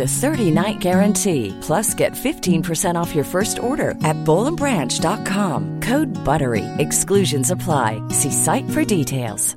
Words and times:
a 0.00 0.12
30-night 0.22 0.78
guarantee. 0.78 1.54
Plus, 1.60 1.92
get 1.92 2.12
15% 2.12 2.94
off 2.94 3.14
your 3.14 3.24
first 3.24 3.58
order 3.58 3.90
at 4.04 4.16
bowlandbranch.com. 4.24 5.80
Code 5.80 6.08
BUTTERY. 6.24 6.64
Exclusions 6.78 7.50
apply. 7.50 8.00
See 8.10 8.30
site 8.30 8.70
for 8.70 8.84
details. 8.84 9.56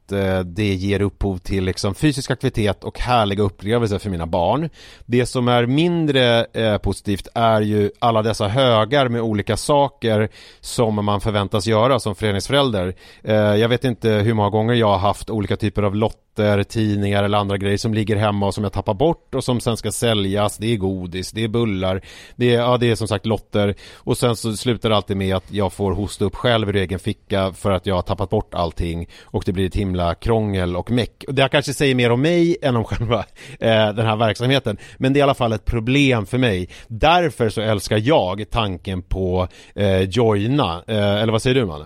eh, 0.11 0.39
det 0.39 0.73
ger 0.73 1.01
upphov 1.01 1.37
till 1.37 1.63
liksom 1.63 1.95
fysisk 1.95 2.31
aktivitet 2.31 2.83
och 2.83 2.99
härliga 2.99 3.43
upplevelser 3.43 3.99
för 3.99 4.09
mina 4.09 4.25
barn. 4.25 4.69
Det 5.05 5.25
som 5.25 5.47
är 5.47 5.65
mindre 5.65 6.45
eh, 6.53 6.77
positivt 6.77 7.27
är 7.35 7.61
ju 7.61 7.91
alla 7.99 8.21
dessa 8.21 8.47
högar 8.47 9.07
med 9.07 9.21
olika 9.21 9.57
saker 9.57 10.29
som 10.59 11.05
man 11.05 11.21
förväntas 11.21 11.67
göra 11.67 11.99
som 11.99 12.15
föreningsförälder. 12.15 12.95
Eh, 13.23 13.35
jag 13.35 13.69
vet 13.69 13.83
inte 13.83 14.09
hur 14.09 14.33
många 14.33 14.49
gånger 14.49 14.73
jag 14.73 14.87
har 14.87 14.97
haft 14.97 15.29
olika 15.29 15.57
typer 15.57 15.83
av 15.83 15.95
lotter, 15.95 16.63
tidningar 16.63 17.23
eller 17.23 17.37
andra 17.37 17.57
grejer 17.57 17.77
som 17.77 17.93
ligger 17.93 18.15
hemma 18.15 18.47
och 18.47 18.53
som 18.53 18.63
jag 18.63 18.73
tappar 18.73 18.93
bort 18.93 19.35
och 19.35 19.43
som 19.43 19.59
sen 19.59 19.77
ska 19.77 19.91
säljas. 19.91 20.57
Det 20.57 20.73
är 20.73 20.77
godis, 20.77 21.31
det 21.31 21.43
är 21.43 21.47
bullar, 21.47 22.01
det 22.35 22.55
är, 22.55 22.59
ja, 22.59 22.77
det 22.77 22.89
är 22.89 22.95
som 22.95 23.07
sagt 23.07 23.25
lotter 23.25 23.75
och 23.97 24.17
sen 24.17 24.35
så 24.35 24.57
slutar 24.57 24.89
det 24.89 24.95
alltid 24.95 25.17
med 25.17 25.35
att 25.35 25.51
jag 25.51 25.73
får 25.73 25.91
hosta 25.91 26.25
upp 26.25 26.35
själv 26.35 26.69
ur 26.69 26.75
egen 26.75 26.99
ficka 26.99 27.53
för 27.53 27.71
att 27.71 27.85
jag 27.85 27.95
har 27.95 28.01
tappat 28.01 28.29
bort 28.29 28.53
allting 28.53 29.09
och 29.23 29.43
det 29.45 29.51
blir 29.51 29.67
ett 29.67 29.75
himla 29.75 30.00
krångel 30.21 30.75
och 30.75 30.91
meck. 30.91 31.25
Det 31.27 31.49
kanske 31.51 31.73
säger 31.73 31.95
mer 31.95 32.11
om 32.11 32.21
mig 32.21 32.57
än 32.61 32.75
om 32.75 32.83
själva 32.83 33.19
eh, 33.59 33.93
den 33.93 34.05
här 34.05 34.15
verksamheten 34.15 34.77
men 34.97 35.13
det 35.13 35.17
är 35.17 35.21
i 35.21 35.23
alla 35.23 35.33
fall 35.33 35.53
ett 35.53 35.65
problem 35.65 36.25
för 36.25 36.37
mig. 36.37 36.69
Därför 36.87 37.49
så 37.49 37.61
älskar 37.61 37.97
jag 37.97 38.45
tanken 38.51 39.01
på 39.01 39.47
eh, 39.75 40.01
joina, 40.01 40.83
eh, 40.87 40.95
eller 40.95 41.31
vad 41.31 41.41
säger 41.41 41.55
du 41.55 41.65
Manne? 41.65 41.85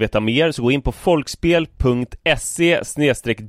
veta 0.01 0.19
mer 0.19 0.51
så 0.51 0.61
gå 0.61 0.71
in 0.71 0.81
på 0.81 0.91
folkspel.se 0.91 2.81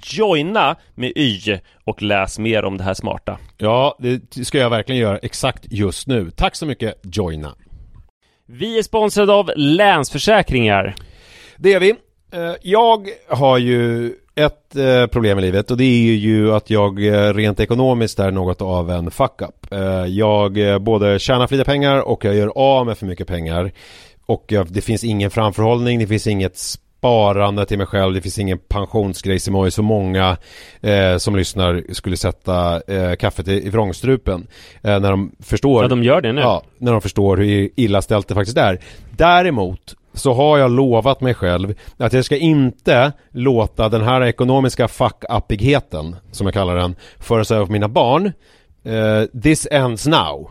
joina 0.02 0.76
med 0.94 1.12
y 1.16 1.58
och 1.84 2.02
läs 2.02 2.38
mer 2.38 2.64
om 2.64 2.78
det 2.78 2.84
här 2.84 2.94
smarta. 2.94 3.38
Ja, 3.58 3.98
det 3.98 4.44
ska 4.46 4.58
jag 4.58 4.70
verkligen 4.70 5.00
göra 5.00 5.18
exakt 5.18 5.66
just 5.70 6.06
nu. 6.06 6.30
Tack 6.30 6.56
så 6.56 6.66
mycket 6.66 7.00
Joina. 7.02 7.54
Vi 8.46 8.78
är 8.78 8.82
sponsrade 8.82 9.32
av 9.32 9.50
Länsförsäkringar. 9.56 10.94
Det 11.56 11.72
är 11.72 11.80
vi. 11.80 11.94
Eh, 12.32 12.54
jag 12.62 13.08
har 13.28 13.58
ju 13.58 14.12
ett 14.34 14.76
eh, 14.76 15.06
problem 15.06 15.38
i 15.38 15.42
livet 15.42 15.70
och 15.70 15.76
det 15.76 15.84
är 15.84 16.14
ju 16.14 16.52
att 16.52 16.70
jag 16.70 17.06
eh, 17.06 17.34
rent 17.34 17.60
ekonomiskt 17.60 18.18
är 18.18 18.30
något 18.30 18.62
av 18.62 18.90
en 18.90 19.10
fuck-up. 19.10 19.66
Jag 20.08 20.82
både 20.82 21.18
tjänar 21.18 21.46
för 21.46 21.56
lite 21.56 21.70
pengar 21.70 22.08
och 22.08 22.24
jag 22.24 22.34
gör 22.34 22.52
av 22.54 22.86
med 22.86 22.98
för 22.98 23.06
mycket 23.06 23.26
pengar. 23.26 23.72
Och 24.32 24.52
det 24.68 24.80
finns 24.80 25.04
ingen 25.04 25.30
framförhållning, 25.30 25.98
det 25.98 26.06
finns 26.06 26.26
inget 26.26 26.56
sparande 26.56 27.66
till 27.66 27.78
mig 27.78 27.86
själv, 27.86 28.14
det 28.14 28.20
finns 28.20 28.38
ingen 28.38 28.58
pensionsgrej 28.58 29.40
som 29.40 29.54
har 29.54 29.70
så 29.70 29.82
många 29.82 30.36
eh, 30.80 31.16
som 31.16 31.36
lyssnar 31.36 31.92
skulle 31.92 32.16
sätta 32.16 32.80
eh, 32.80 33.14
kaffet 33.14 33.48
i, 33.48 33.66
i 33.66 33.70
vrångstrupen. 33.70 34.46
Eh, 34.82 35.00
när 35.00 35.10
de 35.10 35.32
förstår. 35.40 35.84
Ja, 35.84 35.88
de 35.88 36.02
gör 36.02 36.20
det 36.20 36.32
nu. 36.32 36.40
Ja, 36.40 36.62
när 36.78 36.92
de 36.92 37.00
förstår 37.00 37.36
hur 37.36 37.70
illa 37.76 38.02
ställt 38.02 38.28
det 38.28 38.34
faktiskt 38.34 38.58
är. 38.58 38.78
Däremot 39.10 39.94
så 40.14 40.32
har 40.32 40.58
jag 40.58 40.70
lovat 40.70 41.20
mig 41.20 41.34
själv 41.34 41.74
att 41.96 42.12
jag 42.12 42.24
ska 42.24 42.36
inte 42.36 43.12
låta 43.30 43.88
den 43.88 44.02
här 44.02 44.24
ekonomiska 44.24 44.88
fuck-uppigheten, 44.88 46.16
som 46.30 46.46
jag 46.46 46.54
kallar 46.54 46.76
den, 46.76 46.96
föras 47.18 47.50
över 47.50 47.66
på 47.66 47.72
mina 47.72 47.88
barn. 47.88 48.32
Uh, 48.86 49.40
this 49.42 49.68
ends 49.70 50.06
now 50.06 50.50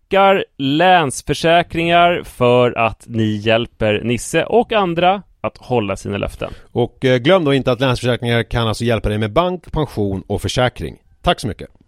tackar 0.11 0.45
Länsförsäkringar 0.57 2.23
för 2.23 2.77
att 2.77 3.03
ni 3.07 3.35
hjälper 3.35 4.01
Nisse 4.03 4.43
och 4.43 4.73
andra 4.73 5.23
att 5.41 5.57
hålla 5.57 5.95
sina 5.95 6.17
löften. 6.17 6.53
Och 6.71 7.05
eh, 7.05 7.17
glöm 7.17 7.45
då 7.45 7.53
inte 7.53 7.71
att 7.71 7.79
Länsförsäkringar 7.79 8.43
kan 8.43 8.67
alltså 8.67 8.83
hjälpa 8.83 9.09
dig 9.09 9.17
med 9.17 9.31
bank, 9.31 9.71
pension 9.71 10.23
och 10.27 10.41
försäkring. 10.41 10.97
Tack 11.21 11.39
så 11.39 11.47
mycket! 11.47 11.80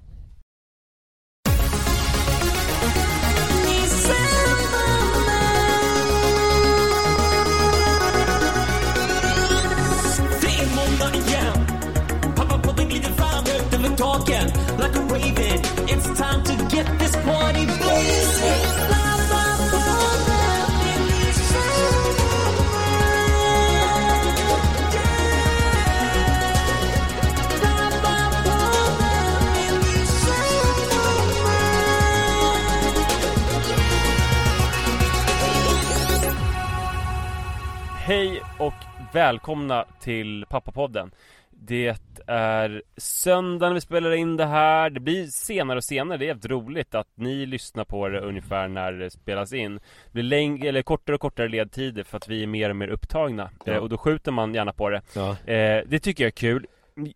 och 38.59 38.73
välkomna 39.13 39.85
till 39.99 40.45
Pappapodden. 40.49 41.11
Det 41.49 41.97
är 42.27 42.83
söndag 42.97 43.67
när 43.67 43.73
vi 43.73 43.81
spelar 43.81 44.11
in 44.11 44.37
det 44.37 44.45
här. 44.45 44.89
Det 44.89 44.99
blir 44.99 45.27
senare 45.27 45.77
och 45.77 45.83
senare, 45.83 46.17
det 46.17 46.25
är 46.25 46.27
jävligt 46.27 46.45
roligt 46.45 46.95
att 46.95 47.07
ni 47.15 47.45
lyssnar 47.45 47.83
på 47.83 48.09
det 48.09 48.19
ungefär 48.19 48.67
när 48.67 48.91
det 48.91 49.09
spelas 49.09 49.53
in. 49.53 49.75
Det 49.75 50.11
blir 50.11 50.23
läng- 50.23 50.65
eller 50.65 50.81
kortare 50.81 51.15
och 51.15 51.21
kortare 51.21 51.47
ledtider 51.47 52.03
för 52.03 52.17
att 52.17 52.27
vi 52.27 52.43
är 52.43 52.47
mer 52.47 52.69
och 52.69 52.75
mer 52.75 52.87
upptagna. 52.87 53.49
Ja. 53.65 53.71
Eh, 53.73 53.77
och 53.77 53.89
då 53.89 53.97
skjuter 53.97 54.31
man 54.31 54.53
gärna 54.53 54.73
på 54.73 54.89
det. 54.89 55.01
Ja. 55.15 55.29
Eh, 55.31 55.83
det 55.87 55.99
tycker 55.99 56.23
jag 56.23 56.27
är 56.27 56.31
kul. 56.31 56.67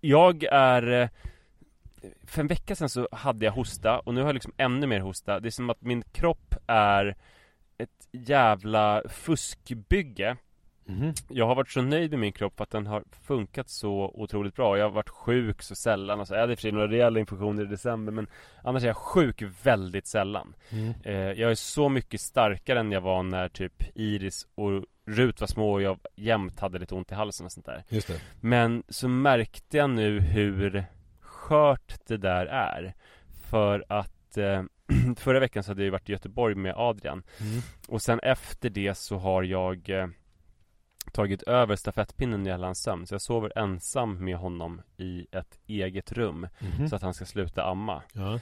Jag 0.01 0.43
är 0.43 1.01
eh, 1.01 1.09
För 2.25 2.41
en 2.41 2.47
vecka 2.47 2.75
sedan 2.75 2.89
så 2.89 3.07
hade 3.11 3.45
jag 3.45 3.53
hosta 3.53 3.99
och 3.99 4.13
nu 4.13 4.21
har 4.21 4.27
jag 4.27 4.33
liksom 4.33 4.53
ännu 4.57 4.87
mer 4.87 4.99
hosta. 4.99 5.39
Det 5.39 5.49
är 5.49 5.51
som 5.51 5.69
att 5.69 5.81
min 5.81 6.01
kropp 6.01 6.55
är 6.67 7.15
ett 7.77 8.07
jävla 8.11 9.03
fuskbygge. 9.09 10.37
Mhm. 10.87 11.13
Jag 11.29 11.47
har 11.47 11.55
varit 11.55 11.69
så 11.69 11.81
nöjd 11.81 12.11
med 12.11 12.19
min 12.19 12.31
kropp 12.31 12.61
att 12.61 12.69
den 12.69 12.87
har 12.87 13.03
funkat 13.21 13.69
så 13.69 14.11
otroligt 14.13 14.55
bra. 14.55 14.77
Jag 14.77 14.85
har 14.85 14.91
varit 14.91 15.09
sjuk 15.09 15.61
så 15.61 15.75
sällan 15.75 16.19
och 16.19 16.27
så. 16.27 16.33
Jag 16.33 16.41
hade 16.41 16.53
i 16.53 16.55
och 16.55 16.59
för 16.59 16.61
sig 16.61 16.71
några 16.71 16.87
rejäla 16.87 17.19
infektioner 17.19 17.63
i 17.63 17.67
december 17.67 18.11
men 18.11 18.27
annars 18.63 18.83
är 18.83 18.87
jag 18.87 18.97
sjuk 18.97 19.43
väldigt 19.63 20.07
sällan. 20.07 20.55
Mm. 20.69 20.93
Eh, 21.03 21.13
jag 21.15 21.51
är 21.51 21.55
så 21.55 21.89
mycket 21.89 22.21
starkare 22.21 22.79
än 22.79 22.91
jag 22.91 23.01
var 23.01 23.23
när 23.23 23.49
typ 23.49 23.83
Iris 23.95 24.47
och 24.55 24.85
Rut 25.05 25.39
var 25.39 25.47
små 25.47 25.73
och 25.73 25.81
jag 25.81 25.99
jämt 26.15 26.59
hade 26.59 26.79
lite 26.79 26.95
ont 26.95 27.11
i 27.11 27.15
halsen 27.15 27.45
och 27.45 27.51
sånt 27.51 27.65
där. 27.65 27.83
Just 27.89 28.07
det. 28.07 28.21
Men 28.41 28.83
så 28.89 29.07
märkte 29.07 29.77
jag 29.77 29.89
nu 29.89 30.19
hur 30.19 30.85
skört 31.21 32.07
det 32.07 32.17
där 32.17 32.45
är. 32.45 32.93
För 33.49 33.85
att 33.89 34.37
eh, 34.37 34.63
förra 35.17 35.39
veckan 35.39 35.63
så 35.63 35.71
hade 35.71 35.83
jag 35.83 35.91
varit 35.91 36.09
i 36.09 36.11
Göteborg 36.11 36.55
med 36.55 36.73
Adrian. 36.77 37.23
Mm. 37.39 37.61
Och 37.87 38.01
sen 38.01 38.19
efter 38.19 38.69
det 38.69 38.95
så 38.97 39.17
har 39.17 39.43
jag 39.43 39.89
eh, 39.89 40.07
tagit 41.17 41.43
över 41.43 41.75
stafettpinnen 41.75 42.43
när 42.43 42.51
jag 42.51 42.59
hans 42.59 42.81
sömn. 42.83 43.07
Så 43.07 43.13
jag 43.13 43.21
sover 43.21 43.57
ensam 43.57 44.25
med 44.25 44.37
honom 44.37 44.81
i 44.97 45.27
ett 45.31 45.59
eget 45.67 46.11
rum. 46.11 46.47
Mhm. 46.59 46.87
Så 46.89 46.95
att 46.95 47.01
han 47.01 47.13
ska 47.13 47.25
sluta 47.25 47.63
amma. 47.63 48.03
Ja. 48.13 48.39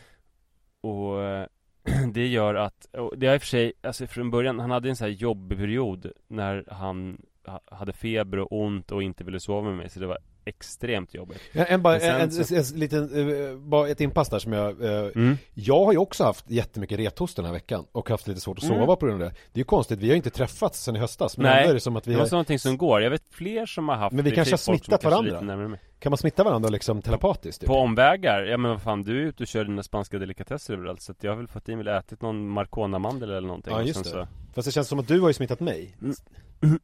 Och 0.81 1.19
det 2.13 2.27
gör 2.27 2.56
att, 2.56 2.86
och 2.86 3.18
det 3.18 3.27
har 3.27 3.33
i 3.36 3.38
och 3.38 3.42
för 3.42 3.48
sig, 3.48 3.74
alltså 3.83 4.07
från 4.07 4.31
början, 4.31 4.60
han 4.60 4.72
hade 4.72 4.89
en 4.89 4.95
sån 4.95 5.06
här 5.06 5.13
jobbig 5.13 5.57
period 5.57 6.12
när 6.27 6.66
han 6.72 7.22
ha- 7.45 7.62
hade 7.66 7.94
feber 7.94 8.39
och 8.39 8.51
ont 8.62 8.92
och 8.92 9.04
inte 9.04 9.24
ville 9.24 9.39
sova 9.39 9.62
med 9.62 9.77
mig. 9.77 9.89
Så 9.89 10.00
det 10.00 10.07
var 10.07 10.18
extremt 10.46 11.14
jobbigt. 11.14 11.40
En, 11.52 11.66
en, 11.68 11.82
bara, 11.82 12.00
en, 12.00 12.22
en, 12.22 12.32
så- 12.32 12.56
en, 12.56 12.80
liten, 12.80 13.30
eh, 13.52 13.58
bara 13.58 13.90
ett 13.90 14.02
inpass 14.02 14.30
där 14.30 14.40
som 14.40 14.54
jag 14.54 14.84
eh, 14.84 15.06
Mm. 15.16 15.38
Jag 15.54 15.86
har 15.86 15.92
ju 15.92 15.98
också 15.98 16.24
haft 16.24 16.52
jättemycket 16.52 17.00
rethost 17.00 17.36
den 17.36 17.46
här 17.46 17.54
veckan 17.54 17.86
och 17.92 18.10
haft 18.10 18.28
lite 18.28 18.42
svårt 18.42 18.58
att 18.58 18.64
sova 18.64 18.76
Mm. 18.84 18.88
på 18.96 19.06
grund 19.06 19.24
av 19.24 19.30
det 19.30 19.36
Det 19.36 19.58
är 19.58 19.62
ju 19.62 19.64
konstigt, 19.64 20.00
vi 20.00 20.06
har 20.08 20.12
ju 20.12 20.18
inte 20.18 20.30
träffats 20.30 20.84
sen 20.84 20.96
i 20.96 21.00
höstas 21.00 21.38
Men 21.38 21.44
Nej, 21.46 21.68
är 21.68 21.74
det 21.74 21.80
som 21.80 21.96
att 21.96 22.08
vi 22.08 22.12
Det 22.12 22.16
har, 22.18 22.22
måste 22.22 22.34
vara 22.34 22.38
någonting 22.38 22.60
som 22.60 22.78
går. 22.78 23.02
Jag 23.02 23.10
vet 23.10 23.24
fler 23.32 23.66
som 23.66 23.90
har 23.90 23.96
haft 23.96 24.16
Men 24.16 24.26
vi 24.26 24.32
kanske 24.32 24.50
är 24.50 24.70
har 24.72 24.78
smittat 24.78 25.04
varandra. 25.04 25.78
Kan 26.00 26.10
man 26.10 26.18
smitta 26.18 26.44
varandra 26.44 26.70
liksom 26.70 27.02
telepatiskt? 27.02 27.62
Typ? 27.62 27.68
På 27.68 27.74
omvägar? 27.76 28.42
Ja 28.44 28.58
men 28.58 28.72
vad 28.72 28.82
fan, 28.82 29.02
du 29.04 29.22
är 29.22 29.26
ute 29.26 29.44
och 29.44 29.48
kör 29.48 29.66
dina 29.66 29.84
spanska 29.84 30.18
delikatesser 30.20 30.74
överallt 30.74 31.02
Så 31.02 31.12
att 31.12 31.24
jag 31.24 31.32
har 31.32 31.38
väl 31.38 31.48
fått 31.48 31.70
in 31.70 31.78
väl 31.78 31.88
ätit 31.88 32.22
någon 32.22 32.50
marcona-mandel 32.50 33.30
eller 33.30 33.48
någonting 33.48 33.74
Ja 33.74 33.82
just 33.82 34.04
det 34.14 34.28
Fast 34.56 34.66
det 34.66 34.72
känns 34.72 34.88
som 34.88 35.00
att 35.00 35.08
du 35.08 35.20
har 35.20 35.28
ju 35.30 35.34
smittat 35.34 35.60
mig 35.60 35.96
så... 36.16 36.24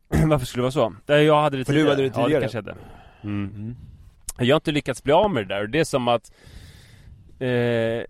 Varför 0.27 0.45
skulle 0.45 0.61
det 0.61 0.75
vara 0.75 0.93
så? 1.05 1.13
Jag 1.13 1.41
hade 1.41 1.57
det 1.57 1.65
För 1.65 1.73
du 1.73 1.79
tidigare 1.79 1.89
hade 1.95 2.01
det 2.01 2.07
Ja 2.07 2.23
tidigare. 2.23 2.39
det 2.39 2.49
kanske 2.51 2.57
jag 2.57 2.63
hade 2.63 2.77
mm. 3.23 3.75
Jag 4.39 4.55
har 4.55 4.59
inte 4.59 4.71
lyckats 4.71 5.03
bli 5.03 5.13
av 5.13 5.31
med 5.31 5.47
det 5.47 5.55
där 5.55 5.61
och 5.61 5.69
det 5.69 5.79
är 5.79 5.83
som 5.83 6.07
att 6.07 6.31
eh, 7.39 8.03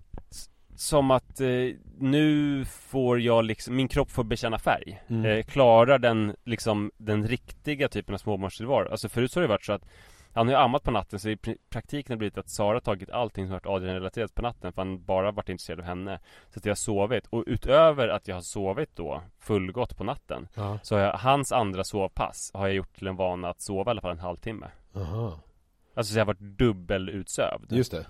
Som 0.75 1.11
att 1.11 1.41
eh, 1.41 1.47
nu 1.99 2.65
får 2.65 3.19
jag 3.21 3.45
liksom, 3.45 3.75
min 3.75 3.87
kropp 3.87 4.11
får 4.11 4.23
bekänna 4.23 4.59
färg. 4.59 5.01
Mm. 5.07 5.25
eh, 5.25 5.43
Klarar 5.43 5.99
den 5.99 6.35
liksom 6.43 6.91
den 6.97 7.27
riktiga 7.27 7.87
typen 7.87 8.13
av 8.13 8.17
småbarnstillvaro? 8.19 8.91
Alltså 8.91 9.09
förut 9.09 9.31
så 9.31 9.39
har 9.39 9.41
det 9.41 9.47
varit 9.47 9.65
så 9.65 9.73
att 9.73 9.85
Han 10.33 10.47
har 10.47 10.53
ju 10.53 10.59
ammat 10.59 10.83
på 10.83 10.91
natten 10.91 11.19
så 11.19 11.29
i 11.29 11.35
pr- 11.35 11.57
praktiken 11.69 12.11
har 12.11 12.15
det 12.15 12.19
blivit 12.19 12.37
att 12.37 12.49
Sara 12.49 12.73
har 12.75 12.79
tagit 12.79 13.09
allting 13.09 13.45
som 13.45 13.53
varit 13.53 13.65
Adrian-relaterat 13.65 14.35
på 14.35 14.41
natten 14.41 14.73
För 14.73 14.81
han 14.81 15.03
bara 15.03 15.31
varit 15.31 15.49
intresserad 15.49 15.79
av 15.79 15.85
henne. 15.85 16.19
Så 16.49 16.59
att 16.59 16.65
jag 16.65 16.71
har 16.71 16.75
sovit 16.75 17.27
och 17.27 17.43
utöver 17.47 18.07
att 18.07 18.27
jag 18.27 18.35
har 18.35 18.41
sovit 18.41 18.95
då 18.95 19.21
fullgott 19.39 19.97
på 19.97 20.03
natten 20.03 20.47
Ja, 20.55 20.79
Så 20.83 20.95
har 20.95 21.01
jag, 21.01 21.13
hans 21.13 21.51
andra 21.51 21.83
sovpass 21.83 22.51
har 22.53 22.67
jag 22.67 22.75
gjort 22.75 22.93
till 22.95 23.07
en 23.07 23.15
vana 23.15 23.49
att 23.49 23.61
sova 23.61 23.89
i 23.89 23.91
alla 23.91 24.01
fall 24.01 24.11
en 24.11 24.19
halvtimme 24.19 24.67
aha. 24.95 25.39
Alltså 25.95 26.13
så 26.13 26.19
jag 26.19 26.25
har 26.25 26.27
varit 26.33 26.39
dubbelutsövd 26.57 27.71
Just 27.71 27.91
det. 27.91 28.05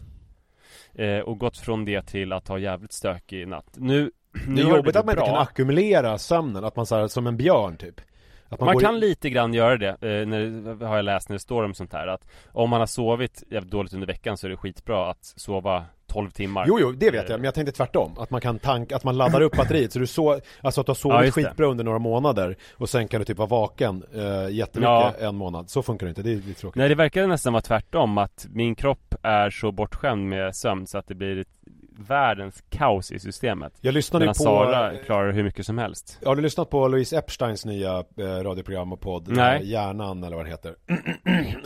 Eh, 1.05 1.19
Och 1.21 1.37
gått 1.39 1.57
från 1.57 1.85
det 1.85 2.01
till 2.01 2.33
att 2.33 2.47
ha 2.47 2.57
jävligt 2.59 2.91
stökig 2.91 3.47
natt. 3.47 3.65
Nu, 3.77 4.11
nu 4.47 4.55
Det 4.55 4.61
är 4.61 4.69
jobbigt 4.75 4.95
att 4.95 5.05
man 5.05 5.05
blivit 5.05 5.09
inte 5.09 5.15
bra. 5.15 5.25
kan 5.25 5.37
ackumulera 5.41 6.17
sömnen, 6.17 6.63
att 6.63 6.75
man 6.75 6.85
så 6.85 6.95
här, 6.95 7.07
som 7.07 7.27
en 7.27 7.37
björn 7.37 7.77
typ. 7.77 8.01
Att 8.49 8.59
Man, 8.59 8.73
går 8.73 8.81
kan 8.81 8.95
i- 8.95 8.99
lite 8.99 9.29
grann 9.29 9.53
göra 9.53 9.77
det, 9.77 9.87
eh, 9.89 10.27
när, 10.27 10.85
har 10.85 10.95
jag 10.95 11.05
läst 11.05 11.29
när 11.29 11.35
det 11.35 11.39
står 11.39 11.63
om 11.63 11.73
sånt 11.73 11.93
här 11.93 12.07
att 12.07 12.25
Om 12.51 12.69
man 12.69 12.79
har 12.79 12.87
sovit 12.87 13.43
jävligt 13.49 13.71
dåligt 13.71 13.93
under 13.93 14.07
veckan 14.07 14.37
så 14.37 14.47
är 14.47 14.51
det 14.51 14.57
skitbra 14.57 15.09
att 15.11 15.23
sova 15.25 15.85
12 16.13 16.29
timmar 16.31 16.65
Jo, 16.67 16.79
jo, 16.79 16.91
det 16.91 17.11
vet 17.11 17.25
Eh, 17.25 17.31
jag, 17.31 17.39
men 17.39 17.45
jag 17.45 17.53
tänkte 17.53 17.71
tvärtom. 17.71 18.15
Att 18.17 18.29
man 18.29 18.41
kan 18.41 18.59
tanka, 18.59 18.95
att 18.95 19.03
man 19.03 19.17
laddar 19.17 19.41
upp 19.41 19.57
batteriet. 19.57 19.93
Så 19.93 19.99
du 19.99 20.07
så, 20.07 20.39
alltså 20.61 20.81
att 20.81 20.87
du 20.87 20.89
har 20.89 20.95
sovit 20.95 21.25
Ja, 21.25 21.31
skitbra 21.31 21.65
under 21.67 21.83
några 21.83 21.99
månader 21.99 22.55
och 22.73 22.89
sen 22.89 23.07
kan 23.07 23.19
du 23.21 23.25
typ 23.25 23.37
vara 23.37 23.47
vaken 23.47 24.03
eh, 24.15 24.21
jättemycket 24.49 24.81
Ja. 24.83 25.13
en 25.19 25.35
månad. 25.35 25.69
Så 25.69 25.83
funkar 25.83 26.05
det 26.05 26.09
inte, 26.09 26.21
det 26.21 26.31
är 26.31 26.35
lite 26.35 26.59
tråkigt. 26.61 26.75
Nej 26.75 26.89
det 26.89 26.95
verkar 26.95 27.27
nästan 27.27 27.53
vara 27.53 27.61
tvärtom 27.61 28.17
att 28.17 28.47
min 28.49 28.75
kropp 28.75 29.15
är 29.23 29.49
så 29.49 29.71
bortskämd 29.71 30.27
med 30.29 30.55
sömn 30.55 30.87
så 30.87 30.97
att 30.97 31.07
det 31.07 31.15
blir 31.15 31.45
världens 32.07 32.63
kaos 32.69 33.11
i 33.11 33.19
systemet 33.19 33.73
Jag 33.81 33.93
lyssnade 33.93 34.23
Medan 34.25 34.33
på... 34.33 34.43
Sara 34.43 34.97
klarar 35.05 35.31
hur 35.31 35.43
mycket 35.43 35.65
som 35.65 35.77
helst 35.77 36.19
Har 36.25 36.35
du 36.35 36.41
lyssnat 36.41 36.69
på 36.69 36.87
Louise 36.87 37.17
Epsteins 37.17 37.65
nya 37.65 37.97
eh, 38.17 38.23
radioprogram 38.23 38.93
och 38.93 39.01
podd? 39.01 39.27
Nej. 39.27 39.61
Eh, 39.61 39.67
Hjärnan 39.69 40.23
eller 40.23 40.35
vad 40.37 40.45
det 40.45 40.49
heter. 40.49 40.75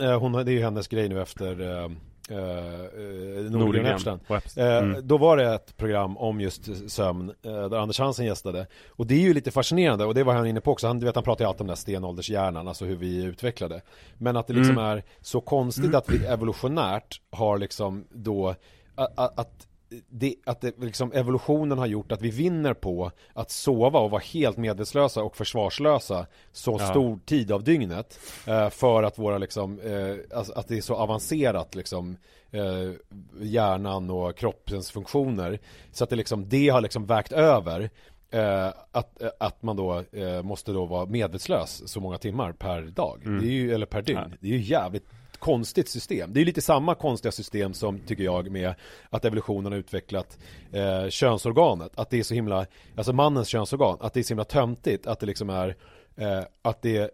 eh, 0.02 0.18
hon, 0.20 0.32
det 0.32 0.40
är 0.40 0.54
ju 0.54 0.62
hennes 0.62 0.88
grej 0.88 1.08
nu 1.08 1.22
efter 1.22 1.82
eh, 1.82 1.88
eh, 2.30 2.38
eh, 2.38 3.50
Nordgren 3.50 3.86
Epstein. 3.86 4.18
Eh, 4.56 4.76
Mm. 4.78 5.06
Då 5.08 5.18
var 5.18 5.36
det 5.36 5.54
ett 5.54 5.76
program 5.76 6.16
om 6.16 6.40
just 6.40 6.90
sömn 6.90 7.32
eh, 7.42 7.68
där 7.68 7.76
Anders 7.78 7.98
Hansen 7.98 8.26
gästade 8.26 8.66
och 8.88 9.06
det 9.06 9.14
är 9.14 9.20
ju 9.20 9.34
lite 9.34 9.50
fascinerande 9.50 10.04
och 10.04 10.14
det 10.14 10.24
var 10.24 10.34
han 10.34 10.46
inne 10.46 10.60
på 10.60 10.72
också, 10.72 10.86
han, 10.86 10.98
du 11.00 11.06
vet 11.06 11.14
han 11.14 11.24
pratar 11.24 11.44
ju 11.44 11.48
alltid 11.48 11.60
om 11.60 11.66
den 11.66 11.70
här 11.70 11.76
stenåldershjärnan, 11.76 12.68
alltså 12.68 12.84
hur 12.84 12.96
vi 12.96 13.22
är 13.22 13.26
utvecklade 13.28 13.82
Men 14.18 14.36
att 14.36 14.46
det 14.46 14.52
liksom 14.52 14.78
Mm. 14.78 14.84
är 14.98 15.02
så 15.20 15.40
konstigt 15.40 15.94
att 15.94 16.08
vi 16.10 16.26
evolutionärt 16.26 17.20
har 17.30 17.58
liksom 17.58 18.04
då 18.10 18.54
att, 18.94 19.38
att 19.38 19.66
det, 20.08 20.34
att 20.46 20.60
det 20.60 20.78
liksom 20.78 21.12
evolutionen 21.12 21.78
har 21.78 21.86
gjort 21.86 22.12
att 22.12 22.22
vi 22.22 22.30
vinner 22.30 22.74
på 22.74 23.10
att 23.32 23.50
sova 23.50 23.98
och 24.00 24.10
vara 24.10 24.22
helt 24.32 24.56
medvetslösa 24.56 25.22
och 25.22 25.36
försvarslösa 25.36 26.26
så 26.52 26.76
Ja. 26.80 26.86
stor 26.90 27.18
tid 27.24 27.52
av 27.52 27.64
dygnet 27.64 28.18
eh, 28.46 28.68
för 28.70 29.02
att 29.02 29.18
våra 29.18 29.38
liksom, 29.38 29.80
eh, 29.80 30.38
alltså, 30.38 30.52
att 30.52 30.68
det 30.68 30.76
är 30.76 30.80
så 30.80 30.94
avancerat 30.94 31.74
liksom 31.74 32.16
eh, 32.50 32.92
hjärnan 33.40 34.10
och 34.10 34.36
kroppens 34.36 34.90
funktioner 34.90 35.58
så 35.92 36.04
att 36.04 36.10
det 36.10 36.16
liksom, 36.16 36.48
det 36.48 36.68
har 36.68 36.80
liksom 36.80 37.06
vägt 37.06 37.32
över 37.32 37.90
eh, 38.30 38.68
att, 38.92 39.22
eh, 39.22 39.28
att 39.40 39.62
man 39.62 39.76
då 39.76 40.02
eh, 40.12 40.42
måste 40.42 40.72
då 40.72 40.86
vara 40.86 41.06
medvetslös 41.06 41.88
så 41.88 42.00
många 42.00 42.18
timmar 42.18 42.52
per 42.52 42.82
dag, 42.82 43.20
Mm. 43.24 43.40
det 43.40 43.46
är 43.46 43.52
ju, 43.52 43.74
eller 43.74 43.86
per 43.86 44.02
dygn, 44.02 44.18
Ja. 44.30 44.36
det 44.40 44.46
är 44.48 44.52
ju 44.52 44.60
jävligt 44.62 45.06
konstigt 45.36 45.88
system. 45.88 46.32
Det 46.32 46.40
är 46.40 46.44
lite 46.44 46.62
samma 46.62 46.94
konstiga 46.94 47.32
system 47.32 47.74
som, 47.74 47.98
tycker 47.98 48.24
jag, 48.24 48.50
med 48.50 48.74
att 49.10 49.24
evolutionen 49.24 49.72
har 49.72 49.78
utvecklat 49.78 50.38
eh, 50.72 51.08
könsorganet. 51.08 51.92
Att 51.94 52.10
det 52.10 52.18
är 52.18 52.22
så 52.22 52.34
himla, 52.34 52.66
alltså 52.96 53.12
mannens 53.12 53.48
könsorgan, 53.48 53.98
att 54.00 54.14
det 54.14 54.20
är 54.20 54.24
så 54.24 54.28
himla 54.28 54.44
töntigt, 54.44 55.06
att 55.06 55.20
det 55.20 55.26
liksom 55.26 55.50
är 55.50 55.76
eh, 56.16 56.42
att 56.62 56.82
det 56.82 56.98
eh, 56.98 57.08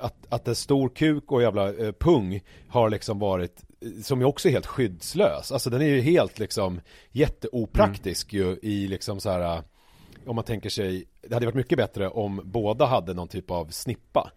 att, 0.00 0.14
att 0.28 0.48
en 0.48 0.54
stor 0.54 0.88
kuk 0.88 1.32
och 1.32 1.42
jävla 1.42 1.74
eh, 1.74 1.92
pung 1.92 2.40
har 2.68 2.90
liksom 2.90 3.18
varit 3.18 3.62
eh, 3.80 4.02
som 4.02 4.20
ju 4.20 4.26
också 4.26 4.48
är 4.48 4.52
helt 4.52 4.66
skyddslös. 4.66 5.52
Alltså 5.52 5.70
den 5.70 5.82
är 5.82 5.86
ju 5.86 6.00
helt 6.00 6.38
liksom 6.38 6.80
jätteopraktisk 7.10 8.32
ju 8.32 8.58
i 8.62 8.88
liksom 8.88 9.20
så 9.20 9.30
här 9.30 9.56
eh, 9.56 9.62
om 10.26 10.36
man 10.36 10.44
tänker 10.44 10.70
sig, 10.70 11.04
det 11.28 11.34
hade 11.34 11.46
varit 11.46 11.54
mycket 11.54 11.78
bättre 11.78 12.08
om 12.08 12.40
båda 12.44 12.86
hade 12.86 13.14
någon 13.14 13.28
typ 13.28 13.50
av 13.50 13.66
snippa. 13.66 14.30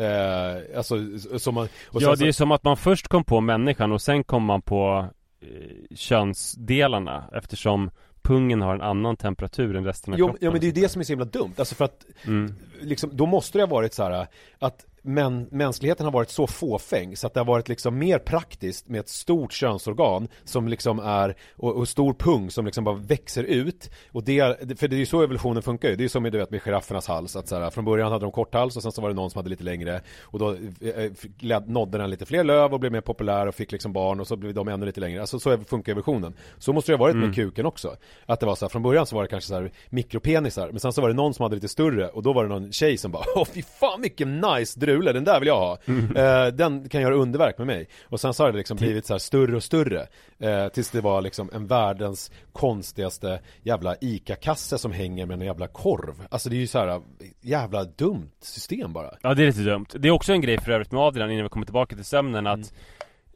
Eh, 0.00 0.76
alltså 0.76 0.96
som 1.38 1.54
man, 1.54 1.68
Ja 1.92 2.00
sen 2.00 2.18
det 2.18 2.28
är 2.28 2.32
som 2.32 2.52
att 2.52 2.64
man 2.64 2.76
först 2.76 3.08
kom 3.08 3.24
på 3.24 3.40
människan 3.40 3.92
och 3.92 4.02
sen 4.02 4.24
kom 4.24 4.44
man 4.44 4.62
på 4.62 5.08
eh, 5.40 5.96
könsdelarna 5.96 7.24
eftersom 7.32 7.90
pungen 8.22 8.60
har 8.62 8.74
en 8.74 8.80
annan 8.80 9.16
temperatur 9.16 9.76
än 9.76 9.84
resten 9.84 10.12
av 10.12 10.20
Jo, 10.20 10.26
kroppen 10.26 10.44
ja 10.46 10.50
men 10.50 10.60
det 10.60 10.64
är 10.64 10.74
ju 10.74 10.82
det 10.82 10.88
som 10.88 11.00
är 11.00 11.04
så 11.04 11.12
himla 11.12 11.24
dumt, 11.24 11.52
alltså 11.56 11.74
för 11.74 11.84
att 11.84 12.06
mm. 12.26 12.54
liksom, 12.80 13.10
då 13.12 13.26
måste 13.26 13.58
det 13.58 13.62
ha 13.62 13.68
varit 13.68 13.94
så 13.94 14.02
här 14.02 14.26
att 14.58 14.86
men, 15.02 15.48
mänskligheten 15.50 16.06
har 16.06 16.12
varit 16.12 16.30
så 16.30 16.46
fåfäng 16.46 17.16
så 17.16 17.26
att 17.26 17.34
det 17.34 17.40
har 17.40 17.44
varit 17.44 17.68
liksom 17.68 17.98
mer 17.98 18.18
praktiskt 18.18 18.88
med 18.88 19.00
ett 19.00 19.08
stort 19.08 19.52
könsorgan 19.52 20.28
som 20.44 20.68
liksom 20.68 20.98
är, 20.98 21.36
och, 21.56 21.76
och 21.76 21.88
stor 21.88 22.12
pung 22.14 22.50
som 22.50 22.64
liksom 22.66 22.84
bara 22.84 22.94
växer 22.94 23.44
ut. 23.44 23.90
Och 24.12 24.24
det, 24.24 24.78
för 24.80 24.88
det 24.88 24.96
är 24.96 24.98
ju 24.98 25.06
så 25.06 25.22
evolutionen 25.22 25.62
funkar 25.62 25.88
ju, 25.88 25.96
det 25.96 26.00
är 26.00 26.04
ju 26.04 26.08
som 26.08 26.22
med, 26.22 26.32
du 26.32 26.38
vet, 26.38 26.50
med 26.50 26.62
giraffernas 26.62 27.06
hals 27.08 27.36
att 27.36 27.48
så 27.48 27.56
här, 27.58 27.70
från 27.70 27.84
början 27.84 28.12
hade 28.12 28.24
de 28.24 28.32
kort 28.32 28.54
hals 28.54 28.76
och 28.76 28.82
sen 28.82 28.92
så 28.92 29.02
var 29.02 29.08
det 29.08 29.14
någon 29.14 29.30
som 29.30 29.38
hade 29.38 29.50
lite 29.50 29.64
längre. 29.64 30.00
Och 30.22 30.38
då 30.38 30.50
eh, 30.52 31.10
led- 31.38 31.68
nådde 31.70 31.98
den 31.98 32.10
lite 32.10 32.26
fler 32.26 32.44
löv 32.44 32.72
och 32.74 32.80
blev 32.80 32.92
mer 32.92 33.00
populär 33.00 33.46
och 33.46 33.54
fick 33.54 33.72
liksom 33.72 33.92
barn 33.92 34.20
och 34.20 34.26
så 34.26 34.36
blev 34.36 34.54
de 34.54 34.68
ännu 34.68 34.86
lite 34.86 35.00
längre, 35.00 35.20
alltså 35.20 35.40
så 35.40 35.58
funkar 35.58 35.92
evolutionen. 35.92 36.34
Så 36.58 36.72
måste 36.72 36.92
det 36.92 36.96
ha 36.96 37.00
varit 37.04 37.16
med 37.16 37.24
Mm. 37.24 37.34
kuken 37.34 37.66
också. 37.66 37.96
Att 38.26 38.40
det 38.40 38.46
var 38.46 38.54
så 38.54 38.64
här, 38.64 38.70
från 38.70 38.82
början 38.82 39.06
så 39.06 39.16
var 39.16 39.22
det 39.22 39.28
kanske 39.28 39.48
så 39.48 39.54
här 39.54 39.72
mikropenisar 39.88 40.68
men 40.70 40.80
sen 40.80 40.92
så 40.92 41.00
var 41.00 41.08
det 41.08 41.14
någon 41.14 41.34
som 41.34 41.42
hade 41.42 41.54
lite 41.54 41.68
större 41.68 42.08
och 42.08 42.22
då 42.22 42.32
var 42.32 42.42
det 42.42 42.48
någon 42.48 42.72
tjej 42.72 42.96
som 42.98 43.10
bara 43.12 43.24
åh 43.36 43.44
fy 43.44 43.62
fan 43.62 44.02
vilken 44.02 44.40
nice 44.40 44.80
Drule, 44.92 45.12
den 45.12 45.24
där 45.24 45.40
vill 45.40 45.46
jag 45.46 45.58
ha 45.58 45.78
Mm. 45.86 46.16
eh, 46.16 46.46
Den 46.46 46.88
kan 46.88 47.00
göra 47.00 47.14
underverk 47.14 47.58
med 47.58 47.66
mig 47.66 47.88
Och 48.08 48.20
sen 48.20 48.34
så 48.34 48.44
har 48.44 48.52
det 48.52 48.58
liksom 48.58 48.76
blivit 48.76 49.06
så 49.06 49.14
här 49.14 49.18
större 49.18 49.56
och 49.56 49.62
större 49.62 50.06
eh, 50.38 50.68
Tills 50.68 50.90
det 50.90 51.00
var 51.00 51.22
liksom 51.22 51.50
en 51.54 51.66
världens 51.66 52.30
konstigaste 52.52 53.40
jävla 53.62 53.96
ICA-kasse 54.00 54.78
som 54.78 54.92
hänger 54.92 55.26
med 55.26 55.34
en 55.40 55.46
jävla 55.46 55.66
korv 55.68 56.14
Alltså 56.30 56.48
det 56.50 56.56
är 56.56 56.60
ju 56.60 56.66
så 56.66 56.78
här 56.78 57.00
jävla 57.40 57.84
dumt 57.84 58.30
system 58.42 58.92
bara 58.92 59.10
Ja 59.22 59.34
det 59.34 59.42
är 59.42 59.46
lite 59.46 59.60
dumt. 59.60 59.86
Det 59.92 60.08
är 60.08 60.12
också 60.12 60.32
en 60.32 60.40
grej 60.40 60.60
för 60.60 60.72
övrigt 60.72 60.92
med 60.92 61.00
Adrian 61.02 61.30
innan 61.30 61.42
vi 61.42 61.48
kommer 61.48 61.66
tillbaka 61.66 61.96
till 61.96 62.04
sömnen 62.04 62.46
att 62.46 62.56
Mm. 62.56 62.68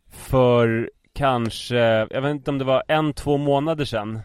för 0.09 0.91
kanske, 1.13 1.77
jag 2.11 2.23
vet 2.23 2.31
inte 2.31 2.51
om 2.51 2.59
det 2.59 2.65
var 2.65 2.83
en, 2.89 3.13
två 3.13 3.37
månader 3.37 3.85
sedan 3.85 4.21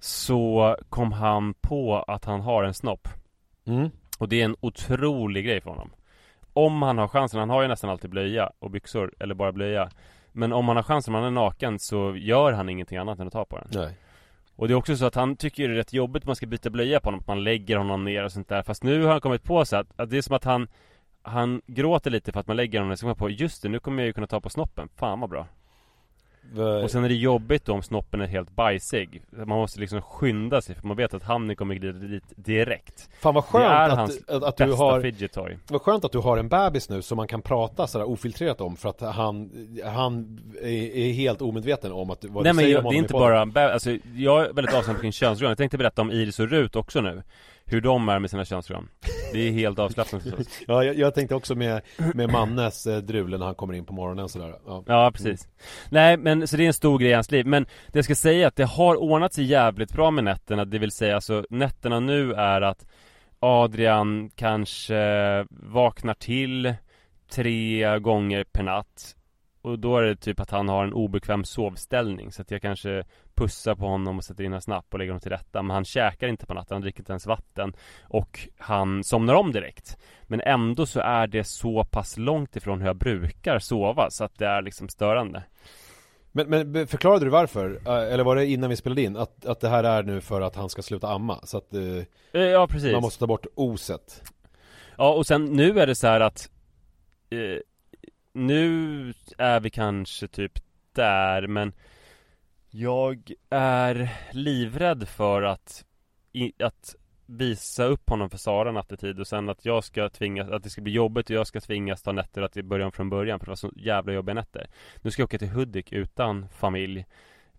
så 0.00 0.76
kom 0.88 1.12
han 1.12 1.54
på 1.54 2.04
att 2.08 2.24
han 2.24 2.40
har 2.40 2.64
en 2.64 2.74
snopp. 2.74 3.08
mm. 3.66 3.90
Och 4.18 4.28
det 4.28 4.40
är 4.40 4.44
en 4.44 4.56
otrolig 4.60 5.44
grej 5.44 5.60
för 5.60 5.70
honom. 5.70 5.90
Om 6.52 6.82
han 6.82 6.98
har 6.98 7.08
chansen, 7.08 7.40
han 7.40 7.50
har 7.50 7.62
ju 7.62 7.68
nästan 7.68 7.90
alltid 7.90 8.10
blöja 8.10 8.50
och 8.58 8.70
byxor, 8.70 9.14
eller 9.18 9.34
bara 9.34 9.52
blöja. 9.52 9.90
Men 10.32 10.52
om 10.52 10.68
han 10.68 10.76
har 10.76 10.82
chansen, 10.82 11.14
om 11.14 11.22
han 11.22 11.32
är 11.32 11.34
naken, 11.34 11.78
så 11.78 12.16
gör 12.16 12.52
han 12.52 12.68
ingenting 12.68 12.98
annat 12.98 13.18
än 13.18 13.26
att 13.26 13.32
ta 13.32 13.44
på 13.44 13.58
den. 13.58 13.68
Nej 13.72 13.96
Och 14.56 14.68
det 14.68 14.74
är 14.74 14.76
också 14.76 14.96
så 14.96 15.06
att 15.06 15.14
han 15.14 15.36
tycker 15.36 15.68
det 15.68 15.74
är 15.74 15.76
rätt 15.76 15.92
jobbigt 15.92 16.22
att 16.22 16.26
man 16.26 16.36
ska 16.36 16.46
byta 16.46 16.70
blöja 16.70 17.00
på 17.00 17.06
honom, 17.06 17.20
att 17.20 17.26
man 17.26 17.44
lägger 17.44 17.76
honom 17.76 18.04
ner 18.04 18.24
och 18.24 18.32
sånt 18.32 18.48
där. 18.48 18.62
Fast 18.62 18.82
nu 18.82 19.02
har 19.02 19.10
han 19.10 19.20
kommit 19.20 19.44
på 19.44 19.64
sig 19.64 19.78
att, 19.78 20.00
att 20.00 20.10
det 20.10 20.18
är 20.18 20.22
som 20.22 20.36
att 20.36 20.44
han 20.44 20.68
han 21.22 21.62
gråter 21.66 22.10
lite 22.10 22.32
för 22.32 22.40
att 22.40 22.46
man 22.46 22.56
lägger 22.56 22.78
honom 22.78 22.88
ner, 22.88 22.96
så 22.96 23.00
kommer 23.00 23.10
han 23.10 23.18
på 23.18 23.30
just 23.30 23.62
det, 23.62 23.68
nu 23.68 23.78
kommer 23.78 24.02
jag 24.02 24.06
ju 24.06 24.12
kunna 24.12 24.26
ta 24.26 24.40
på 24.40 24.50
snoppen, 24.50 24.88
fan 24.96 25.20
vad 25.20 25.30
bra 25.30 25.46
Och 26.82 26.90
sen 26.90 27.04
är 27.04 27.08
det 27.08 27.14
jobbigt 27.14 27.64
då 27.64 27.72
om 27.72 27.82
snoppen 27.82 28.20
är 28.20 28.26
helt 28.26 28.56
bajsig. 28.56 29.22
Man 29.30 29.48
måste 29.48 29.80
liksom 29.80 30.02
skynda 30.02 30.60
sig 30.62 30.74
för 30.74 30.86
man 30.86 30.96
vet 30.96 31.14
att 31.14 31.22
han 31.22 31.56
kommer 31.56 31.74
glida 31.74 31.98
dit 31.98 32.24
direkt. 32.36 33.08
Fan 33.20 33.34
vad 33.34 33.44
Det 33.52 33.58
är 33.58 33.88
skönt 33.88 33.98
hans 33.98 34.18
att, 34.18 34.30
att, 34.30 34.42
att 34.42 34.56
du 34.56 34.66
Bästa 34.66 34.84
har 34.84 35.00
fidget 35.00 35.32
toy 35.32 35.58
Vad 35.68 35.82
skönt 35.82 36.04
att 36.04 36.12
du 36.12 36.18
har 36.18 36.38
en 36.38 36.48
bebis 36.48 36.88
nu 36.88 37.02
som 37.02 37.16
man 37.16 37.28
kan 37.28 37.42
prata 37.42 37.86
sådär 37.86 38.04
ofiltrerat 38.08 38.60
om 38.60 38.76
för 38.76 38.88
att 38.88 39.00
han, 39.00 39.50
han 39.84 40.40
är, 40.62 40.96
är 40.96 41.12
helt 41.12 41.42
omedveten 41.42 41.92
om 41.92 42.10
att 42.10 42.24
vad 42.24 42.44
Nej 42.44 42.52
du 42.52 42.56
men 42.56 42.62
säger 42.64 42.74
jag, 42.74 42.86
om 42.86 42.90
det 42.92 42.96
är 42.96 42.98
inte 42.98 43.12
bara, 43.12 43.44
bä- 43.44 43.72
alltså 43.72 43.90
jag 44.16 44.44
är 44.44 44.52
väldigt 44.52 44.74
avslappnad 44.74 45.00
kring 45.00 45.12
könsroller 45.12 45.50
Jag 45.50 45.58
tänkte 45.58 45.78
berätta 45.78 46.02
om 46.02 46.10
Iris 46.10 46.40
och 46.40 46.48
Rut 46.48 46.76
också 46.76 47.00
nu 47.00 47.22
Hur 47.70 47.80
de 47.80 48.08
är 48.08 48.18
med 48.18 48.30
sina 48.30 48.44
könsroller 48.44 48.88
Det 49.32 49.48
är 49.48 49.52
helt 49.52 49.78
avslappnande 49.78 50.30
förstås. 50.30 50.60
Ja, 50.66 50.84
jag, 50.84 50.98
jag 50.98 51.14
tänkte 51.14 51.34
också 51.34 51.54
med, 51.54 51.80
med 52.14 52.32
Mannes 52.32 52.86
eh, 52.86 52.98
drule 52.98 53.38
när 53.38 53.46
han 53.46 53.54
kommer 53.54 53.74
in 53.74 53.84
på 53.84 53.92
morgonen 53.92 54.28
sådär. 54.28 54.54
Ja. 54.66 54.84
Ja 54.86 55.10
precis. 55.14 55.48
Nej 55.90 56.16
men 56.16 56.48
så 56.48 56.56
det 56.56 56.62
är 56.62 56.66
en 56.66 56.72
stor 56.72 56.98
grej 56.98 57.10
i 57.10 57.14
hans 57.14 57.30
liv. 57.30 57.46
Men 57.46 57.64
det 57.64 57.98
jag 57.98 58.04
ska 58.04 58.14
säga 58.14 58.42
är 58.42 58.46
att 58.46 58.56
det 58.56 58.64
har 58.64 58.96
ordnat 58.96 59.34
sig 59.34 59.44
jävligt 59.44 59.92
bra 59.92 60.10
med 60.10 60.24
nätterna. 60.24 60.64
Det 60.64 60.78
vill 60.78 60.90
säga 60.90 61.14
alltså 61.14 61.44
nätterna 61.50 62.00
nu 62.00 62.32
är 62.32 62.60
att 62.60 62.86
Adrian 63.38 64.30
kanske 64.34 65.46
vaknar 65.50 66.14
till 66.14 66.74
tre 67.30 67.98
gånger 67.98 68.44
per 68.44 68.62
natt 68.62 69.16
Och 69.62 69.78
då 69.78 69.98
är 69.98 70.02
det 70.02 70.16
typ 70.16 70.40
att 70.40 70.50
han 70.50 70.68
har 70.68 70.84
en 70.84 70.92
obekväm 70.92 71.44
sovställning 71.44 72.32
Så 72.32 72.42
att 72.42 72.50
jag 72.50 72.62
kanske 72.62 73.04
pussar 73.34 73.74
på 73.74 73.86
honom 73.86 74.18
och 74.18 74.24
sätter 74.24 74.44
in 74.44 74.52
en 74.52 74.60
snapp 74.60 74.86
och 74.90 74.98
lägger 74.98 75.12
honom 75.12 75.20
till 75.20 75.30
rätta 75.30 75.62
Men 75.62 75.70
han 75.74 75.84
käkar 75.84 76.28
inte 76.28 76.46
på 76.46 76.54
natten, 76.54 76.74
han 76.74 76.82
dricker 76.82 77.00
inte 77.00 77.12
ens 77.12 77.26
vatten 77.26 77.72
Och 78.04 78.48
han 78.58 79.04
somnar 79.04 79.34
om 79.34 79.52
direkt 79.52 79.98
Men 80.22 80.40
ändå 80.40 80.86
så 80.86 81.00
är 81.00 81.26
det 81.26 81.44
så 81.44 81.84
pass 81.84 82.16
långt 82.16 82.56
ifrån 82.56 82.80
hur 82.80 82.86
jag 82.86 82.96
brukar 82.96 83.58
sova 83.58 84.10
Så 84.10 84.24
att 84.24 84.38
det 84.38 84.46
är 84.46 84.62
liksom 84.62 84.88
störande 84.88 85.42
men, 86.32 86.48
men 86.72 86.86
förklarade 86.86 87.24
du 87.24 87.30
varför? 87.30 87.80
Eh, 87.86 88.12
Eller 88.12 88.24
var 88.24 88.36
det 88.36 88.46
innan 88.46 88.70
vi 88.70 88.76
spelade 88.76 89.02
in? 89.02 89.16
Att, 89.16 89.46
att 89.46 89.60
det 89.60 89.68
här 89.68 89.84
är 89.84 90.02
nu 90.02 90.20
för 90.20 90.40
att 90.40 90.56
han 90.56 90.68
ska 90.68 90.82
sluta 90.82 91.08
amma? 91.08 91.40
Så 91.44 91.58
att 91.58 91.74
eh, 91.74 91.80
Eh, 92.32 92.40
Ja 92.42 92.66
precis 92.66 92.92
man 92.92 93.02
måste 93.02 93.18
ta 93.18 93.26
bort 93.26 93.46
oset 93.54 94.22
Ja 94.96 95.12
och 95.12 95.26
sen 95.26 95.44
nu 95.44 95.80
är 95.80 95.86
det 95.86 95.94
så 95.94 96.06
här 96.06 96.20
att 96.20 96.50
eh, 97.30 97.58
Nu 98.32 99.14
är 99.38 99.60
vi 99.60 99.70
kanske 99.70 100.28
typ 100.28 100.52
där 100.92 101.46
men 101.46 101.72
Jag 102.70 103.32
är 103.50 104.12
livrädd 104.32 105.08
för 105.08 105.42
att 105.42 105.84
i, 106.32 106.52
Att 106.62 106.94
visa 107.26 107.84
upp 107.84 108.10
honom 108.10 108.30
för 108.30 108.38
Sara 108.38 108.72
nattetid 108.72 109.20
och 109.20 109.26
sen 109.26 109.48
att 109.48 109.64
jag 109.64 109.84
ska 109.84 110.08
tvingas 110.08 110.50
Att 110.50 110.62
det 110.62 110.70
ska 110.70 110.82
bli 110.82 110.92
jobbigt 110.92 111.30
och 111.30 111.36
jag 111.36 111.46
ska 111.46 111.60
tvingas 111.60 112.02
ta 112.02 112.12
nätter 112.12 112.42
att 112.42 112.56
i 112.56 112.62
början 112.62 112.92
från 112.92 113.10
början 113.10 113.38
för 113.38 113.46
det 113.46 113.50
var 113.50 113.56
så 113.56 113.72
jävla 113.76 114.12
jobbiga 114.12 114.34
nätter. 114.34 114.66
Nu 115.02 115.10
ska 115.10 115.22
jag 115.22 115.26
åka 115.26 115.38
till 115.38 115.48
Hudik 115.48 115.92
utan 115.92 116.48
familj 116.48 117.06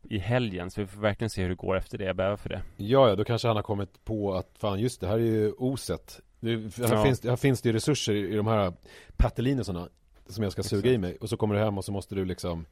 I 0.03 0.17
helgen 0.17 0.71
så 0.71 0.81
vi 0.81 0.87
får 0.87 1.01
verkligen 1.01 1.29
se 1.29 1.41
hur 1.41 1.49
det 1.49 1.55
går 1.55 1.77
efter 1.77 1.97
det, 1.97 2.03
jag 2.03 2.15
bävar 2.15 2.37
för 2.37 2.49
det. 2.49 2.61
Ja, 2.77 3.09
ja, 3.09 3.15
då 3.15 3.23
kanske 3.23 3.47
han 3.47 3.55
har 3.57 3.63
kommit 3.63 4.05
på 4.05 4.33
att 4.33 4.49
fan 4.59 4.79
just 4.79 5.01
det, 5.01 5.07
här 5.07 5.15
är 5.15 5.19
ju 5.19 5.51
oset. 5.51 6.21
Det, 6.39 6.49
här, 6.55 6.95
Ja. 6.95 7.03
finns, 7.03 7.23
här 7.23 7.35
finns 7.35 7.61
det 7.61 7.69
ju 7.69 7.73
resurser 7.73 8.13
i, 8.13 8.33
i 8.33 8.35
de 8.35 8.47
här 8.47 8.73
pattelinerna 9.17 9.87
Som 10.31 10.43
jag 10.43 10.51
ska 10.53 10.63
suga 10.63 10.91
i 10.91 10.97
mig. 10.97 11.17
Och 11.21 11.29
så 11.29 11.37
kommer 11.37 11.55
du 11.55 11.61
hem 11.61 11.77
och 11.77 11.85
så 11.85 11.91
måste 11.91 12.15
du 12.15 12.25
liksom 12.25 12.65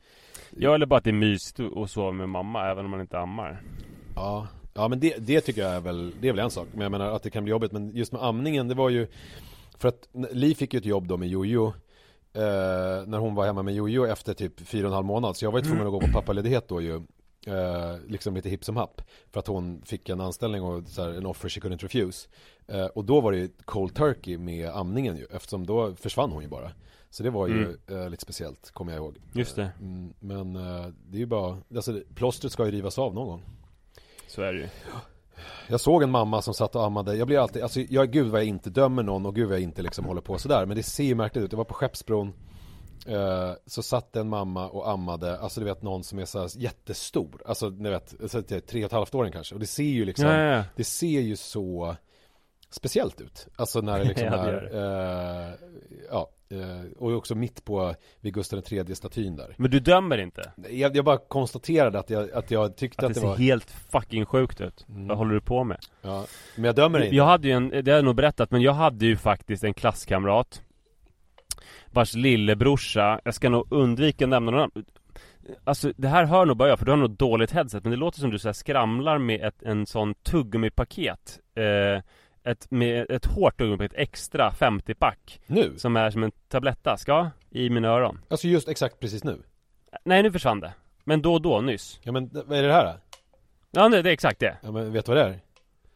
Ja 0.57 0.75
eller 0.75 0.85
bara 0.85 0.97
att 0.97 1.03
det 1.03 1.09
är 1.09 1.13
mysigt 1.13 1.59
att 1.59 1.91
sova 1.91 2.11
med 2.11 2.29
mamma 2.29 2.69
även 2.71 2.85
om 2.85 2.91
man 2.91 3.01
inte 3.01 3.19
ammar. 3.19 3.61
Ja, 4.15 4.47
ja 4.73 4.87
men 4.87 4.99
det, 4.99 5.15
det 5.19 5.41
tycker 5.41 5.61
jag 5.61 5.71
är 5.71 5.79
väl, 5.81 6.11
det 6.21 6.27
är 6.27 6.31
väl 6.33 6.39
en 6.39 6.51
sak. 6.51 6.67
Men 6.71 6.81
jag 6.81 6.91
menar 6.91 7.11
att 7.11 7.23
det 7.23 7.29
kan 7.29 7.43
bli 7.43 7.51
jobbigt, 7.51 7.71
men 7.71 7.95
just 7.95 8.11
med 8.11 8.23
amningen 8.23 8.67
det 8.67 8.75
var 8.75 8.89
ju 8.89 9.07
För 9.77 9.87
att 9.87 10.07
Li 10.31 10.55
fick 10.55 10.73
ju 10.73 10.77
ett 10.77 10.85
jobb 10.85 11.07
då 11.07 11.17
med 11.17 11.27
Jojo 11.29 11.67
eh, 12.33 12.41
När 13.07 13.17
hon 13.17 13.35
var 13.35 13.45
hemma 13.45 13.63
med 13.63 13.73
Jojo 13.75 14.05
efter 14.05 14.33
typ 14.33 14.59
fyra 14.59 14.83
och 14.87 14.91
en 14.91 14.95
halv 14.95 15.05
månad. 15.05 15.37
Så 15.37 15.45
jag 15.45 15.51
var 15.51 15.59
ju 15.59 15.65
tvungen 15.65 15.85
att 15.85 15.91
gå 15.91 15.99
på 15.99 16.07
pappaledighet 16.13 16.67
då 16.67 16.81
ju 16.81 16.95
eh, 17.47 17.97
Liksom 18.07 18.35
lite 18.35 18.49
hipp 18.49 18.65
som 18.65 18.75
happ. 18.77 19.01
För 19.31 19.39
att 19.39 19.47
hon 19.47 19.81
fick 19.85 20.09
en 20.09 20.21
anställning 20.21 20.63
och 20.63 20.87
så 20.87 21.01
här, 21.03 21.09
en 21.09 21.25
offer 21.25 21.49
she 21.49 21.59
couldn't 21.59 21.81
refuse. 21.81 22.27
Eh, 22.67 22.85
Och 22.85 23.05
då 23.05 23.21
var 23.21 23.31
det 23.31 23.37
ju 23.37 23.49
cold 23.65 23.95
turkey 23.95 24.37
med 24.37 24.69
amningen 24.69 25.17
ju. 25.17 25.25
Eftersom 25.31 25.65
då 25.65 25.95
försvann 25.95 26.31
hon 26.31 26.41
ju 26.43 26.49
bara 26.49 26.71
Så 27.09 27.23
det 27.23 27.29
var 27.29 27.47
ju 27.47 27.77
eh, 27.87 28.09
lite 28.09 28.23
speciellt, 28.23 28.71
kommer 28.71 28.91
jag 28.91 28.99
ihåg. 28.99 29.17
Just 29.33 29.55
det, 29.55 29.71
mm, 29.79 30.13
Men 30.19 30.55
eh, 30.55 30.87
det 31.07 31.17
är 31.17 31.19
ju 31.19 31.25
bara, 31.25 31.57
alltså 31.75 32.01
plåstret 32.15 32.53
ska 32.53 32.65
ju 32.65 32.71
rivas 32.71 32.99
av 32.99 33.13
någon 33.13 33.27
gång. 33.27 33.43
Så 34.27 34.41
är 34.41 34.53
det 34.53 34.59
ju. 34.59 34.67
Jag 35.67 35.79
såg 35.79 36.03
en 36.03 36.11
mamma 36.11 36.41
som 36.41 36.53
satt 36.53 36.75
och 36.75 36.85
ammade, 36.85 37.15
jag 37.15 37.27
blir 37.27 37.39
alltid, 37.39 37.63
alltså 37.63 37.79
jag, 37.79 38.11
gud 38.11 38.27
vad 38.27 38.39
jag 38.39 38.47
inte 38.47 38.69
dömer 38.69 39.03
någon 39.03 39.25
och 39.25 39.35
gud 39.35 39.47
vad 39.47 39.55
jag 39.55 39.63
inte 39.63 39.81
liksom 39.81 40.05
håller 40.05 40.21
på 40.21 40.37
sådär. 40.37 40.65
Men 40.65 40.77
det 40.77 40.83
ser 40.83 41.03
ju 41.03 41.15
märkligt 41.15 41.43
ut, 41.43 41.51
jag 41.51 41.57
var 41.57 41.65
på 41.65 41.73
Skeppsbron 41.73 42.33
eh, 43.05 43.51
Så 43.65 43.83
satt 43.83 44.15
en 44.15 44.29
mamma 44.29 44.69
och 44.69 44.89
ammade, 44.89 45.39
alltså 45.39 45.59
du 45.59 45.65
vet 45.65 45.81
någon 45.81 46.03
som 46.03 46.19
är 46.19 46.25
så 46.25 46.39
här 46.39 46.49
jättestor. 46.55 47.41
Alltså 47.45 47.69
ni 47.69 47.89
vet, 47.89 48.15
så 48.27 48.41
tre 48.41 48.59
och 48.59 48.75
ett 48.75 48.91
halvt 48.91 49.15
åringen 49.15 49.33
kanske. 49.33 49.55
Och 49.55 49.59
det 49.59 49.67
ser 49.67 49.83
ju 49.83 50.05
liksom, 50.05 50.25
Ja, 50.25 50.37
ja, 50.37 50.55
ja. 50.55 50.63
det 50.75 50.83
ser 50.83 51.21
ju 51.21 51.35
så 51.35 51.95
speciellt 52.69 53.21
ut. 53.21 53.47
Alltså 53.55 53.81
när 53.81 53.99
det 53.99 54.03
liksom 54.09 54.27
är, 54.27 54.69
eh, 54.73 55.53
ja, 56.11 56.19
eh, 56.19 56.38
och 56.97 57.11
också 57.11 57.35
mitt 57.35 57.65
på 57.65 57.95
vid 58.21 58.33
Gustav 58.33 58.63
III 58.71 58.95
statyn 58.95 59.35
där 59.35 59.55
Men 59.57 59.71
du 59.71 59.79
dömer 59.79 60.17
inte? 60.17 60.51
jag, 60.69 60.95
jag 60.95 61.05
bara 61.05 61.17
konstaterade 61.17 61.99
att 61.99 62.09
jag, 62.09 62.31
att 62.31 62.51
jag 62.51 62.75
tyckte 62.75 63.05
Att 63.05 63.11
att, 63.11 63.21
det 63.21 63.27
det 63.27 63.35
ser 63.35 63.43
helt 63.43 63.71
fucking 63.71 64.25
sjukt 64.25 64.61
ut 64.61 64.85
Mm. 64.89 65.07
Vad 65.07 65.17
håller 65.17 65.33
du 65.33 65.41
på 65.41 65.63
med? 65.63 65.77
ja, 66.01 66.25
men 66.55 66.63
jag 66.63 66.75
dömer 66.75 66.99
det 66.99 67.05
inte 67.05 67.15
Jag 67.15 67.25
hade 67.25 67.47
ju 67.47 67.53
en, 67.53 67.69
det 67.69 67.87
har 67.87 67.97
jag 67.97 68.05
nog 68.05 68.15
berättat, 68.15 68.51
men 68.51 68.61
jag 68.61 68.73
hade 68.73 69.05
ju 69.05 69.17
faktiskt 69.17 69.63
en 69.63 69.73
klasskamrat 69.73 70.61
Vars 71.85 72.13
lillebrorsa, 72.13 73.19
jag 73.23 73.33
ska 73.33 73.49
nog 73.49 73.67
undvika 73.69 74.25
att 74.25 74.29
nämna 74.29 74.51
någon 74.51 74.71
Alltså 75.63 75.91
det 75.97 76.07
här 76.07 76.25
hör 76.25 76.45
nog 76.45 76.57
bara 76.57 76.69
jag, 76.69 76.79
för 76.79 76.85
du 76.85 76.91
har 76.91 76.97
nog 76.97 77.11
dåligt 77.11 77.51
headset 77.51 77.83
Men 77.83 77.91
det 77.91 77.97
låter 77.97 78.19
som 78.19 78.29
du 78.29 78.39
så 78.39 78.53
skramlar 78.53 79.17
med 79.17 79.41
ett, 79.41 79.63
en 79.63 79.85
sån 79.85 80.13
tuggummipaket 80.13 81.39
eh, 81.55 82.03
ett, 82.43 82.71
med 82.71 83.11
ett 83.11 83.25
hårt 83.25 83.57
tuggummipaket, 83.57 83.93
extra 83.97 84.51
50-pack 84.51 85.39
Nu? 85.47 85.73
Som 85.77 85.97
är 85.97 86.11
som 86.11 86.23
en 86.23 86.31
tablettask, 86.47 87.07
ja, 87.07 87.31
i 87.49 87.69
mina 87.69 87.87
öron 87.87 88.21
Alltså 88.29 88.47
just 88.47 88.67
exakt 88.67 88.99
precis 88.99 89.23
nu? 89.23 89.43
Nej 90.03 90.23
nu 90.23 90.31
försvann 90.31 90.59
det 90.59 90.73
Men 91.03 91.21
då 91.21 91.33
och 91.33 91.41
då, 91.41 91.61
nyss 91.61 91.99
Ja 92.03 92.11
men 92.11 92.29
vad 92.33 92.57
är 92.57 92.63
det 92.63 92.73
här 92.73 92.85
då? 92.85 92.93
Ja 93.71 93.87
nej, 93.87 94.03
det 94.03 94.09
är 94.09 94.13
exakt 94.13 94.39
det 94.39 94.57
Ja 94.61 94.71
men 94.71 94.93
vet 94.93 95.05
du 95.05 95.11
vad 95.11 95.17
det 95.17 95.29
är? 95.29 95.39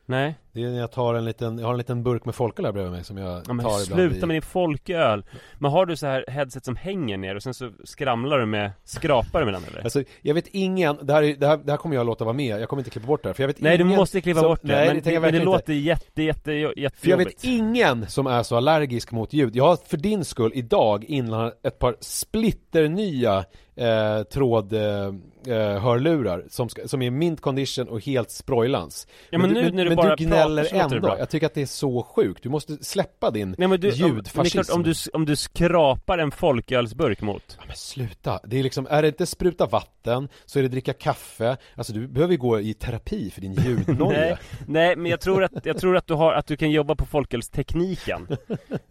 Nej 0.06 0.36
Det 0.54 0.64
är 0.64 0.70
när 0.70 0.80
jag 0.80 0.92
tar 0.92 1.14
en 1.14 1.26
liten, 1.26 1.60
jag 1.60 1.66
har 1.66 1.74
en 1.74 1.78
liten 1.78 2.04
burk 2.04 2.26
med 2.26 2.36
folköl 2.36 2.66
här 2.66 2.72
bredvid 2.72 2.92
mig 2.92 3.04
som 3.04 3.18
jag 3.18 3.42
Ja 3.48 3.54
men 3.54 3.66
tar 3.66 3.84
ibland 3.84 3.86
sluta 3.86 4.26
i... 4.26 4.28
med 4.28 4.36
din 4.36 4.42
folköl 4.42 5.26
Men 5.58 5.72
har 5.72 5.86
du 5.86 5.96
så 5.96 6.08
här 6.08 6.26
headset 6.28 6.66
som 6.66 6.76
hänger 6.76 7.18
ner 7.18 7.36
och 7.36 7.44
sen 7.44 7.54
så 7.54 7.72
skramlar 7.84 8.40
du 8.40 8.46
med, 8.46 8.72
skrapar 8.84 9.40
du 9.40 9.46
med 9.46 9.54
den 9.54 9.64
eller? 9.64 9.84
Alltså 9.84 10.04
jag 10.22 10.34
vet 10.34 10.48
ingen, 10.48 10.98
det 11.02 11.14
här, 11.14 11.24
är, 11.24 11.36
det, 11.36 11.48
här, 11.48 11.58
det 11.58 11.72
här 11.72 11.78
kommer 11.78 11.96
jag 11.96 12.06
låta 12.06 12.26
vara 12.26 12.34
med, 12.34 12.62
jag 12.62 12.70
kommer 12.70 12.82
inte 12.82 12.90
klippa 12.90 13.08
bort 13.08 13.24
det 13.24 13.30
här 13.30 13.34
för 13.34 13.44
jag 13.44 13.48
vet 13.48 13.62
Nej 13.62 13.78
du 13.78 13.84
ingen 13.84 13.98
måste 13.98 14.22
klippa 14.22 14.40
som, 14.40 14.50
bort 14.50 14.60
det, 14.62 14.68
nej, 14.68 14.88
men, 14.88 15.04
det 15.04 15.20
men 15.20 15.22
det 15.22 15.28
inte. 15.28 15.46
låter 15.46 15.74
jätte, 15.74 16.24
jätte, 16.24 16.52
jättejobbigt 16.52 17.02
För 17.02 17.10
jag 17.10 17.18
vet 17.18 17.44
ingen 17.44 18.08
som 18.08 18.28
är 18.28 18.44
så 18.44 18.56
allergisk 18.56 19.12
mot 19.12 19.34
ljud. 19.34 19.56
Jag 19.56 19.64
har 19.64 19.76
för 19.76 19.98
din 19.98 20.26
skull 20.26 20.52
idag 20.56 21.04
innan 21.04 21.52
ett 21.64 21.80
par 21.80 21.96
splitternya 22.00 23.46
eh, 23.76 24.24
tråd 24.24 24.74
eh, 24.74 25.08
eh, 25.48 25.80
hörlurar 25.82 26.46
som, 26.50 26.70
ska, 26.70 26.88
som 26.88 27.02
är 27.02 27.12
mint 27.12 27.42
condition 27.42 27.88
och 27.88 28.06
helt 28.06 28.32
sprojlans. 28.32 29.08
Ja 29.30 29.38
men, 29.38 29.50
nu 29.50 29.62
du, 29.62 29.72
när 29.72 29.84
du 29.84 29.90
men 29.90 29.96
bara 29.96 30.16
gnäller 30.16 30.43
smäller 30.44 30.96
ändå. 30.96 31.16
Jag 31.20 31.30
tycker 31.30 31.46
att 31.46 31.54
det 31.54 31.62
är 31.62 31.66
så 31.66 32.04
sjukt. 32.04 32.44
Du 32.44 32.50
måste 32.50 32.84
släppa 32.84 33.32
din 33.32 33.56
Nej 33.58 33.68
men 33.68 33.80
du, 33.80 33.92
om, 33.92 33.96
ljudfascism. 33.96 34.58
klart, 34.58 34.70
om 34.70 34.84
du, 34.84 34.94
om 35.14 35.26
du 35.26 35.36
skrapar 35.36 36.18
en 36.18 36.32
folkölsburk 36.32 37.22
mot 37.22 37.58
Ja, 37.60 37.64
men 37.68 37.76
sluta. 37.76 38.40
Det 38.44 38.60
är 38.60 38.64
liksom, 38.64 38.88
är 38.90 39.02
det 39.02 39.08
inte 39.08 39.26
spruta 39.26 39.66
vatten 39.66 40.30
så 40.46 40.60
är 40.60 40.64
det 40.64 40.70
dricka 40.70 40.94
kaffe. 40.94 41.58
Alltså 41.76 41.94
du 41.94 42.08
behöver 42.08 42.32
ju 42.32 42.38
gå 42.38 42.60
i 42.60 42.74
terapi 42.74 43.32
för 43.32 43.42
din 43.42 43.54
ljudnoja. 43.54 44.20
Nej, 44.20 44.38
nej 44.68 44.96
men 44.96 45.12
jag 45.12 45.22
tror 45.22 45.44
att, 45.44 45.66
jag 45.66 45.78
tror 45.78 45.98
att 45.98 46.08
du 46.08 46.14
har, 46.14 46.34
att 46.34 46.48
du 46.48 46.58
kan 46.58 46.72
jobba 46.72 46.96
på 46.96 47.06
folkölstekniken 47.06 48.28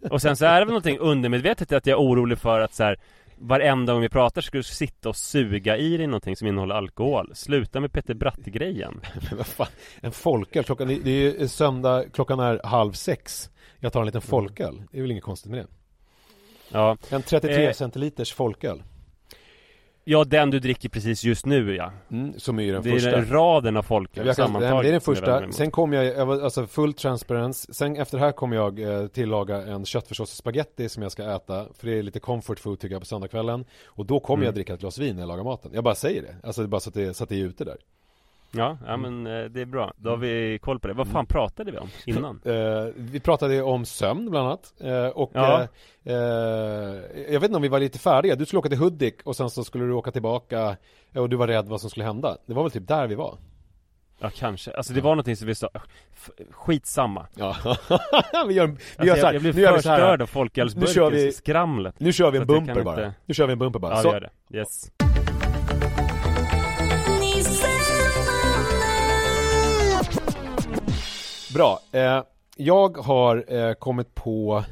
Och 0.09 0.21
sen 0.21 0.35
så 0.35 0.45
är 0.45 0.59
det 0.59 0.65
väl 0.65 0.67
någonting 0.67 0.99
undermedvetet 0.99 1.71
att 1.71 1.85
jag 1.85 1.99
är 1.99 2.03
orolig 2.03 2.37
för 2.37 2.59
att 2.59 2.73
så 2.73 2.83
här 2.83 2.99
Varenda 3.47 3.93
gång 3.93 4.01
vi 4.01 4.09
pratar 4.09 4.41
ska 4.41 4.57
du 4.57 4.63
sitta 4.63 5.09
och 5.09 5.15
suga 5.15 5.77
i 5.77 5.97
dig 5.97 6.07
någonting 6.07 6.35
som 6.35 6.47
innehåller 6.47 6.75
alkohol 6.75 7.31
Sluta 7.35 7.79
med 7.79 7.91
Peter 7.91 8.13
Bratt-grejen 8.13 9.01
Men 9.29 9.37
vad 9.37 9.47
fan, 9.47 9.67
en 10.01 10.11
folköl, 10.11 10.63
klockan, 10.63 10.87
det 10.87 11.07
är 11.07 11.39
ju 11.39 11.47
söndag, 11.47 12.05
klockan 12.13 12.39
är 12.39 12.61
halv 12.63 12.91
sex. 12.91 13.49
Jag 13.79 13.93
tar 13.93 13.99
en 13.99 14.05
liten 14.05 14.21
folköl, 14.21 14.81
det 14.91 14.97
är 14.97 15.01
väl 15.01 15.11
inget 15.11 15.23
konstigt 15.23 15.51
med 15.51 15.59
det. 15.59 15.67
Ja, 16.69 16.97
En 17.09 17.21
33 17.23 17.65
Eh. 17.67 17.73
centiliters 17.73 18.33
folköl. 18.33 18.83
Ja 20.03 20.23
den 20.23 20.49
du 20.51 20.59
dricker 20.59 20.89
precis 20.89 21.23
just 21.23 21.45
nu 21.45 21.75
ja 21.75 21.91
Mm, 22.11 22.33
som 22.39 22.59
är 22.59 22.63
ju 22.63 22.71
den 22.71 22.83
Det 22.83 22.89
är 22.89 22.93
första. 22.93 23.11
den 23.11 23.29
raden 23.29 23.77
av 23.77 23.83
folköl 23.83 24.27
Jag 24.27 24.35
kan, 24.35 24.53
det 24.53 24.67
är 24.67 24.91
den 24.91 25.01
första, 25.01 25.51
sen 25.51 25.71
kommer 25.71 25.97
jag, 26.03 26.05
jag 26.17 26.25
var, 26.25 26.41
alltså 26.41 26.67
full 26.67 26.93
transparens, 26.93 27.75
sen 27.75 27.95
efter 27.97 28.17
det 28.17 28.23
här 28.23 28.31
kommer 28.31 28.55
jag 28.55 28.79
eh, 28.79 29.07
tillaga 29.07 29.57
en 29.63 29.85
köttfärssås 29.85 30.29
och 30.31 30.37
spaghetti 30.37 30.89
som 30.89 31.03
jag 31.03 31.11
ska 31.11 31.35
äta, 31.35 31.65
för 31.77 31.87
det 31.87 31.99
är 31.99 32.03
lite 32.03 32.19
comfort 32.19 32.59
food 32.59 32.79
tycker 32.79 32.93
jag 32.95 33.01
på 33.01 33.05
söndagskvällen. 33.05 33.65
Och 33.85 34.05
då 34.05 34.19
kommer 34.19 34.37
Mm. 34.43 34.45
jag 34.45 34.53
dricka 34.55 34.73
ett 34.73 34.79
glas 34.79 34.97
vin 34.97 35.15
när 35.15 35.21
jag 35.21 35.27
lagar 35.27 35.43
maten. 35.43 35.71
Jag 35.73 35.83
bara 35.83 35.95
säger 35.95 36.21
det, 36.21 36.35
alltså 36.43 36.61
det 36.61 36.65
är 36.65 36.69
bara 36.69 36.79
så 36.81 36.89
att 36.89 36.93
det, 36.95 37.13
så 37.13 37.23
att 37.23 37.29
det 37.29 37.35
är 37.35 37.45
ute 37.45 37.63
där. 37.65 37.77
Ja, 38.55 38.77
ja 38.87 38.97
men 38.97 39.27
eh, 39.27 39.43
det 39.45 39.61
är 39.61 39.65
bra, 39.65 39.93
då 39.97 40.09
har 40.09 40.17
vi 40.17 40.59
koll 40.61 40.79
på 40.79 40.87
det 40.87 40.93
Vad 40.93 41.07
fan 41.07 41.25
pratade 41.25 41.71
vi 41.71 41.77
om 41.77 41.89
innan? 42.05 42.41
Eh, 42.45 42.85
vi 42.95 43.19
pratade 43.19 43.61
om 43.61 43.85
sömn 43.85 44.29
bland 44.29 44.47
annat 44.47 44.73
eh, 44.81 45.05
och 45.07 45.31
Ja. 45.33 45.67
jag 47.29 47.39
vet 47.39 47.43
inte 47.43 47.55
om 47.55 47.61
vi 47.61 47.67
var 47.67 47.79
lite 47.79 47.99
färdiga. 47.99 48.35
Du 48.35 48.45
skulle 48.45 48.59
åka 48.59 48.69
till 48.69 48.77
Hudik 48.77 49.15
och 49.23 49.35
sen 49.35 49.49
så 49.49 49.63
skulle 49.63 49.85
du 49.85 49.93
åka 49.93 50.11
tillbaka 50.11 50.77
och 51.15 51.29
du 51.29 51.35
var 51.35 51.47
rädd 51.47 51.65
vad 51.67 51.81
som 51.81 51.89
skulle 51.89 52.05
hända. 52.05 52.37
Det 52.45 52.53
var 52.53 52.63
väl 52.63 52.71
typ 52.71 52.87
där 52.87 53.07
vi 53.07 53.15
var. 53.15 53.37
Ja 54.19 54.29
kanske, 54.35 54.71
alltså 54.71 54.93
det 54.93 55.01
var 55.01 55.11
någonting 55.11 55.35
som 55.35 55.47
vi 55.47 55.55
sa 55.55 55.69
Skitsamma 56.51 57.27
Ja, 57.35 57.55
vi 58.47 58.53
gör, 58.53 58.67
vi 58.67 58.73
alltså, 58.73 59.05
gör 59.05 59.15
så 59.15 59.19
jag, 59.19 59.25
här. 59.25 59.33
jag 59.33 59.41
blev 59.41 59.55
nu 59.55 59.61
gör 59.61 59.71
vi 59.71 59.75
för 59.77 59.81
så 59.83 59.89
här. 59.89 59.97
störd 59.97 60.09
av 60.09 60.19
Nu 60.19 60.25
kör 60.25 60.33
folkölsburken, 60.33 61.11
vi- 61.13 61.31
skramlet 61.31 61.99
Nu 61.99 62.13
kör 62.13 62.31
vi 62.31 62.37
en 62.37 62.47
bumper 62.47 62.83
bara. 62.83 63.05
inte- 63.05 63.13
Nu 63.25 63.33
kör 63.33 63.47
vi 63.47 63.53
en 63.53 63.59
bumper 63.59 63.79
bara. 63.79 63.95
Ja 63.95 64.01
så, 64.01 64.07
gör 64.07 64.29
det, 64.49 64.57
yes 64.57 64.91
bra. 71.53 71.79
Eh, 71.91 72.23
jag 72.57 72.97
har 72.97 73.53
eh, 73.55 73.73
kommit 73.73 74.15
på, 74.15 74.63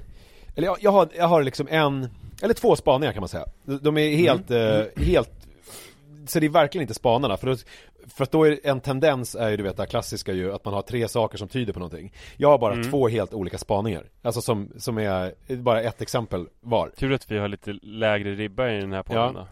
eller 0.56 0.68
jag, 0.68 0.78
jag, 0.82 0.92
har, 0.92 1.10
jag 1.16 1.28
har 1.28 1.44
liksom 1.44 1.68
en, 1.72 2.10
eller 2.42 2.54
två 2.54 2.76
spaningar 2.76 3.14
kan 3.14 3.22
man 3.22 3.30
säga. 3.30 3.46
De- 3.64 3.98
är 3.98 4.16
helt, 4.16 4.52
eh, 4.52 5.04
helt 5.06 5.32
så 6.28 6.40
det 6.40 6.46
är 6.46 6.50
verkligen 6.50 6.82
inte 6.84 6.94
spanarna, 6.94 7.38
för, 7.38 7.48
då, 7.48 7.56
för 8.08 8.24
att 8.24 8.32
då 8.32 8.48
är 8.48 8.60
en 8.64 8.80
tendens 8.82 9.36
är 9.36 9.50
ju 9.50 9.58
du 9.58 9.64
vet 9.64 9.78
det 9.78 9.86
klassiska 9.86 10.34
ju 10.34 10.54
att 10.54 10.66
man 10.66 10.74
har 10.74 10.82
tre 10.82 11.08
saker 11.08 11.38
som 11.38 11.48
tyder 11.48 11.74
på 11.74 11.80
någonting. 11.80 12.14
Jag 12.38 12.50
har 12.50 12.58
bara 12.58 12.84
två 12.84 13.08
helt 13.08 13.34
olika 13.34 13.58
spaningar, 13.58 14.04
alltså 14.22 14.42
som, 14.42 14.72
som 14.78 14.98
är 14.98 15.56
bara 15.56 15.82
ett 15.82 16.02
exempel 16.02 16.48
var. 16.60 16.90
Tur 16.98 17.14
att 17.14 17.32
vi 17.32 17.38
har 17.38 17.48
lite 17.48 17.72
lägre 17.82 18.36
ribba 18.36 18.70
i 18.70 18.80
den 18.82 18.94
här 18.94 19.04
podden 19.04 19.36
Ja. 19.36 19.48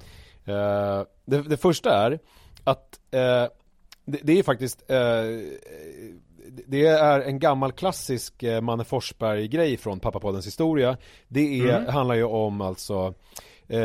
då 0.45 1.05
det, 1.25 1.41
det 1.41 1.57
första 1.57 2.05
är 2.05 2.19
att 2.63 2.99
eh, 3.11 3.45
det, 4.05 4.19
det 4.23 4.39
är 4.39 4.43
faktiskt 4.43 4.91
eh, 4.91 4.97
det 6.67 6.85
är 6.85 7.19
en 7.21 7.39
gammal 7.39 7.71
klassisk 7.71 8.43
eh, 8.43 8.61
Manne 8.61 8.83
Forsberg-grej 8.83 9.77
från 9.77 9.99
Pappapoddens 9.99 10.47
historia. 10.47 10.97
Det 11.27 11.59
är, 11.59 11.77
Mm. 11.79 11.93
handlar 11.93 12.15
ju 12.15 12.23
om 12.23 12.61
alltså 12.61 13.13
eh, 13.67 13.79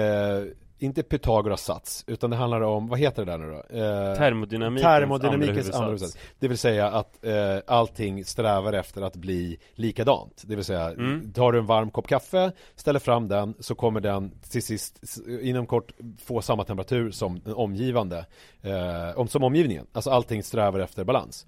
inte 0.79 1.03
Pythagoras 1.03 1.65
sats, 1.65 2.05
utan 2.07 2.31
det 2.31 2.37
handlar 2.37 2.61
om, 2.61 2.89
vad 2.89 2.99
heter 2.99 3.25
det 3.25 3.33
där 3.33 3.39
nu 3.39 3.47
då? 3.51 3.57
Eh, 3.79 4.17
Termodynamikens, 4.17 4.83
Termodynamikens 4.83 5.71
andra 5.71 5.87
huvudsats. 5.87 6.19
Det 6.39 6.49
vill 6.49 6.59
säga 6.59 6.87
att 6.91 7.25
eh, 7.25 7.59
allting 7.67 8.25
strävar 8.25 8.73
efter 8.73 9.03
att 9.03 9.17
bli 9.17 9.59
likadant. 9.75 10.43
Det 10.47 10.57
vill 10.57 10.65
säga, 10.65 10.91
Mm. 10.91 11.33
tar 11.33 11.53
du 11.53 11.59
en 11.59 11.67
varm 11.67 11.91
kopp 11.91 12.07
kaffe, 12.09 12.53
ställer 12.77 12.99
fram 13.01 13.29
den, 13.29 13.55
så 13.61 13.75
kommer 13.75 14.01
den 14.01 14.31
till 14.51 14.63
sist 14.63 15.01
inom 15.43 15.67
kort 15.67 15.93
få 16.25 16.43
samma 16.43 16.65
temperatur 16.65 17.11
som 17.11 17.41
den 17.41 17.55
omgivande, 17.55 18.27
eh, 18.63 19.19
om, 19.19 19.29
som 19.29 19.43
omgivningen. 19.45 19.87
Alltså 19.93 20.11
allting 20.11 20.43
strävar 20.43 20.81
efter 20.81 21.05
balans. 21.05 21.47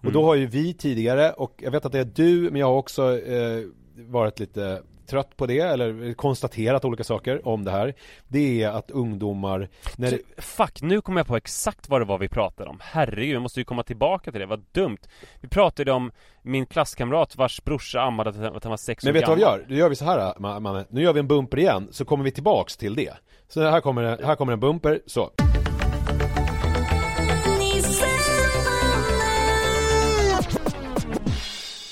Och 0.00 0.04
Mm. 0.04 0.14
då 0.14 0.24
har 0.24 0.34
ju 0.34 0.46
vi 0.46 0.74
tidigare, 0.74 1.32
och 1.32 1.54
jag 1.62 1.70
vet 1.70 1.86
att 1.86 1.92
det 1.92 1.98
är 2.00 2.04
du, 2.14 2.50
men 2.50 2.60
jag 2.60 2.66
har 2.66 2.76
också 2.76 3.18
eh, 3.18 3.62
varit 3.96 4.40
lite 4.40 4.82
trött 5.06 5.36
på 5.36 5.46
det, 5.46 5.58
eller 5.60 6.14
konstaterat 6.14 6.84
olika 6.84 7.04
saker 7.04 7.48
om 7.48 7.64
det 7.64 7.70
här. 7.70 7.94
Det 8.28 8.62
är 8.62 8.68
att 8.70 8.90
ungdomar, 8.90 9.68
när 9.96 10.10
det, 10.10 10.18
Fuck, 10.42 10.82
nu 10.82 11.00
kommer 11.00 11.20
jag 11.20 11.26
på 11.26 11.36
exakt 11.36 11.88
vad 11.88 12.00
det 12.00 12.04
var 12.04 12.18
vi 12.18 12.28
pratade 12.28 12.70
om 12.70 12.78
Herregud, 12.82 13.34
jag 13.34 13.42
måste 13.42 13.60
ju 13.60 13.64
komma 13.64 13.82
tillbaka 13.82 14.30
till 14.30 14.40
det, 14.40 14.46
vad 14.46 14.64
dumt 14.72 14.98
Vi 15.40 15.48
pratade 15.48 15.92
om 15.92 16.12
min 16.42 16.66
klasskamrat 16.66 17.36
vars 17.36 17.62
brorsa 17.64 18.00
ammade 18.00 18.30
att 18.30 18.64
han 18.64 18.70
var 18.70 18.76
sex 18.76 19.04
Men 19.04 19.10
år 19.10 19.14
vet 19.14 19.22
du 19.24 19.28
vad 19.28 19.38
vi 19.38 19.42
gammal. 19.44 19.58
gör? 19.60 19.66
Nu 19.68 19.76
gör 19.76 19.88
vi 19.88 19.96
så 19.96 20.04
här, 20.04 20.34
Ma- 20.34 20.60
Manne. 20.60 20.84
Nu 20.90 21.02
gör 21.02 21.12
vi 21.12 21.20
en 21.20 21.28
bumper 21.28 21.58
igen, 21.58 21.88
så 21.90 22.04
kommer 22.04 22.24
vi 22.24 22.30
tillbaks 22.30 22.76
till 22.76 22.94
det. 22.94 23.12
Så 23.48 23.62
här 23.62 23.80
kommer, 23.80 24.24
här 24.24 24.34
kommer 24.34 24.52
en 24.52 24.60
bumper, 24.60 25.00
så. 25.06 25.30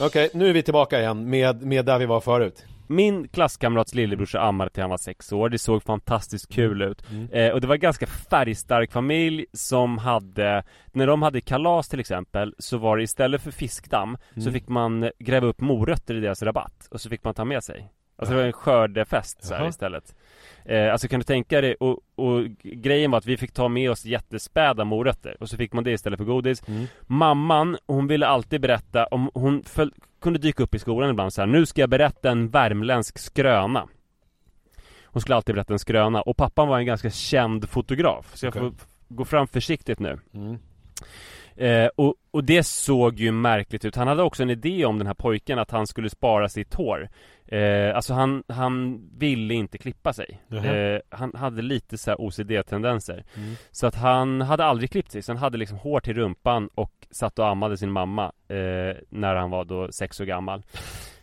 Okej, 0.00 0.30
nu 0.34 0.48
är 0.48 0.52
vi 0.52 0.62
tillbaka 0.62 1.00
igen 1.00 1.30
med, 1.30 1.62
med 1.62 1.84
där 1.84 1.98
vi 1.98 2.06
var 2.06 2.20
förut. 2.20 2.64
Min 2.90 3.28
klasskamrats 3.28 3.94
lillebrorsa 3.94 4.40
ammade 4.40 4.70
till 4.70 4.82
han 4.82 4.90
var 4.90 4.96
sex 4.98 5.32
år, 5.32 5.48
det 5.48 5.58
såg 5.58 5.82
fantastiskt 5.82 6.48
kul 6.52 6.82
ut. 6.82 7.02
Eh, 7.32 7.48
Och 7.52 7.60
det 7.60 7.66
var 7.66 7.74
en 7.74 7.80
ganska 7.80 8.06
färgstark 8.06 8.92
familj 8.92 9.44
som 9.52 9.98
hade 9.98 10.62
När 10.92 11.06
de 11.06 11.22
hade 11.22 11.40
kalas 11.40 11.88
till 11.88 12.00
exempel 12.00 12.54
Så 12.58 12.78
var 12.78 12.96
det 12.96 13.02
istället 13.02 13.42
för 13.42 13.50
fiskdamm 13.50 14.16
Så 14.34 14.52
fick 14.52 14.68
man 14.68 15.10
gräva 15.18 15.46
upp 15.46 15.60
morötter 15.60 16.14
i 16.14 16.20
deras 16.20 16.42
rabatt 16.42 16.88
Och 16.90 17.00
så 17.00 17.08
fick 17.08 17.24
man 17.24 17.34
ta 17.34 17.44
med 17.44 17.64
sig 17.64 17.88
Alltså 18.18 18.34
det 18.34 18.40
var 18.40 18.46
en 18.46 18.52
skördefest 18.52 19.44
så 19.44 19.54
här 19.54 19.60
Jaha. 19.60 19.68
istället 19.70 20.14
eh, 20.64 20.92
Alltså 20.92 21.08
kan 21.08 21.20
du 21.20 21.24
tänka 21.24 21.60
dig 21.60 21.74
och, 21.74 22.00
och 22.14 22.44
grejen 22.62 23.10
var 23.10 23.18
att 23.18 23.26
vi 23.26 23.36
fick 23.36 23.52
ta 23.52 23.68
med 23.68 23.90
oss 23.90 24.04
jättespäda 24.04 24.84
morötter 24.84 25.36
Och 25.40 25.48
så 25.48 25.56
fick 25.56 25.72
man 25.72 25.84
det 25.84 25.90
istället 25.92 26.16
för 26.18 26.24
godis 26.24 26.62
Mamman, 27.06 27.78
hon 27.86 28.06
ville 28.06 28.26
alltid 28.26 28.60
berätta 28.60 29.06
om 29.06 29.30
hon 29.34 29.62
föl- 29.64 29.92
kunde 30.20 30.38
dyka 30.38 30.62
upp 30.62 30.74
i 30.74 30.78
skolan 30.78 31.10
ibland 31.10 31.32
så 31.32 31.42
här. 31.42 31.46
Nu 31.46 31.66
ska 31.66 31.80
jag 31.80 31.90
berätta 31.90 32.30
en 32.30 32.48
värmländsk 32.48 33.18
skröna 33.18 33.88
Hon 35.04 35.20
skulle 35.22 35.36
alltid 35.36 35.54
berätta 35.54 35.72
en 35.72 35.78
skröna 35.78 36.22
och 36.22 36.36
pappan 36.36 36.68
var 36.68 36.78
en 36.78 36.86
ganska 36.86 37.10
känd 37.10 37.68
fotograf 37.68 38.36
Så 38.36 38.46
jag 38.46 38.56
Okej. 38.56 38.62
får 38.62 38.74
gå 39.14 39.24
fram 39.24 39.46
försiktigt 39.46 39.98
nu 39.98 40.18
Mm. 40.34 40.58
Eh, 41.58 41.88
och, 41.96 42.14
och 42.30 42.44
det 42.44 42.62
såg 42.62 43.18
ju 43.20 43.32
märkligt 43.32 43.84
ut. 43.84 43.96
Han 43.96 44.08
hade 44.08 44.22
också 44.22 44.42
en 44.42 44.50
idé 44.50 44.84
om 44.84 44.98
den 44.98 45.06
här 45.06 45.14
pojken 45.14 45.58
att 45.58 45.70
han 45.70 45.86
skulle 45.86 46.10
spara 46.10 46.48
sitt 46.48 46.74
hår. 46.74 47.08
Eh, 47.46 47.96
Alltså 47.96 48.14
han, 48.14 48.42
han 48.48 49.00
ville 49.18 49.54
inte 49.54 49.78
klippa 49.78 50.12
sig. 50.12 50.40
Eh, 50.94 51.00
Han 51.10 51.32
hade 51.34 51.62
lite 51.62 51.98
så 51.98 52.10
här 52.10 52.20
OCD-tendenser 52.20 53.24
Mm. 53.36 53.54
så 53.70 53.86
att 53.86 53.94
han 53.94 54.40
hade 54.40 54.64
aldrig 54.64 54.90
klippt 54.90 55.12
sig, 55.12 55.22
så 55.22 55.32
han 55.32 55.36
hade 55.38 55.58
liksom 55.58 55.78
hår 55.78 56.00
till 56.00 56.14
rumpan 56.14 56.68
och 56.74 56.92
satt 57.10 57.38
och 57.38 57.48
ammade 57.48 57.76
sin 57.76 57.90
mamma 57.90 58.24
eh, 58.48 58.96
När 59.08 59.34
han 59.34 59.50
var 59.50 59.64
då 59.64 59.92
sex 59.92 60.20
år 60.20 60.24
gammal. 60.24 60.62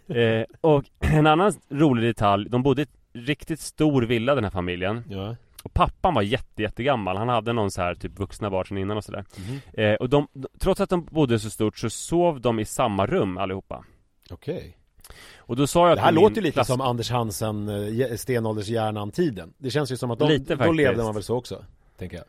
Eh, 0.08 0.46
Och 0.62 0.84
en 1.00 1.28
annan 1.28 1.54
rolig 1.70 2.04
detalj, 2.10 2.50
de 2.50 2.64
bodde 2.64 2.82
i 2.82 2.84
ett 2.84 2.90
riktigt 3.14 3.60
stor 3.60 4.02
villa 4.02 4.36
den 4.36 4.44
här 4.44 4.52
familjen. 4.52 5.04
Ja. 5.10 5.36
Och 5.66 5.74
pappan 5.74 6.14
var 6.14 6.22
jätte, 6.22 6.62
jättegammal, 6.62 7.18
han 7.18 7.30
hade 7.30 7.54
någon 7.54 7.72
så 7.72 7.82
här 7.82 7.96
typ 7.96 8.20
vuxna 8.20 8.50
barn 8.50 8.66
sedan 8.66 8.78
innan 8.78 8.98
och 8.98 9.04
sådär 9.04 9.26
Mhm. 9.38 9.60
eh, 9.74 9.94
Och 9.94 10.10
de, 10.10 10.28
trots 10.60 10.82
att 10.82 10.90
de 10.90 11.06
bodde 11.06 11.40
så 11.40 11.50
stort 11.50 11.78
så 11.78 11.90
sov 11.90 12.42
de 12.42 12.60
i 12.60 12.66
samma 12.66 13.06
rum 13.06 13.38
allihopa 13.38 13.84
Okej. 14.30 14.78
Och 15.38 15.56
då 15.56 15.68
sa 15.68 15.90
jag 15.90 15.98
Det 15.98 16.02
här 16.02 16.12
låter 16.12 16.36
ju 16.36 16.42
lite 16.42 16.54
klass- 16.54 16.68
som 16.68 16.82
Anders 16.82 17.12
Hansen, 17.12 17.70
eh, 17.70 18.16
stenåldershjärnan-tiden. 18.16 19.54
Det 19.58 19.70
känns 19.70 19.92
ju 19.92 19.98
som 19.98 20.12
att 20.12 20.20
de, 20.20 20.28
Lite 20.30 20.56
då 20.56 20.72
levde 20.72 21.04
man 21.04 21.14
väl 21.14 21.24
så 21.24 21.36
också, 21.38 21.66
tänker 21.98 22.18
jag. 22.18 22.26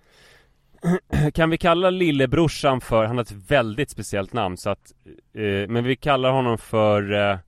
Kan 1.35 1.51
vi 1.51 1.59
kalla 1.59 1.91
lillebrorsan 1.91 2.81
för, 2.81 3.05
han 3.05 3.17
har 3.17 3.23
ett 3.23 3.33
väldigt 3.33 3.91
speciellt 3.91 4.33
namn 4.33 4.57
så 4.57 4.71
att 4.71 4.93
eh, 5.35 5.69
Men 5.69 5.85
vi 5.85 5.97
kallar 5.97 6.31
honom 6.31 6.59
för 6.59 7.13
eh, 7.31 7.39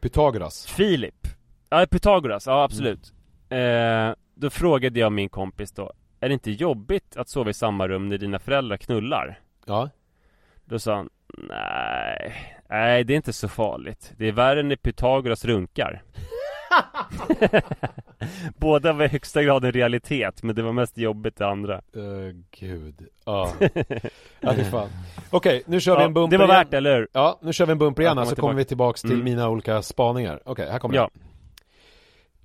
Pythagoras. 0.00 0.66
Filip 0.66 1.26
Ja, 1.70 1.86
Pythagoras, 1.90 2.46
ja 2.46 2.62
absolut 2.64 3.12
eh, 3.48 4.14
Då 4.40 4.50
frågade 4.50 5.00
jag 5.00 5.12
min 5.12 5.28
kompis 5.28 5.72
då 5.72 5.92
Är 6.20 6.28
det 6.28 6.32
inte 6.32 6.50
jobbigt 6.50 7.16
att 7.16 7.28
sova 7.28 7.50
i 7.50 7.54
samma 7.54 7.88
rum 7.88 8.08
när 8.08 8.18
dina 8.18 8.38
föräldrar 8.38 8.76
knullar? 8.76 9.38
Ja. 9.66 9.90
Då 10.64 10.78
sa 10.78 10.94
han 10.96 11.08
Nej, 11.38 12.34
nej 12.68 13.04
det 13.04 13.14
är 13.14 13.16
inte 13.16 13.32
så 13.32 13.48
farligt 13.48 14.12
Det 14.16 14.28
är 14.28 14.32
värre 14.32 14.62
när 14.62 14.76
Pythagoras 14.76 15.44
runkar 15.44 16.02
Båda 18.56 18.92
var 18.92 19.04
i 19.04 19.08
högsta 19.08 19.42
grad 19.42 19.64
en 19.64 19.72
realitet 19.72 20.42
Men 20.42 20.54
det 20.54 20.62
var 20.62 20.72
mest 20.72 20.98
jobbigt 20.98 21.36
det 21.36 21.46
andra 21.46 21.80
Uh, 21.96 22.34
gud, 22.50 23.06
ja. 23.24 23.52
ja 24.40 24.54
fy 24.54 24.64
fan. 24.64 24.88
Okej, 25.30 25.62
nu 25.66 25.80
kör 25.80 25.98
vi 25.98 26.04
en 26.04 26.14
bumper 26.14 26.30
Det 26.30 26.38
var 26.38 26.44
igen. 26.54 26.58
värt 26.58 26.70
det, 26.70 26.76
eller 26.76 26.96
hur? 26.96 27.08
Ja, 27.12 27.38
nu 27.42 27.52
kör 27.52 27.66
vi 27.66 27.72
en 27.72 27.78
bumper 27.78 28.02
igen 28.02 28.16
Ja, 28.16 28.24
så 28.24 28.30
kommer 28.36 28.40
kommer 28.48 28.54
vi 28.54 28.64
tillbaks 28.64 29.00
till 29.00 29.10
Mm. 29.12 29.24
mina 29.24 29.48
olika 29.48 29.82
spaningar. 29.82 30.40
Okej, 30.44 30.70
här 30.70 30.78
kommer 30.78 30.94
Ja. 30.94 31.10
den. 31.14 31.22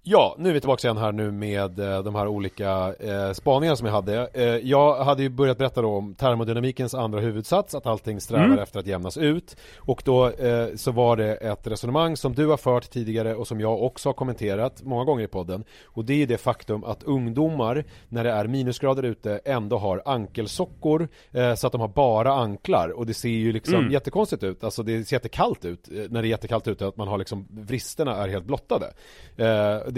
Ja, 0.08 0.36
nu 0.40 0.50
är 0.50 0.54
vi 0.54 0.60
tillbaka 0.60 0.88
igen 0.88 0.98
här 0.98 1.12
nu 1.12 1.32
med 1.32 1.80
eh, 1.80 2.04
de 2.04 2.16
här 2.16 2.28
olika 2.28 2.94
eh, 3.00 3.32
spaningarna 3.34 3.76
som 3.76 3.88
jag 3.88 3.94
hade. 3.94 4.28
Eh, 4.34 4.44
jag 4.44 4.96
hade 5.04 5.24
ju 5.24 5.30
börjat 5.30 5.58
berätta 5.58 5.82
då 5.82 5.90
om 5.96 6.16
termodynamikens 6.16 6.94
andra 6.94 7.20
huvudsats, 7.20 7.76
att 7.76 7.86
allting 7.86 8.22
strävar 8.22 8.46
Mm. 8.46 8.60
efter 8.60 8.80
att 8.80 8.88
jämnas 8.88 9.18
ut. 9.18 9.56
Och 9.78 10.02
då 10.06 10.30
eh, 10.30 10.68
så 10.76 10.92
var 10.92 11.18
det 11.18 11.36
ett 11.36 11.68
resonemang 11.68 12.18
som 12.18 12.34
du 12.36 12.48
har 12.48 12.58
fört 12.58 12.90
tidigare 12.90 13.36
och 13.36 13.48
som 13.48 13.60
jag 13.60 13.84
också 13.84 14.10
har 14.10 14.14
kommenterat 14.14 14.84
många 14.84 15.04
gånger 15.04 15.24
i 15.24 15.28
podden. 15.28 15.64
Och 15.86 16.06
det 16.06 16.24
är 16.24 16.28
det 16.28 16.38
faktum 16.38 16.84
att 16.84 17.04
ungdomar, 17.04 17.84
när 18.10 18.24
det 18.24 18.32
är 18.32 18.48
minusgrader 18.48 19.04
ute, 19.04 19.40
ändå 19.46 19.78
har 19.78 20.02
ankelsockor 20.06 21.08
eh, 21.32 21.56
så 21.56 21.68
att 21.68 21.72
de 21.72 21.82
har 21.82 21.88
bara 21.88 22.34
anklar. 22.34 22.90
Och 22.90 23.06
det 23.06 23.14
ser 23.14 23.30
ju 23.30 23.52
liksom 23.52 23.76
Mm. 23.76 23.92
jättekonstigt 23.92 24.44
ut, 24.44 24.64
alltså 24.64 24.84
det 24.84 25.04
ser 25.08 25.16
jättekallt 25.16 25.66
ut 25.66 25.88
eh, 25.92 25.96
när 26.10 26.22
det 26.22 26.28
är 26.28 26.30
jättekallt 26.30 26.68
ute, 26.68 26.88
att 26.88 26.98
man 26.98 27.08
har 27.08 27.18
liksom 27.18 27.48
vristerna 27.50 28.16
är 28.24 28.28
helt 28.28 28.46
blottade. 28.46 28.86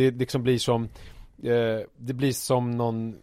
Eh, 0.05 0.11
det 0.13 0.19
liksom 0.19 0.43
blir 0.43 0.57
som 0.59 0.83
eh, 1.43 1.79
det 1.97 2.13
blir 2.13 2.31
som 2.31 2.71
någon 2.71 3.15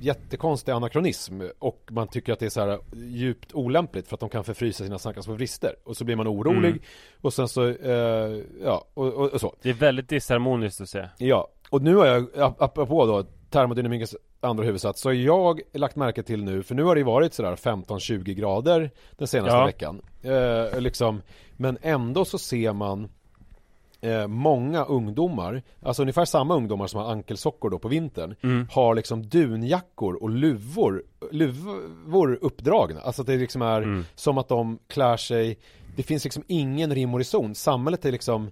jättekonstig 0.00 0.72
anakronism 0.72 1.40
och 1.58 1.88
man 1.90 2.08
tycker 2.08 2.32
att 2.32 2.38
det 2.38 2.46
är 2.46 2.50
så 2.50 2.60
här 2.60 2.78
djupt 2.96 3.52
olämpligt 3.54 4.08
för 4.08 4.14
att 4.14 4.20
de 4.20 4.28
kan 4.28 4.44
förfrysa 4.44 4.84
sina 4.84 4.98
stackars 4.98 5.24
små 5.24 5.34
vrister 5.34 5.74
och 5.84 5.96
så 5.96 6.04
blir 6.04 6.16
man 6.16 6.28
orolig 6.28 6.68
Mm. 6.68 6.82
och 7.20 7.32
sen 7.34 7.48
så, 7.48 7.68
eh, 7.68 8.42
ja, 8.64 8.84
och, 8.94 9.06
och, 9.14 9.32
och 9.32 9.40
så. 9.40 9.54
Det 9.62 9.68
är 9.70 9.74
väldigt 9.74 10.08
disharmoniskt 10.08 10.80
att 10.80 10.88
se 10.88 11.04
Ja, 11.18 11.48
och 11.70 11.82
nu 11.82 11.96
har 11.96 12.06
jag, 12.06 12.22
ap- 12.34 12.56
apropå 12.58 13.06
då 13.06 13.24
termodynamikens 13.50 14.16
andra 14.40 14.64
huvudsats, 14.64 15.00
så 15.00 15.08
har 15.08 15.14
jag 15.14 15.60
lagt 15.72 15.96
märke 15.96 16.22
till 16.22 16.44
nu, 16.44 16.62
för 16.62 16.74
nu 16.74 16.82
har 16.82 16.94
det 16.94 17.02
varit 17.04 17.34
sådär 17.34 17.56
15-20 17.56 18.22
grader 18.34 18.90
den 19.16 19.28
senaste 19.28 19.56
Ja. 19.56 19.66
veckan. 19.66 20.02
Eh, 20.22 20.80
liksom, 20.80 21.22
men 21.56 21.78
ändå 21.82 22.24
så 22.24 22.38
ser 22.38 22.72
man 22.72 23.08
eh, 24.00 24.26
många 24.26 24.84
ungdomar, 24.84 25.62
alltså 25.82 26.02
ungefär 26.02 26.24
samma 26.24 26.54
ungdomar 26.54 26.86
som 26.86 27.00
har 27.00 27.12
ankelsockor 27.12 27.70
då 27.70 27.78
på 27.78 27.88
vintern, 27.88 28.34
Mm. 28.42 28.66
har 28.72 28.94
liksom 28.94 29.28
dunjackor 29.28 30.14
och 30.22 30.30
luvor, 30.30 31.02
luvor 31.32 32.38
uppdragna. 32.42 33.00
Alltså 33.00 33.22
det 33.22 33.36
liksom 33.36 33.62
är 33.62 33.82
Mm. 33.82 34.04
som 34.14 34.38
att 34.38 34.48
de 34.48 34.78
klär 34.88 35.16
sig 35.16 35.58
det 35.96 36.02
finns 36.02 36.24
liksom 36.24 36.42
ingen 36.46 36.94
rim 36.94 37.14
och 37.14 37.20
reson. 37.20 37.54
Samhället 37.54 38.04
är 38.04 38.12
liksom 38.12 38.50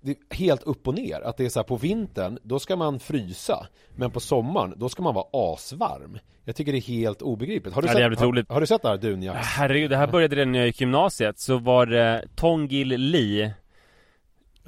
det 0.00 0.10
är 0.10 0.34
helt 0.36 0.62
upp 0.62 0.88
och 0.88 0.94
ner. 0.94 1.20
Att 1.20 1.36
det 1.36 1.44
är 1.44 1.48
så 1.48 1.58
här 1.58 1.64
på 1.64 1.76
vintern, 1.76 2.38
då 2.42 2.58
ska 2.58 2.76
man 2.76 3.00
frysa. 3.00 3.66
Men 3.96 4.10
på 4.10 4.20
sommaren, 4.20 4.74
då 4.76 4.88
ska 4.88 5.02
man 5.02 5.14
vara 5.14 5.26
asvarm. 5.32 6.18
Jag 6.44 6.56
tycker 6.56 6.72
det 6.72 6.78
är 6.78 6.82
helt 6.82 7.22
obegripligt. 7.22 7.74
Har 7.74 7.82
du, 7.82 7.88
Ja, 7.88 7.94
sett, 7.94 8.20
har, 8.20 8.52
har 8.54 8.60
du 8.60 8.66
sett 8.66 8.82
det 8.82 8.88
här 8.88 8.96
dunjacks? 8.96 9.46
Herregud, 9.48 9.90
det 9.90 9.96
här 9.96 10.06
började 10.06 10.36
redan 10.36 10.52
när 10.52 10.58
jag 10.58 10.66
gick 10.66 10.80
i 10.80 10.84
gymnasiet 10.84 11.38
Så 11.38 11.58
var 11.58 11.86
det 11.86 12.24
Tongil 12.36 12.88
Lee 12.88 13.52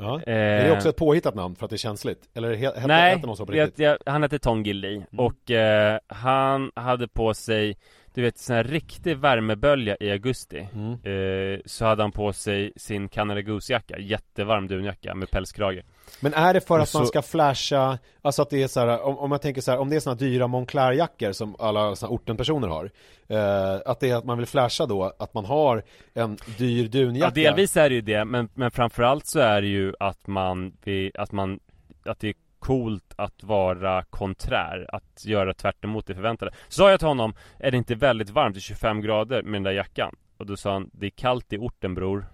Ja. 0.01 0.21
eh, 0.27 0.35
Är 0.35 0.65
det 0.65 0.73
också 0.73 0.89
ett 0.89 0.97
påhittat 0.97 1.35
namn 1.35 1.57
för 1.57 1.65
att 1.65 1.71
det 1.71 1.77
är 1.77 1.79
känsligt? 1.79 2.29
Eller 2.35 2.55
he- 2.55 2.75
hette, 2.75 2.87
Nej, 2.87 3.15
hette 3.15 3.27
någon 3.27 3.37
så 3.37 3.47
på 3.47 3.53
riktigt? 3.53 3.79
jag, 3.79 3.99
han 4.07 4.23
hette 4.23 4.39
Tongil 4.39 4.77
Lee 4.81 4.95
Mm. 4.95 5.07
och 5.27 5.51
eh, 5.51 5.99
han 6.07 6.71
hade 6.75 7.09
på 7.09 7.35
sig 7.35 7.77
Du 8.19 8.23
vet, 8.23 8.39
sån 8.39 8.57
här 8.57 8.65
riktig 8.65 9.17
värmebölja 9.17 9.97
i 10.01 10.11
augusti. 10.11 10.69
Mm. 10.75 10.93
eh, 10.93 11.61
Så 11.67 11.85
hade 11.85 12.03
han 12.03 12.13
på 12.13 12.33
sig 12.33 12.73
sin 12.77 13.09
Canada 13.09 13.41
Goose-jacka 13.41 13.99
Jättevarm 13.99 14.67
dunjacka 14.67 15.15
med 15.15 15.31
pälskrage. 15.31 15.83
Men 16.21 16.35
är 16.35 16.55
det 16.55 16.61
för 16.61 16.75
att 16.75 16.95
man 16.95 17.03
så- 17.03 17.07
ska 17.07 17.23
flasha, 17.23 17.99
alltså 18.23 18.43
att 18.43 18.51
det 18.51 18.63
är 18.63 18.69
så 18.69 18.81
här, 18.81 19.03
om, 19.03 19.19
om 19.19 19.31
man 19.31 19.39
tänker 19.39 19.61
så 19.61 19.71
här, 19.71 19.79
om 19.79 19.91
det 19.91 19.97
är 19.97 20.01
såna 20.01 20.17
dyra 20.17 20.47
Moncler-jackor 20.47 21.33
som 21.33 21.57
alla 21.59 21.97
såna 21.97 22.13
ortenpersoner 22.13 22.69
har 22.69 22.91
eh, 23.29 23.81
Att 23.87 24.01
det 24.01 24.11
är 24.11 24.17
att 24.17 24.25
man 24.25 24.39
vill 24.39 24.47
flasha 24.47 24.87
då, 24.87 25.13
att 25.19 25.35
man 25.35 25.45
har 25.45 25.83
en 26.15 26.39
dyr 26.59 26.83
Ja, 26.83 26.89
dunjacka 26.89 27.35
delvis 27.35 27.77
är 27.77 27.89
det 27.89 27.95
ju 27.95 28.01
det, 28.01 28.25
men, 28.25 28.49
men 28.55 28.71
framförallt 28.71 29.27
så 29.27 29.39
är 29.39 29.63
det 29.63 29.69
ju 29.69 29.93
att 30.01 30.27
man, 30.27 30.73
att 31.15 31.33
man, 31.33 31.61
att 32.05 32.21
det 32.21 32.29
är 32.29 32.35
coolt 32.59 33.15
att 33.17 33.43
vara 33.43 34.05
konträr, 34.05 34.87
att 34.95 35.25
göra 35.25 35.55
tvärt 35.55 35.85
emot 35.85 36.07
det 36.07 36.15
förväntade. 36.15 36.51
Så 36.69 36.77
sa 36.83 36.91
jag 36.91 37.01
till 37.01 37.09
honom, 37.09 37.35
är 37.59 37.71
det 37.71 37.77
inte 37.77 37.95
väldigt 37.95 38.31
varmt, 38.31 38.55
det 38.55 38.59
är 38.59 38.61
25 38.61 39.01
grader 39.01 39.43
med 39.43 39.53
den 39.53 39.63
där 39.63 39.73
jackan? 39.73 40.17
Och 40.37 40.47
då 40.47 40.57
sa 40.57 40.73
han, 40.73 40.91
det 40.93 41.07
är 41.07 41.11
kallt 41.11 41.53
i 41.53 41.59
orten 41.59 41.95
bror. 41.95 42.27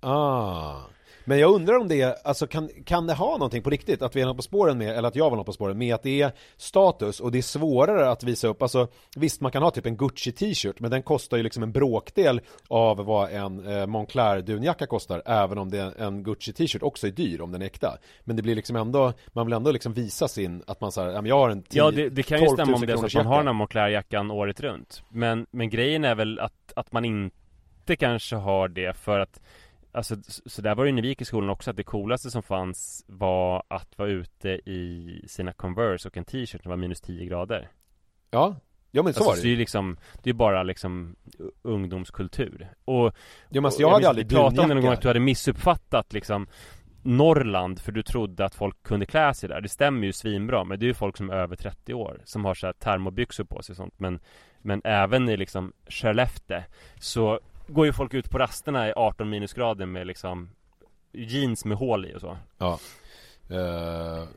Ah. 0.00 0.76
Men 1.28 1.38
jag 1.38 1.54
undrar 1.54 1.78
om 1.78 1.88
det 1.88 2.00
är, 2.00 2.14
alltså 2.24 2.46
kan, 2.46 2.70
kan 2.84 3.06
det 3.06 3.14
ha 3.14 3.32
någonting 3.32 3.62
på 3.62 3.70
riktigt? 3.70 4.02
Att 4.02 4.16
vi 4.16 4.20
är 4.20 4.26
något 4.26 4.36
på 4.36 4.42
spåren 4.42 4.78
med, 4.78 4.96
eller 4.96 5.08
att 5.08 5.16
jag 5.16 5.30
var 5.30 5.36
något 5.36 5.46
på 5.46 5.52
spåren 5.52 5.78
med 5.78 5.94
att 5.94 6.02
det 6.02 6.22
är 6.22 6.32
status 6.56 7.20
och 7.20 7.32
det 7.32 7.38
är 7.38 7.42
svårare 7.42 8.10
att 8.10 8.22
visa 8.24 8.48
upp, 8.48 8.62
alltså 8.62 8.88
visst 9.16 9.40
man 9.40 9.52
kan 9.52 9.62
ha 9.62 9.70
typ 9.70 9.86
en 9.86 9.96
Gucci 9.96 10.32
t-shirt 10.32 10.80
men 10.80 10.90
den 10.90 11.02
kostar 11.02 11.36
ju 11.36 11.42
liksom 11.42 11.62
en 11.62 11.72
bråkdel 11.72 12.40
av 12.68 12.96
vad 12.96 13.32
en 13.32 13.66
eh, 13.66 13.86
Moncler 13.86 14.42
dunjacka 14.42 14.86
kostar 14.86 15.22
även 15.26 15.58
om 15.58 15.70
det 15.70 15.78
är 15.78 16.02
en 16.02 16.22
Gucci 16.22 16.52
t-shirt 16.52 16.82
också 16.82 17.06
är 17.06 17.10
dyr 17.10 17.40
om 17.40 17.52
den 17.52 17.62
är 17.62 17.66
äkta. 17.66 17.98
Men 18.24 18.36
det 18.36 18.42
blir 18.42 18.56
liksom 18.56 18.76
ändå, 18.76 19.12
man 19.32 19.46
vill 19.46 19.52
ändå 19.52 19.70
liksom 19.70 19.92
visa 19.92 20.28
sin, 20.28 20.62
att 20.66 20.80
man 20.80 20.92
säger, 20.92 21.08
ja 21.08 21.20
men 21.20 21.28
jag 21.28 21.38
har 21.38 21.50
en 21.50 21.62
10 21.62 21.78
Ja, 21.78 21.90
det, 21.90 22.08
det 22.08 22.22
kan 22.22 22.40
ju 22.40 22.46
12 22.46 22.58
000 22.58 22.66
stämma 22.66 22.76
om 22.76 22.86
det 22.86 22.92
är 22.92 22.96
så 22.96 23.06
att 23.06 23.14
man 23.14 23.26
har 23.26 23.36
den 23.36 23.46
här 23.46 23.54
Moncler-jackan 23.54 24.30
året 24.30 24.60
runt. 24.60 25.02
Men, 25.08 25.46
men 25.50 25.70
grejen 25.70 26.04
är 26.04 26.14
väl 26.14 26.38
att, 26.38 26.72
att 26.76 26.92
man 26.92 27.04
inte 27.04 27.96
kanske 27.98 28.36
har 28.36 28.68
det 28.68 28.96
för 28.96 29.20
att 29.20 29.40
Alltså 29.92 30.16
så 30.46 30.62
där 30.62 30.74
var 30.74 30.84
det 30.84 30.88
ju 30.88 30.94
när 30.94 31.02
vi 31.02 31.08
gick 31.08 31.20
i 31.20 31.24
skolan 31.24 31.50
också 31.50 31.70
att 31.70 31.76
det 31.76 31.84
coolaste 31.84 32.30
som 32.30 32.42
fanns 32.42 33.04
var 33.06 33.62
att 33.68 33.98
vara 33.98 34.08
ute 34.08 34.48
i 34.48 35.24
sina 35.28 35.52
Converse 35.52 36.08
och 36.08 36.16
en 36.16 36.24
t-shirt 36.24 36.62
som 36.62 36.70
var 36.70 36.76
minus 36.76 37.00
10 37.00 37.24
grader. 37.26 37.68
Ja, 38.30 38.56
ja 38.90 39.02
men 39.02 39.12
så 39.14 39.18
Alltså, 39.18 39.24
var 39.30 39.34
så 39.36 39.42
det 39.42 39.42
det 39.42 39.48
är 39.48 39.50
ju. 39.50 39.56
liksom, 39.56 39.96
det 40.22 40.30
är 40.30 40.34
bara 40.34 40.62
liksom 40.62 41.16
ungdomskultur. 41.62 42.68
Och 42.84 43.06
Ja, 43.06 43.12
men 43.50 43.64
alltså, 43.64 43.78
och 43.78 43.82
jag 43.82 43.94
hade 43.94 44.08
aldrig 44.08 44.26
vi 44.28 44.34
pratade 44.34 44.62
om 44.62 44.68
det 44.68 44.74
någon 44.74 44.84
gång 44.84 44.92
att 44.92 45.02
du 45.02 45.08
hade 45.08 45.20
missuppfattat 45.20 46.12
liksom 46.12 46.46
Norrland 47.02 47.80
för 47.80 47.92
du 47.92 48.02
trodde 48.02 48.44
att 48.44 48.54
folk 48.54 48.82
kunde 48.82 49.06
klä 49.06 49.34
sig 49.34 49.48
där. 49.48 49.60
Det 49.60 49.68
stämmer 49.68 50.06
ju 50.06 50.12
svinbra, 50.12 50.64
men 50.64 50.78
det 50.78 50.84
är 50.84 50.88
ju 50.88 50.94
folk 50.94 51.16
som 51.16 51.30
är 51.30 51.34
över 51.34 51.56
30 51.56 51.94
år 51.94 52.20
som 52.24 52.44
har 52.44 52.54
så 52.54 52.66
här 52.66 52.72
termobyxor 52.72 53.44
på 53.44 53.62
sig 53.62 53.72
och 53.72 53.76
sånt. 53.76 53.94
Men, 54.00 54.20
men 54.62 54.80
även 54.84 55.28
i 55.28 55.36
liksom 55.36 55.72
Skellefteå 55.88 56.62
så 56.98 57.40
går 57.68 57.86
ju 57.86 57.92
folk 57.92 58.14
ut 58.14 58.30
på 58.30 58.38
rasterna 58.38 58.88
i 58.88 58.92
18 58.96 59.30
minusgrader 59.30 59.86
med 59.86 60.06
liksom 60.06 60.50
jeans 61.12 61.64
med 61.64 61.78
hål 61.78 62.06
i 62.06 62.14
och 62.14 62.20
så. 62.20 62.36
Ja. 62.58 62.78
Uh, 63.50 64.28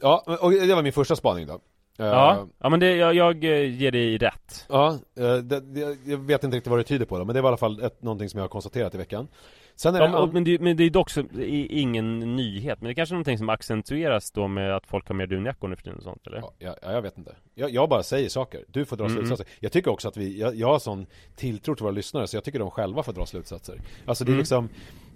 ja, 0.00 0.38
och 0.40 0.50
det 0.50 0.74
var 0.74 0.82
min 0.82 0.92
första 0.92 1.16
spaning 1.16 1.46
då. 1.46 1.60
Eh, 2.00 2.06
Ja, 2.06 2.46
ja 2.58 2.68
men 2.68 2.80
det, 2.80 2.96
jag, 2.96 3.14
jag 3.14 3.44
eh, 3.44 3.74
ger 3.80 3.90
dig 3.90 4.18
rätt. 4.18 4.66
Ja, 4.68 4.98
eh, 5.18 5.34
det, 5.34 5.60
det, 5.60 5.96
jag 6.06 6.18
vet 6.18 6.44
inte 6.44 6.56
riktigt 6.56 6.70
vad 6.70 6.78
det 6.78 6.84
tyder 6.84 7.06
på 7.06 7.18
då, 7.18 7.24
men 7.24 7.34
det 7.34 7.40
var 7.40 7.48
i 7.48 7.50
alla 7.50 7.56
fall 7.56 7.82
ett, 7.82 8.02
någonting 8.02 8.28
som 8.28 8.38
jag 8.38 8.44
har 8.44 8.48
konstaterat 8.48 8.94
i 8.94 8.98
veckan. 8.98 9.28
Sen 9.76 9.94
är 9.94 10.00
Ja, 10.00 10.06
det, 10.06 10.12
men, 10.12 10.30
men, 10.32 10.44
det, 10.44 10.58
men 10.60 10.76
det 10.76 10.84
är 10.84 10.90
dock 10.90 11.10
så, 11.10 11.24
ingen 11.40 12.18
nyhet. 12.36 12.80
Men 12.80 12.86
det 12.88 12.92
är 12.92 12.94
kanske 12.94 13.12
är 13.12 13.16
någonting 13.16 13.38
som 13.38 13.48
accentueras 13.48 14.30
då 14.30 14.48
med 14.48 14.76
att 14.76 14.86
folk 14.86 15.08
har 15.08 15.14
mer 15.14 15.26
dunjackor 15.26 15.68
nu 15.68 15.76
för 15.76 15.82
tiden 15.82 15.98
och 15.98 16.04
sånt, 16.04 16.26
eller? 16.26 16.38
Ja, 16.38 16.52
ja, 16.58 16.92
jag 16.92 17.02
vet 17.02 17.18
inte. 17.18 17.34
Jag, 17.54 17.70
jag 17.70 17.88
bara 17.88 18.02
säger 18.02 18.28
saker. 18.28 18.64
Du 18.68 18.84
får 18.84 18.96
dra 18.96 19.04
Mm, 19.04 19.16
slutsatser. 19.16 19.46
Jag 19.60 19.72
tycker 19.72 19.90
också 19.90 20.08
att 20.08 20.16
vi, 20.16 20.38
jag, 20.40 20.54
jag 20.54 20.66
har 20.68 20.78
sån 20.78 21.06
tilltro 21.36 21.74
till 21.74 21.82
våra 21.82 21.92
lyssnare 21.92 22.26
så 22.26 22.36
jag 22.36 22.44
tycker 22.44 22.58
de 22.58 22.70
själva 22.70 23.02
får 23.02 23.12
dra 23.12 23.26
slutsatser. 23.26 23.80
Alltså 24.06 24.24
det 24.24 24.28
är 24.28 24.32
Mm. 24.32 24.38
liksom, 24.38 24.68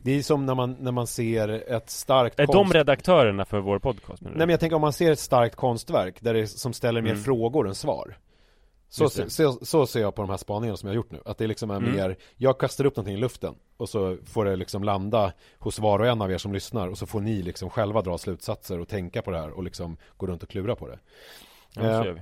det 0.05 0.11
är 0.19 0.23
som 0.23 0.47
när 0.47 0.55
man, 0.55 0.77
när 0.81 0.93
man 0.93 1.07
ser 1.07 1.49
ett 1.49 1.91
starkt 1.91 2.41
Är 2.41 2.47
konst... 2.47 2.73
de 2.73 2.79
redaktörerna 2.79 3.45
för 3.45 3.61
vår 3.61 3.79
podcast? 3.79 4.23
Nej 4.23 4.33
men 4.37 4.49
jag 4.49 4.61
tänker 4.61 4.77
om 4.77 4.81
man 4.83 4.93
ser 4.93 5.13
ett 5.13 5.19
starkt 5.19 5.57
konstverk 5.57 6.17
där 6.21 6.35
det, 6.35 6.47
som 6.47 6.73
ställer 6.73 7.03
mer 7.03 7.11
Mm. 7.11 7.23
frågor 7.23 7.69
än 7.69 7.75
svar. 7.75 8.19
Så, 8.89 9.09
så, 9.09 9.53
så 9.63 9.87
ser 9.87 10.01
jag 10.01 10.15
på 10.15 10.23
de 10.23 10.31
här 10.31 10.37
spaningarna 10.37 10.77
som 10.77 10.87
jag 10.87 10.93
har 10.93 10.97
gjort 10.97 11.11
nu. 11.11 11.21
Att 11.25 11.39
det 11.39 11.47
liksom 11.47 11.71
är 11.71 11.77
Mm. 11.77 11.93
mer, 11.93 12.17
jag 12.37 12.59
kastar 12.61 12.85
upp 12.85 12.97
någonting 12.97 13.15
i 13.15 13.21
luften 13.21 13.55
och 13.77 13.89
så 13.89 14.17
får 14.27 14.45
det 14.45 14.57
liksom 14.57 14.85
landa 14.85 15.33
hos 15.59 15.79
var 15.79 15.99
och 15.99 16.07
en 16.07 16.23
av 16.23 16.33
er 16.33 16.39
som 16.39 16.53
lyssnar 16.53 16.89
och 16.89 16.99
så 16.99 17.07
får 17.07 17.21
ni 17.21 17.43
liksom 17.43 17.71
själva 17.71 18.03
dra 18.03 18.19
slutsatser 18.19 18.81
och 18.81 18.89
tänka 18.89 19.23
på 19.23 19.31
det 19.31 19.39
här 19.39 19.51
och 19.51 19.63
liksom 19.65 19.97
gå 20.17 20.27
runt 20.27 20.43
och 20.43 20.49
klura 20.49 20.77
på 20.77 20.89
det. 20.89 20.99
Ja, 21.75 21.83
Eh, 21.83 22.03
vi. 22.13 22.21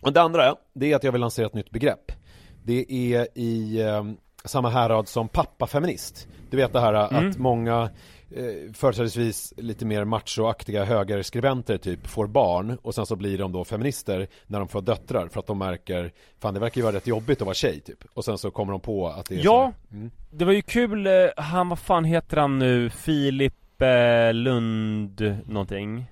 och 0.00 0.12
det 0.12 0.22
andra, 0.22 0.56
det 0.72 0.92
är 0.92 0.96
att 0.96 1.04
jag 1.04 1.12
vill 1.12 1.20
lansera 1.20 1.46
ett 1.46 1.54
nytt 1.54 1.70
begrepp. 1.70 2.12
Det 2.64 2.92
är 3.14 3.28
i 3.34 3.80
eh, 3.80 4.04
samma 4.44 4.70
härad 4.70 5.08
som 5.08 5.28
pappafeminist. 5.28 6.28
Du 6.50 6.56
vet 6.56 6.72
det 6.72 6.80
här 6.80 7.08
Mm. 7.14 7.28
att 7.30 7.38
många 7.38 7.90
eh, 8.36 8.72
företrädesvis 8.74 9.54
lite 9.56 9.86
mer 9.86 10.04
machoaktiga 10.04 10.84
högerskribenter 10.84 11.78
typ 11.78 12.06
får 12.06 12.26
barn 12.26 12.78
och 12.82 12.94
sen 12.94 13.06
så 13.06 13.16
blir 13.16 13.38
de 13.38 13.52
då 13.52 13.64
feminister 13.64 14.26
när 14.46 14.58
de 14.58 14.68
får 14.68 14.82
döttrar 14.82 15.28
för 15.28 15.40
att 15.40 15.46
de 15.46 15.58
märker 15.58 16.12
fan 16.40 16.54
det 16.54 16.60
verkar 16.60 16.76
ju 16.80 16.82
vara 16.84 16.96
rätt 16.96 17.06
jobbigt 17.06 17.40
att 17.40 17.46
vara 17.46 17.54
tjej 17.54 17.80
typ 17.80 18.04
och 18.14 18.24
sen 18.24 18.38
så 18.38 18.50
kommer 18.50 18.72
de 18.72 18.80
på 18.80 19.08
att 19.08 19.26
det 19.26 19.34
är 19.34 19.44
Ja. 19.44 19.72
så 19.90 19.94
mm. 19.96 20.10
Det 20.30 20.44
var 20.44 20.52
ju 20.52 20.62
kul, 20.62 21.06
eh, 21.06 21.12
han, 21.36 21.68
vad 21.68 21.78
fan 21.78 22.04
heter 22.04 22.36
han 22.36 22.58
nu? 22.58 22.90
Filip 22.90 23.82
eh, 23.82 24.32
Lund 24.34 25.36
någonting 25.46 26.06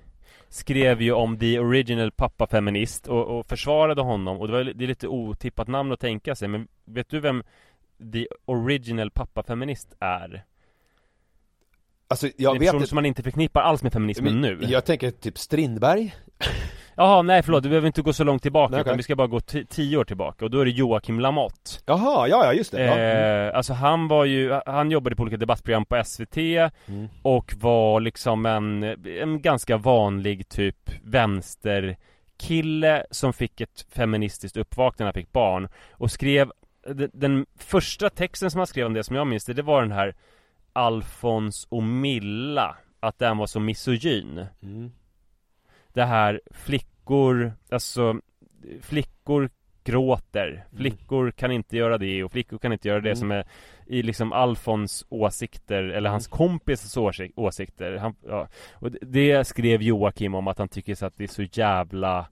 Skrev 0.49 1.01
ju 1.01 1.11
om 1.13 1.39
the 1.39 1.59
original 1.59 2.11
pappa 2.11 2.47
feminist 2.47 3.07
och, 3.07 3.25
och 3.39 3.45
försvarade 3.45 4.01
honom 4.01 4.37
och 4.39 4.47
det 4.47 4.53
var 4.53 4.63
det 4.63 4.85
är 4.85 4.87
lite 4.87 5.07
otippat 5.07 5.67
namn 5.67 5.91
att 5.91 5.99
tänka 5.99 6.35
sig 6.35 6.47
men 6.47 6.67
vet 6.85 7.09
du 7.09 7.19
vem 7.19 7.43
the 8.13 8.27
original 8.45 9.11
pappa 9.11 9.43
feminist 9.43 9.95
är? 9.99 10.43
Alltså 12.09 12.27
jag 12.37 12.55
är 12.55 12.59
vet 12.59 12.67
personer 12.67 12.79
inte 12.79 12.89
som 12.89 12.95
man 12.95 13.05
inte 13.05 13.23
förknippar 13.23 13.61
alls 13.61 13.83
med 13.83 13.93
feminismen 13.93 14.41
men 14.41 14.59
nu 14.59 14.65
Jag 14.67 14.85
tänker 14.85 15.11
typ 15.11 15.37
Strindberg 15.37 16.15
Jaha, 16.95 17.21
nej 17.21 17.43
förlåt, 17.43 17.63
du 17.63 17.69
behöver 17.69 17.87
inte 17.87 18.01
gå 18.01 18.13
så 18.13 18.23
långt 18.23 18.41
tillbaka 18.41 18.71
Nej, 18.71 18.81
utan 18.81 18.91
okej. 18.91 18.97
vi 18.97 19.03
ska 19.03 19.15
bara 19.15 19.27
gå 19.27 19.39
ti- 19.39 19.65
tio 19.69 19.97
år 19.97 20.03
tillbaka 20.03 20.45
och 20.45 20.51
då 20.51 20.59
är 20.59 20.65
det 20.65 20.71
Joakim 20.71 21.19
Lamotte 21.19 21.71
Jaha, 21.85 22.27
ja 22.27 22.45
ja 22.45 22.53
just 22.53 22.71
det 22.71 22.85
ja. 22.85 22.93
Mm. 22.93 23.47
eh, 23.49 23.57
Alltså 23.57 23.73
han 23.73 24.07
var 24.07 24.25
ju, 24.25 24.59
han 24.65 24.91
jobbade 24.91 25.15
på 25.15 25.21
olika 25.23 25.37
debattprogram 25.37 25.85
på 25.85 26.03
SVT 26.05 26.37
Mm. 26.37 27.07
och 27.21 27.53
var 27.57 27.99
liksom 27.99 28.45
en, 28.45 28.83
en 29.21 29.41
ganska 29.41 29.77
vanlig 29.77 30.49
typ 30.49 30.91
vänsterkille 31.03 33.05
som 33.11 33.33
fick 33.33 33.61
ett 33.61 33.85
feministiskt 33.89 34.57
uppvaknande 34.57 35.07
han 35.07 35.13
fick 35.21 35.31
barn 35.31 35.67
och 35.91 36.11
skrev 36.11 36.51
den, 36.93 37.45
första 37.55 38.09
texten 38.09 38.51
som 38.51 38.57
han 38.59 38.67
skrev 38.67 38.85
om 38.85 38.93
det 38.93 39.03
som 39.03 39.15
jag 39.15 39.27
minns 39.27 39.45
det, 39.45 39.53
det 39.53 39.61
var 39.61 39.81
den 39.81 39.91
här 39.91 40.15
Alfons 40.73 41.67
och 41.69 41.83
Milla 41.83 42.77
att 42.99 43.19
den 43.19 43.37
var 43.37 43.47
så 43.47 43.59
misogyn 43.59 44.45
Mm. 44.61 44.91
det 45.93 46.03
här 46.05 46.41
flickor, 46.51 47.53
alltså 47.71 48.19
flickor 48.81 49.49
gråter, 49.83 50.65
flickor 50.77 51.31
kan 51.31 51.51
inte 51.51 51.77
göra 51.77 51.97
det 51.97 52.23
och 52.23 52.31
flickor 52.31 52.57
kan 52.57 52.73
inte 52.73 52.87
göra 52.87 53.01
det 53.01 53.09
Mm. 53.09 53.15
som 53.15 53.31
är 53.31 53.45
i 53.85 54.01
liksom 54.03 54.33
Alfons 54.33 55.05
åsikter 55.09 55.83
eller 55.83 56.09
hans 56.09 56.29
åsik- 56.97 57.33
åsikter 57.35 57.95
han, 57.97 58.15
ja. 58.27 58.47
Och 58.73 58.91
det, 58.91 58.99
det 59.01 59.47
skrev 59.47 59.81
Joakim 59.81 60.35
om 60.35 60.47
att 60.47 60.57
han 60.57 60.69
tycker 60.69 60.95
så 60.95 61.05
att 61.05 61.17
det 61.17 61.23
är 61.23 61.27
så 61.27 61.43
jävla 61.43 62.27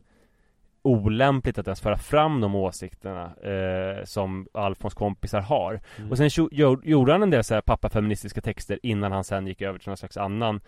olämpligt 0.86 1.58
att 1.58 1.68
ens 1.68 1.82
föra 1.82 1.98
fram 1.98 2.42
de 2.42 2.56
åsikterna 2.56 3.24
eh, 3.24 4.04
som 4.06 4.48
Alfons 4.54 4.94
kompisar 4.94 5.42
har. 5.42 5.82
Mm. 5.98 6.12
Och 6.12 6.18
sen 6.18 6.30
gjorde 6.84 7.12
han 7.12 7.24
en 7.24 7.30
del 7.30 7.44
så 7.44 7.54
här 7.54 7.62
pappafeministiska 7.62 8.42
texter 8.42 8.80
innan 8.84 9.12
han 9.12 9.24
sen 9.24 9.48
gick 9.48 9.62
över 9.62 9.80
till 9.80 9.90
någon 9.90 9.98
slags 9.98 10.18
annan 10.18 10.62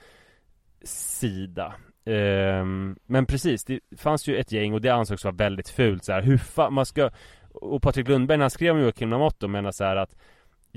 sida. 0.83 1.73
Ehm, 2.05 2.95
men 3.05 3.25
precis, 3.25 3.65
det 3.65 3.79
fanns 3.97 4.27
ju 4.27 4.37
ett 4.37 4.51
gäng 4.51 4.73
och 4.73 4.81
det 4.81 4.89
ansågs 4.89 5.23
vara 5.23 5.35
väldigt 5.35 5.69
fult 5.69 6.03
så 6.03 6.13
här, 6.13 6.21
hur 6.21 6.37
fa- 6.37 6.69
man 6.69 6.85
ska 6.85 7.09
Och 7.53 7.81
Patrik 7.81 8.07
Lundberg 8.07 8.37
när 8.37 8.43
han 8.43 8.49
skrev 8.49 8.75
om 8.75 8.81
Joakim 8.81 9.09
Lamotte 9.09 9.47
menar 9.47 9.71
så 9.71 9.83
här 9.83 9.95
att 9.95 10.15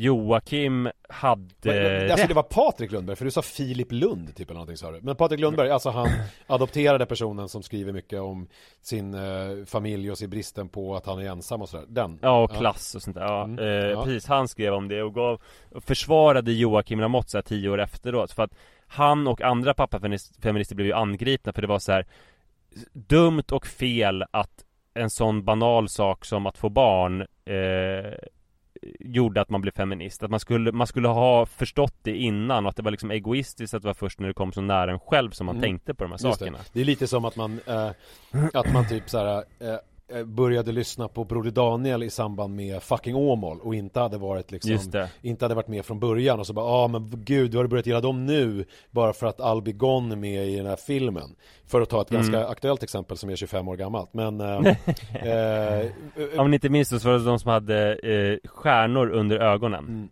Joakim 0.04 0.90
hade 1.08 1.44
Men-. 1.64 2.10
Alltså 2.10 2.26
det 2.26 2.34
var 2.34 2.42
Patrik 2.42 2.92
Lundberg, 2.92 3.16
för 3.16 3.24
du 3.24 3.30
sa 3.30 3.42
Filip 3.42 3.92
Lund 3.92 4.34
typ 4.36 4.48
eller 4.50 4.54
någonting 4.54 4.76
sa 4.76 4.90
du 4.90 5.00
Men 5.02 5.16
Patrik 5.16 5.40
Lundberg, 5.40 5.70
alltså 5.70 5.90
han 5.90 6.08
adopterade 6.46 7.06
personen 7.06 7.48
som 7.48 7.62
skriver 7.62 7.92
mycket 7.92 8.20
om 8.20 8.48
sin 8.82 9.14
eh, 9.14 9.64
familj 9.66 10.10
och 10.10 10.18
sin 10.18 10.30
bristen 10.30 10.68
på 10.68 10.96
att 10.96 11.06
han 11.06 11.18
är 11.20 11.30
ensam 11.30 11.62
och 11.62 11.68
sådär 11.68 11.86
Den 11.88 12.18
Ja, 12.22 12.42
och 12.42 12.50
klass 12.52 12.94
och 12.94 13.02
sånt 13.02 13.16
där. 13.16 13.22
Ja, 13.22 13.44
Mm. 13.44 13.58
eh, 13.58 13.66
Ja. 13.90 14.04
precis. 14.04 14.26
Han 14.26 14.48
skrev 14.48 14.74
om 14.74 14.88
det 14.88 15.02
och 15.02 15.14
gav 15.14 15.40
och 15.70 15.84
försvarade 15.84 16.52
Joakim 16.52 17.00
Lamotte 17.00 17.30
så 17.30 17.36
här 17.38 17.42
tio 17.42 17.68
år 17.70 17.80
efteråt 17.80 18.32
för 18.32 18.42
att 18.42 18.54
han 18.86 19.26
och 19.28 19.42
andra 19.42 19.74
pappafeminister 19.74 20.74
blev 20.74 20.86
ju 20.86 20.92
angripna 20.92 21.52
för 21.52 21.62
det 21.62 21.68
var 21.68 21.78
så 21.78 21.92
här 21.92 22.06
dumt 22.92 23.44
och 23.52 23.66
fel 23.66 24.24
att 24.30 24.64
en 24.94 25.10
sån 25.10 25.44
banal 25.44 25.88
sak 25.88 26.24
som 26.24 26.46
att 26.46 26.58
få 26.58 26.68
barn 26.68 27.20
eh, 27.44 28.12
gjorde 29.00 29.40
att 29.40 29.50
man 29.50 29.60
blev 29.60 29.72
feminist. 29.72 30.22
Att 30.22 30.30
man 30.30 30.40
skulle, 30.40 30.72
man 30.72 30.86
skulle 30.86 31.08
ha 31.08 31.46
förstått 31.46 31.94
det 32.02 32.16
innan 32.16 32.64
och 32.66 32.70
att 32.70 32.76
det 32.76 32.82
var 32.82 32.90
liksom 32.90 33.10
egoistiskt 33.10 33.74
att 33.74 33.82
det 33.82 33.86
var 33.88 33.94
först 33.94 34.18
när 34.20 34.28
det 34.28 34.34
kom 34.34 34.52
så 34.52 34.60
nära 34.60 34.92
en 34.92 35.00
själv 35.00 35.30
som 35.30 35.46
man 35.46 35.56
Mm. 35.56 35.62
tänkte 35.62 35.94
på 35.94 36.04
de 36.04 36.10
här 36.12 36.18
Just 36.28 36.38
sakerna. 36.38 36.58
Det. 36.58 36.64
det 36.72 36.80
är 36.80 36.84
lite 36.84 37.06
som 37.06 37.24
att 37.24 37.36
man, 37.36 37.60
eh, 37.66 37.90
att 38.54 38.72
man 38.72 38.88
typ 38.88 39.10
såhär 39.10 39.44
eh, 39.60 39.74
började 40.26 40.72
lyssna 40.72 41.08
på 41.08 41.24
Broder 41.24 41.50
Daniel 41.50 42.02
i 42.02 42.10
samband 42.10 42.56
med 42.56 42.82
fucking 42.82 43.14
Åmål 43.16 43.60
och 43.62 43.74
inte 43.74 44.00
hade 44.00 44.18
varit 44.18 44.50
liksom. 44.52 44.70
Inte 45.22 45.44
hade 45.44 45.54
varit 45.54 45.68
med 45.68 45.84
från 45.84 46.00
början 46.00 46.40
och 46.40 46.46
så 46.46 46.52
bara, 46.52 46.66
ja 46.66 46.84
ah, 46.84 46.88
men 46.88 47.10
gud 47.24 47.50
du 47.50 47.58
har 47.58 47.66
börjat 47.66 47.86
gilla 47.86 48.00
dem 48.00 48.26
nu 48.26 48.64
Bara 48.90 49.12
för 49.12 49.26
att 49.26 49.40
Albi 49.40 49.72
Gon 49.72 50.12
är 50.12 50.16
med 50.16 50.48
i 50.48 50.56
den 50.56 50.66
här 50.66 50.76
filmen 50.76 51.36
För 51.66 51.80
att 51.80 51.88
ta 51.88 52.00
ett 52.02 52.10
ganska 52.10 52.36
Mm. 52.36 52.50
aktuellt 52.50 52.82
exempel 52.82 53.16
som 53.16 53.30
är 53.30 53.36
25 53.36 53.68
år 53.68 53.76
gammalt 53.76 54.14
Men 54.14 54.40
eh, 54.40 54.56
eh, 55.14 55.86
Om 56.40 56.50
ni 56.50 56.54
inte 56.56 56.68
minns 56.68 56.88
det 56.88 57.00
så 57.00 57.08
var 57.08 57.18
det 57.18 57.24
de 57.24 57.38
som 57.38 57.50
hade 57.50 57.94
eh, 57.94 58.50
stjärnor 58.50 59.10
under 59.10 59.38
ögonen. 59.38 59.84
Mm. 59.84 60.08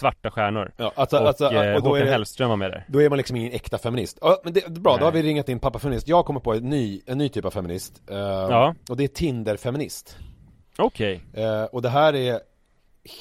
Svarta 0.00 0.30
stjärnor. 0.30 0.72
ja, 0.76 0.92
alltså, 0.94 1.18
och 1.18 1.28
alltså, 1.28 1.44
eh, 1.52 1.74
och 1.74 1.82
då 1.82 1.88
Håkan 1.88 2.00
är 2.02 2.04
det, 2.04 2.10
Hellström 2.10 2.48
var 2.48 2.56
med 2.56 2.70
där. 2.70 2.84
Då 2.88 3.02
är 3.02 3.08
man 3.08 3.16
liksom 3.16 3.36
ingen 3.36 3.52
äkta 3.52 3.78
feminist. 3.78 4.18
Ja, 4.20 4.40
men 4.44 4.52
det, 4.52 4.68
bra, 4.68 4.92
då 4.92 4.96
Nej. 4.96 5.04
har 5.04 5.12
vi 5.12 5.22
ringat 5.22 5.48
in 5.48 5.58
pappa 5.58 5.78
feminist. 5.78 6.08
Jag 6.08 6.24
kommer 6.24 6.40
på 6.40 6.54
en 6.54 6.62
ny, 6.70 7.00
en 7.06 7.18
ny 7.18 7.28
typ 7.28 7.44
av 7.44 7.50
feminist. 7.50 8.02
Eh, 8.10 8.16
Ja. 8.18 8.74
Och 8.90 8.96
det 8.96 9.04
är 9.04 9.08
Tinder-feminist. 9.08 10.16
Okej. 10.78 11.20
Eh, 11.34 11.64
och 11.64 11.82
det 11.82 11.88
här 11.88 12.14
är 12.14 12.40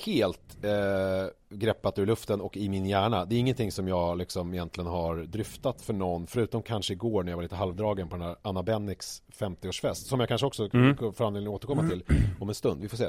helt 0.06 0.64
eh, 0.64 1.58
greppat 1.58 2.00
ur 2.00 2.06
luften 2.06 2.42
och 2.42 2.58
i 2.58 2.70
min 2.70 2.86
hjärna. 2.86 3.26
Det 3.26 3.36
är 3.36 3.40
ingenting 3.40 3.72
som 3.72 3.88
jag 3.88 4.18
liksom 4.18 4.54
egentligen 4.54 4.88
har 4.90 5.16
dryftat 5.16 5.82
för 5.82 5.94
någon, 5.94 6.28
förutom 6.28 6.62
kanske 6.62 6.94
igår 6.94 7.24
när 7.24 7.32
jag 7.32 7.38
var 7.38 7.44
lite 7.44 7.56
halvdragen 7.56 8.10
på 8.10 8.16
den 8.16 8.26
här 8.26 8.36
Anna 8.42 8.64
Bennix 8.64 9.22
50-årsfest, 9.40 9.94
som 10.08 10.20
jag 10.20 10.30
kanske 10.30 10.48
också 10.48 10.70
Mm. 10.74 10.96
får 11.14 11.26
anledning 11.28 11.54
att 11.54 11.56
återkomma 11.56 11.90
till 11.90 12.04
om 12.40 12.50
en 12.50 12.56
stund. 12.56 12.82
Vi 12.82 12.90
får 12.90 12.98
se. 12.98 13.08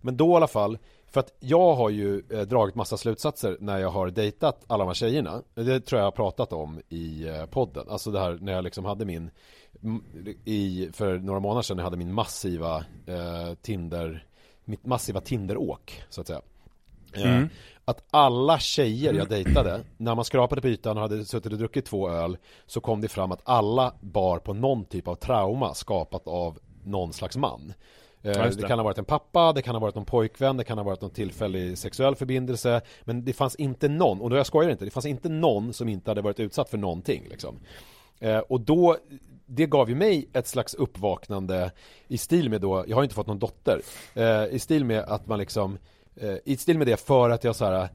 Men 0.00 0.16
då 0.16 0.32
i 0.32 0.34
alla 0.36 0.46
fall, 0.48 0.78
för 1.10 1.20
att 1.20 1.32
jag 1.40 1.74
har 1.74 1.90
ju 1.90 2.22
eh, 2.30 2.40
dragit 2.40 2.74
massa 2.74 2.96
slutsatser 2.96 3.56
när 3.60 3.78
jag 3.78 3.90
har 3.90 4.10
dejtat 4.10 4.64
alla 4.66 4.84
de 4.84 4.88
här 4.88 4.94
tjejerna. 4.94 5.42
Det 5.54 5.80
tror 5.80 5.98
jag 5.98 6.06
har 6.06 6.12
pratat 6.12 6.52
om 6.52 6.80
i 6.88 7.28
eh, 7.28 7.46
podden. 7.46 7.88
Alltså 7.88 8.10
det 8.10 8.20
här 8.20 8.38
när 8.40 8.52
jag 8.52 8.64
liksom 8.64 8.84
hade 8.84 9.04
min 9.04 9.30
i, 10.44 10.88
för 10.92 11.18
några 11.18 11.40
månader 11.40 11.62
sedan 11.62 11.76
när 11.76 11.82
jag 11.82 11.86
hade 11.86 11.96
min 11.96 12.14
massiva 12.14 12.84
eh, 13.06 13.54
Tinder 13.62 14.26
mitt 14.66 14.86
massiva 14.86 15.20
Tinderåk 15.20 16.02
så 16.08 16.20
att 16.20 16.26
säga. 16.26 16.40
Eh, 17.12 17.22
Mm. 17.22 17.48
Att 17.84 18.04
alla 18.10 18.58
tjejer 18.58 19.14
jag 19.14 19.28
dejtade, 19.28 19.80
när 19.96 20.14
man 20.14 20.24
skrapade 20.24 20.60
på 20.60 20.68
ytan 20.68 20.96
och 20.96 21.02
hade 21.02 21.24
suttit 21.24 21.52
och 21.52 21.58
druckit 21.58 21.84
två 21.84 22.10
öl 22.10 22.36
så 22.66 22.80
kom 22.80 23.00
det 23.00 23.08
fram 23.08 23.32
att 23.32 23.40
alla 23.44 23.94
bar 24.00 24.38
på 24.38 24.54
någon 24.54 24.84
typ 24.84 25.08
av 25.08 25.14
trauma 25.14 25.74
skapat 25.74 26.28
av 26.28 26.58
någon 26.84 27.12
slags 27.12 27.36
man. 27.36 27.72
Eh, 28.26 28.32
Ja, 28.36 28.42
det. 28.44 28.50
det. 28.56 28.68
kan 28.68 28.78
ha 28.78 28.84
varit 28.84 28.98
en 28.98 29.04
pappa, 29.04 29.52
det 29.52 29.62
kan 29.62 29.74
ha 29.74 29.80
varit 29.80 29.94
någon 29.94 30.04
pojkvän, 30.04 30.56
det 30.56 30.64
kan 30.64 30.78
ha 30.78 30.84
varit 30.84 31.00
någon 31.00 31.10
tillfällig 31.10 31.78
sexuell 31.78 32.14
förbindelse 32.16 32.80
Men 33.04 33.24
det 33.24 33.32
fanns 33.32 33.54
inte 33.56 33.88
någon, 33.88 34.20
och 34.20 34.30
då 34.30 34.36
jag 34.36 34.46
skojar 34.46 34.70
inte, 34.70 34.84
det 34.84 34.90
fanns 34.90 35.06
inte 35.06 35.28
någon 35.28 35.72
som 35.72 35.88
inte 35.88 36.10
hade 36.10 36.22
varit 36.22 36.40
utsatt 36.40 36.68
för 36.70 36.78
någonting 36.78 37.26
liksom. 37.30 37.58
Eh, 38.20 38.38
och 38.38 38.60
då, 38.60 38.96
det 39.46 39.66
gav 39.66 39.88
ju 39.88 39.94
mig 39.94 40.28
ett 40.32 40.46
slags 40.46 40.74
uppvaknande 40.74 41.70
i 42.08 42.18
stil 42.18 42.50
med 42.50 42.60
då, 42.60 42.84
jag 42.88 42.96
har 42.96 43.02
inte 43.02 43.14
fått 43.14 43.26
någon 43.26 43.38
dotter, 43.38 43.80
eh, 44.14 44.44
i 44.44 44.58
stil 44.58 44.84
med 44.84 45.00
att 45.04 45.26
man 45.26 45.38
liksom, 45.38 45.78
i 46.44 46.56
stil 46.56 46.78
med 46.78 46.86
det 46.86 47.00
för 47.00 47.30
att 47.30 47.44
jag 47.44 47.56
så 47.56 47.64
här 47.64 47.88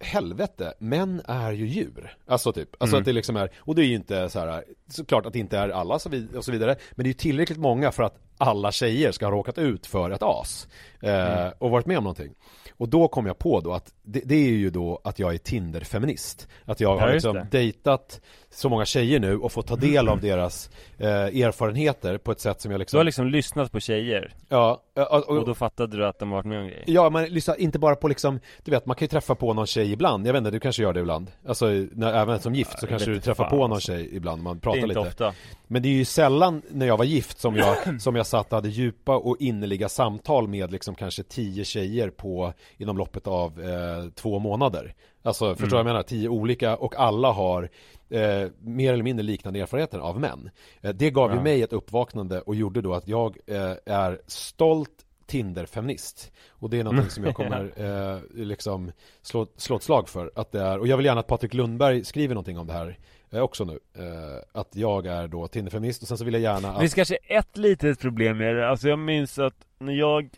helvete, 0.00 0.74
män 0.78 1.22
är 1.24 1.52
ju 1.52 1.66
djur. 1.66 2.16
Alltså 2.26 2.52
typ, 2.52 2.68
alltså 2.78 2.96
Mm. 2.96 3.02
att 3.02 3.06
det 3.06 3.12
liksom 3.12 3.36
är, 3.36 3.50
och 3.58 3.74
det 3.74 3.82
är 3.82 3.86
ju 3.86 3.94
inte 3.94 4.28
så 4.28 4.38
här, 4.38 4.64
såklart 4.88 5.26
att 5.26 5.32
det 5.32 5.38
inte 5.38 5.58
är 5.58 5.68
alla 5.68 5.98
så 5.98 6.08
vid- 6.08 6.36
och 6.36 6.44
så 6.44 6.52
vidare, 6.52 6.76
men 6.92 7.04
det 7.04 7.06
är 7.06 7.10
ju 7.10 7.14
tillräckligt 7.14 7.58
många 7.58 7.92
för 7.92 8.02
att 8.02 8.18
alla 8.38 8.72
tjejer 8.72 9.12
ska 9.12 9.26
ha 9.26 9.32
råkat 9.32 9.58
ut 9.58 9.86
för 9.86 10.10
ett 10.10 10.22
as. 10.22 10.68
Eh, 11.00 11.48
och 11.58 11.70
varit 11.70 11.86
med 11.86 11.98
om 11.98 12.04
någonting. 12.04 12.34
Och 12.76 12.88
då 12.88 13.08
kom 13.08 13.26
jag 13.26 13.38
på 13.38 13.60
då 13.60 13.72
att 13.72 13.92
det, 14.02 14.20
det 14.24 14.34
är 14.34 14.50
ju 14.50 14.70
då 14.70 15.00
att 15.04 15.18
jag 15.18 15.34
är 15.34 15.38
Tinder-feminist. 15.38 16.48
Att 16.64 16.80
jag 16.80 16.96
Ja, 16.96 17.00
har 17.00 17.12
liksom 17.12 17.34
det. 17.34 17.46
dejtat 17.50 18.20
så 18.50 18.68
många 18.68 18.84
tjejer 18.84 19.20
nu 19.20 19.38
och 19.38 19.52
fått 19.52 19.66
ta 19.66 19.76
del 19.76 20.08
av 20.08 20.20
deras 20.20 20.70
eh, 20.98 21.08
erfarenheter 21.08 22.18
på 22.18 22.32
ett 22.32 22.40
sätt 22.40 22.60
som 22.60 22.70
jag 22.70 22.78
Du 22.78 22.82
liksom 22.82 22.98
har 22.98 23.04
liksom 23.04 23.26
lyssnat 23.26 23.72
på 23.72 23.80
tjejer 23.80 24.34
Ja, 24.48 24.82
ja, 24.94 25.06
och, 25.06 25.36
och 25.38 25.46
då 25.46 25.54
fattade 25.54 25.96
du 25.96 26.06
att 26.06 26.18
de 26.18 26.30
varit 26.30 26.44
med 26.44 26.58
om 26.60 26.66
grejer. 26.66 26.84
Ja, 26.86 27.10
men 27.10 27.24
lyssna 27.24 27.56
inte 27.56 27.78
bara 27.78 27.96
på 27.96 28.08
liksom, 28.08 28.40
du 28.64 28.70
vet, 28.70 28.86
man 28.86 28.96
kan 28.96 29.04
ju 29.04 29.08
träffa 29.08 29.34
på 29.34 29.54
någon 29.54 29.66
tjej 29.66 29.92
ibland, 29.92 30.26
jag 30.26 30.32
vet 30.32 30.38
inte, 30.40 30.50
du 30.50 30.60
kanske 30.60 30.82
gör 30.82 30.92
det 30.92 31.00
ibland 31.00 31.30
Alltså, 31.48 31.66
när, 31.92 32.12
även 32.12 32.40
som 32.40 32.54
gift 32.54 32.70
så 32.78 32.84
jag 32.84 32.88
kanske 32.90 33.10
du 33.10 33.20
träffar 33.20 33.50
på 33.50 33.56
någon 33.56 33.72
alltså. 33.72 33.92
tjej 33.92 34.16
ibland, 34.16 34.42
man 34.42 34.60
pratar 34.60 34.86
lite 34.86 35.00
ofta. 35.00 35.34
Men 35.66 35.82
det 35.82 35.88
är 35.88 35.92
ju 35.92 36.04
sällan 36.04 36.62
när 36.70 36.86
jag 36.86 36.96
var 36.96 37.04
gift 37.04 37.38
som 37.40 37.56
jag, 37.56 37.76
som 38.00 38.16
jag 38.16 38.23
satt 38.24 38.46
och 38.52 38.56
hade 38.56 38.68
djupa 38.68 39.16
och 39.16 39.36
innerliga 39.40 39.88
samtal 39.88 40.48
med 40.48 40.72
liksom 40.72 40.94
kanske 40.94 41.22
tio 41.22 41.64
tjejer 41.64 42.10
på, 42.10 42.52
inom 42.76 42.98
loppet 42.98 43.26
av 43.26 43.60
eh, 43.62 44.10
två 44.14 44.38
månader. 44.38 44.94
Alltså, 45.22 45.54
förstår 45.54 45.76
vad 45.76 45.78
jag 45.78 45.86
menar? 45.86 46.02
Tio 46.02 46.28
olika 46.28 46.76
och 46.76 46.94
alla 46.96 47.32
har 47.32 47.68
eh, 48.10 48.48
mer 48.60 48.92
eller 48.92 49.02
mindre 49.04 49.22
liknande 49.22 49.60
erfarenheter 49.60 49.98
av 49.98 50.20
män. 50.20 50.50
Eh, 50.80 50.90
Det 50.94 51.10
gav 51.10 51.30
ju 51.30 51.36
Ja. 51.36 51.42
mig 51.42 51.62
ett 51.62 51.72
uppvaknande 51.72 52.40
och 52.40 52.54
gjorde 52.54 52.80
då 52.80 52.94
att 52.94 53.08
jag 53.08 53.36
eh, 53.46 53.72
är 53.86 54.20
stolt 54.26 54.90
Tinder-feminist. 55.26 56.32
Och 56.48 56.70
det 56.70 56.80
är 56.80 56.84
någonting 56.84 57.10
som 57.10 57.24
jag 57.24 57.34
kommer 57.34 57.72
eh, 58.14 58.18
liksom 58.34 58.92
slå, 59.22 59.46
slå 59.56 59.76
ett 59.76 59.82
slag 59.82 60.08
för 60.08 60.30
att 60.34 60.52
det 60.52 60.60
är. 60.60 60.78
Och 60.78 60.86
jag 60.86 60.96
vill 60.96 61.06
gärna 61.06 61.20
att 61.20 61.26
Patrik 61.26 61.54
Lundberg 61.54 62.04
skriver 62.04 62.34
någonting 62.34 62.58
om 62.58 62.66
det 62.66 62.72
här 62.72 62.98
också 63.42 63.64
nu 63.64 63.78
eh, 63.94 64.60
Att 64.60 64.76
jag 64.76 65.06
är 65.06 65.28
då 65.28 65.46
Tinder-feminist 65.46 66.02
och 66.02 66.08
sen 66.08 66.18
så 66.18 66.24
vill 66.24 66.34
jag 66.34 66.42
gärna 66.42 66.72
Det 66.72 66.78
finns 66.80 66.92
att 66.92 66.96
kanske 66.96 67.16
ett 67.16 67.56
litet 67.56 68.00
problem 68.00 68.38
med 68.38 68.56
det, 68.56 68.68
alltså 68.68 68.88
jag 68.88 68.98
minns 68.98 69.38
att 69.38 69.66
när 69.78 69.92
jag 69.92 70.28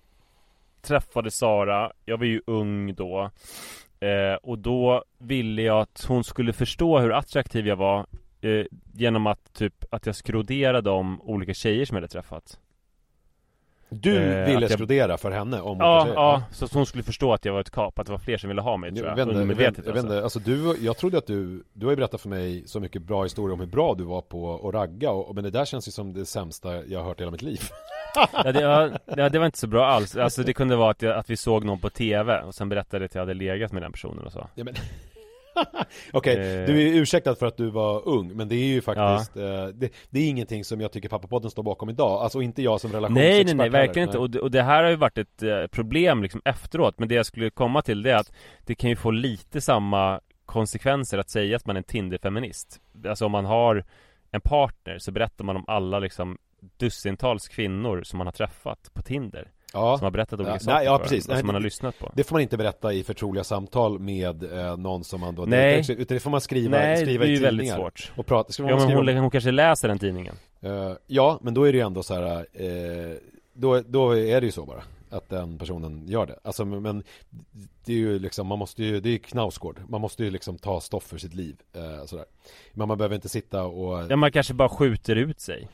träffade 0.83 1.31
Sara, 1.31 1.93
jag 2.05 2.19
var 2.19 2.25
ju 2.25 2.41
ung 2.47 2.95
då 2.95 3.31
eh, 4.01 4.35
Och 4.43 4.59
då 4.59 5.05
ville 5.19 5.63
jag 5.63 5.81
att 5.81 6.05
hon 6.09 6.25
skulle 6.25 6.53
förstå 6.53 6.99
hur 6.99 7.13
attraktiv 7.13 7.67
jag 7.67 7.77
var 7.77 8.07
eh, 8.41 8.65
Genom 8.95 9.27
att 9.27 9.53
typ, 9.53 9.85
att 9.91 10.07
jag 10.07 10.17
skroderade 10.17 10.91
om 10.91 11.23
olika 11.23 11.55
tjejer 11.55 11.85
som 11.85 11.95
jag 11.95 12.03
hade 12.03 12.13
träffat 12.13 12.59
Du 13.89 14.17
Eh, 14.17 14.47
ville 14.47 14.69
jag- 14.99 15.21
för 15.21 15.31
henne 15.31 15.61
om 15.61 15.69
hon 15.69 15.79
Ja, 15.87 16.09
ja, 16.15 16.43
så 16.53 16.65
att 16.65 16.73
hon 16.73 16.87
skulle 16.87 17.03
förstå 17.03 17.33
att 17.33 17.45
jag 17.45 17.53
var 17.53 17.61
ett 17.61 17.71
kap, 17.71 17.99
att 17.99 18.07
det 18.07 18.13
var 18.13 18.19
fler 18.19 18.39
som 18.39 18.49
ville 18.49 18.61
ha 18.61 18.77
mig 18.77 18.95
tror 18.95 19.07
Jag 19.09 19.19
jag, 19.19 19.29
undermedvetet 19.29 19.87
jag 19.87 19.93
vet 19.93 20.03
inte, 20.05 20.23
alltså 20.23 20.39
du, 20.39 20.77
jag 20.81 20.97
trodde 20.97 21.19
att 21.19 21.27
du, 21.27 21.65
du 21.73 21.87
har 21.87 21.93
ju 21.93 21.97
berättat 21.97 22.21
för 22.21 22.29
mig 22.29 22.63
så 22.67 22.81
mycket 22.81 23.03
bra 23.03 23.23
historier 23.23 23.53
om 23.55 23.61
hur 23.61 23.67
bra 23.67 23.95
du 23.95 24.05
var 24.05 24.21
på 24.21 24.69
att 24.69 24.75
ragga 24.75 25.11
och, 25.11 25.35
men 25.35 25.45
det 25.45 25.51
där 25.51 25.65
känns 25.65 25.89
ju 25.89 25.93
som 25.93 26.13
det 26.13 26.27
sämsta 26.27 26.85
jag 26.85 26.99
har 27.01 27.07
hört 27.07 27.21
i 27.21 27.23
hela 27.23 27.31
mitt 27.31 27.43
liv. 27.43 27.61
Ja 28.45 28.53
det, 28.53 28.67
var, 28.67 28.99
ja, 29.17 29.29
det 29.29 29.39
var 29.39 29.47
inte 29.47 29.59
så 29.59 29.67
bra 29.67 29.87
alls, 29.87 30.17
alltså 30.17 30.43
det 30.43 30.53
kunde 30.53 30.77
vara 30.77 30.91
att, 30.91 31.03
jag, 31.03 31.17
att 31.17 31.31
vi 31.31 31.37
såg 31.37 31.65
någon 31.65 31.79
på 31.81 31.91
TV 31.91 32.41
och 32.43 32.55
sen 32.55 32.69
berättade 32.69 33.05
att 33.05 33.15
jag 33.15 33.23
hade 33.23 33.35
legat 33.35 33.73
med 33.73 33.83
den 33.83 33.93
personen 33.93 34.25
och 34.27 34.33
så. 34.33 34.47
Ja, 34.55 34.65
men... 34.65 34.75
Okej, 36.13 36.37
Eh. 36.37 36.67
du 36.67 36.83
är 36.83 36.95
ursäktad 36.95 37.35
för 37.35 37.47
att 37.47 37.57
du 37.57 37.71
var 37.71 38.09
ung 38.09 38.37
Men 38.37 38.49
det 38.49 38.55
är 38.55 38.67
ju 38.67 38.83
faktiskt 38.83 39.37
eh, 39.37 39.67
det, 39.67 39.93
det 40.11 40.21
är 40.21 40.29
ingenting 40.29 40.65
som 40.65 40.81
jag 40.81 40.93
tycker 40.93 41.09
pappapodden 41.09 41.51
står 41.51 41.63
bakom 41.63 41.91
idag. 41.91 42.23
Alltså 42.23 42.43
inte 42.43 42.63
jag 42.63 42.81
som 42.81 42.93
relationsexpert 42.93 43.35
Nej 43.35 43.45
nej 43.45 43.55
nej, 43.55 43.69
verkligen 43.69 44.09
inte. 44.09 44.19
Och 44.19 44.31
det, 44.31 44.41
och 44.41 44.51
det 44.51 44.63
här 44.63 44.83
har 44.83 44.91
ju 44.91 44.97
varit 44.97 45.19
ett 45.19 45.43
eh, 45.43 45.67
problem 45.67 46.23
liksom 46.23 46.43
efteråt. 46.45 46.99
Men 46.99 47.09
det 47.09 47.15
jag 47.15 47.27
skulle 47.27 47.51
komma 47.51 47.83
till 47.83 48.03
det 48.03 48.11
är 48.11 48.17
att 48.17 48.33
Det 48.65 48.75
kan 48.75 48.91
ju 48.91 48.97
få 48.97 49.11
lite 49.11 49.61
samma 49.61 50.21
konsekvenser 50.47 51.19
att 51.19 51.31
säga 51.31 51.57
att 51.57 51.67
man 51.67 51.77
är 51.77 51.81
en 51.81 51.85
Tinder-feminist. 51.85 52.81
Alltså 53.09 53.27
om 53.27 53.33
man 53.33 53.45
har 53.45 53.85
en 54.31 54.41
partner 54.41 54.99
så 54.99 55.13
berättar 55.13 55.45
man 55.45 55.57
om 55.57 55.65
alla 55.67 55.99
liksom 55.99 56.39
dussintals 56.77 57.49
kvinnor 57.49 58.03
som 58.03 58.19
man 58.19 58.27
har 58.27 58.33
träffat 58.33 58.91
på 58.95 59.03
Tinder 59.03 59.51
Ja, 59.77 59.99
Som 59.99 60.05
har 60.05 60.11
berättat 60.11 60.41
olika 60.41 60.53
Ja, 60.53 60.59
saker 60.59 60.75
nej, 60.75 60.85
ja, 60.85 60.97
för 60.99 61.03
precis. 61.05 61.25
och 61.25 61.31
Nej, 61.31 61.39
som 61.39 61.47
man 61.47 61.55
har 61.55 61.63
lyssnat 61.63 61.99
på 61.99 62.13
det 62.15 62.25
får 62.25 62.35
man 62.35 62.43
inte 62.43 62.57
berätta 62.57 62.93
i 62.93 63.05
förtroliga 63.05 63.45
samtal 63.45 63.99
med 63.99 64.43
eh, 64.59 64.77
någon 64.77 65.05
som 65.05 65.21
man 65.21 65.35
då 65.35 65.45
Nej. 65.47 65.81
Utan 65.89 66.07
det 66.17 66.21
får 66.21 66.31
man 66.31 66.41
skriva, 66.41 66.79
Nej, 66.79 66.97
skriva 66.97 67.25
det 67.25 67.31
är 67.31 67.33
i 67.33 67.35
ju 67.37 67.41
väldigt 67.43 67.61
tidningar 67.67 67.77
svårt 67.77 68.13
Och 68.17 68.27
prata, 68.27 68.53
Ja 68.59 68.65
men 68.65 68.97
hon, 68.97 69.09
om- 69.09 69.17
hon 69.17 69.31
kanske 69.31 69.51
läser 69.51 69.89
den 69.89 69.99
tidningen 69.99 70.35
Eh, 70.61 70.93
ja, 71.07 71.39
men 71.43 71.55
då 71.55 71.65
är 71.65 71.73
det 71.73 71.79
ju 71.79 71.85
ändå 71.85 72.03
så 72.03 72.15
här, 72.15 72.47
eh, 72.53 73.17
då, 73.53 73.81
då 73.87 74.17
är 74.17 74.41
det 74.41 74.47
ju 74.47 74.53
så 74.53 74.65
bara 74.67 74.83
att 75.11 75.29
den 75.29 75.59
personen 75.59 76.09
gör 76.09 76.27
det. 76.27 76.39
Alltså 76.45 76.65
men- 76.65 76.83
men 76.83 77.03
det 77.85 77.93
är 77.93 77.97
ju 77.97 78.19
liksom, 78.19 78.47
man 78.47 78.59
måste 78.59 78.85
ju, 78.85 79.01
det 79.01 79.09
är 79.09 79.11
ju 79.11 79.19
knausgård. 79.19 79.81
Man 79.89 80.01
måste 80.01 80.25
ju 80.25 80.31
liksom 80.31 80.59
ta 80.59 80.81
stoff 80.81 81.05
för 81.05 81.19
sitt 81.19 81.35
liv. 81.35 81.57
Eh, 81.75 82.05
sådär. 82.07 82.25
Men 82.73 82.89
man 82.89 82.99
behöver 82.99 83.15
inte 83.15 83.29
sitta 83.29 83.65
och... 83.65 84.07
Ja 84.11 84.17
man 84.17 84.33
kanske 84.33 84.55
bara 84.55 84.69
skjuter 84.69 85.17
ut 85.17 85.41
sig 85.41 85.69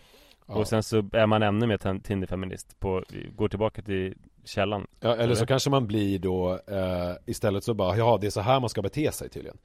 ja. 0.52 0.58
Och 0.58 0.68
sen 0.68 0.82
så 0.82 0.96
är 1.12 1.26
man 1.26 1.42
ännu 1.42 1.66
mer 1.66 1.76
tin- 1.76 2.00
Tinder-feminist 2.00 2.78
på, 2.78 3.04
Går 3.36 3.48
tillbaka 3.48 3.82
till 3.82 4.14
källan 4.44 4.86
ja, 5.00 5.16
eller 5.16 5.34
så 5.34 5.46
kanske 5.46 5.70
man 5.70 5.86
blir 5.86 6.18
då 6.18 6.52
eh, 6.66 7.12
istället 7.26 7.64
så 7.64 7.74
bara, 7.74 7.96
ja 7.96 8.18
det 8.20 8.26
är 8.26 8.30
så 8.30 8.40
här 8.40 8.60
man 8.60 8.68
ska 8.68 8.82
bete 8.82 9.12
sig 9.12 9.28
tydligen. 9.28 9.58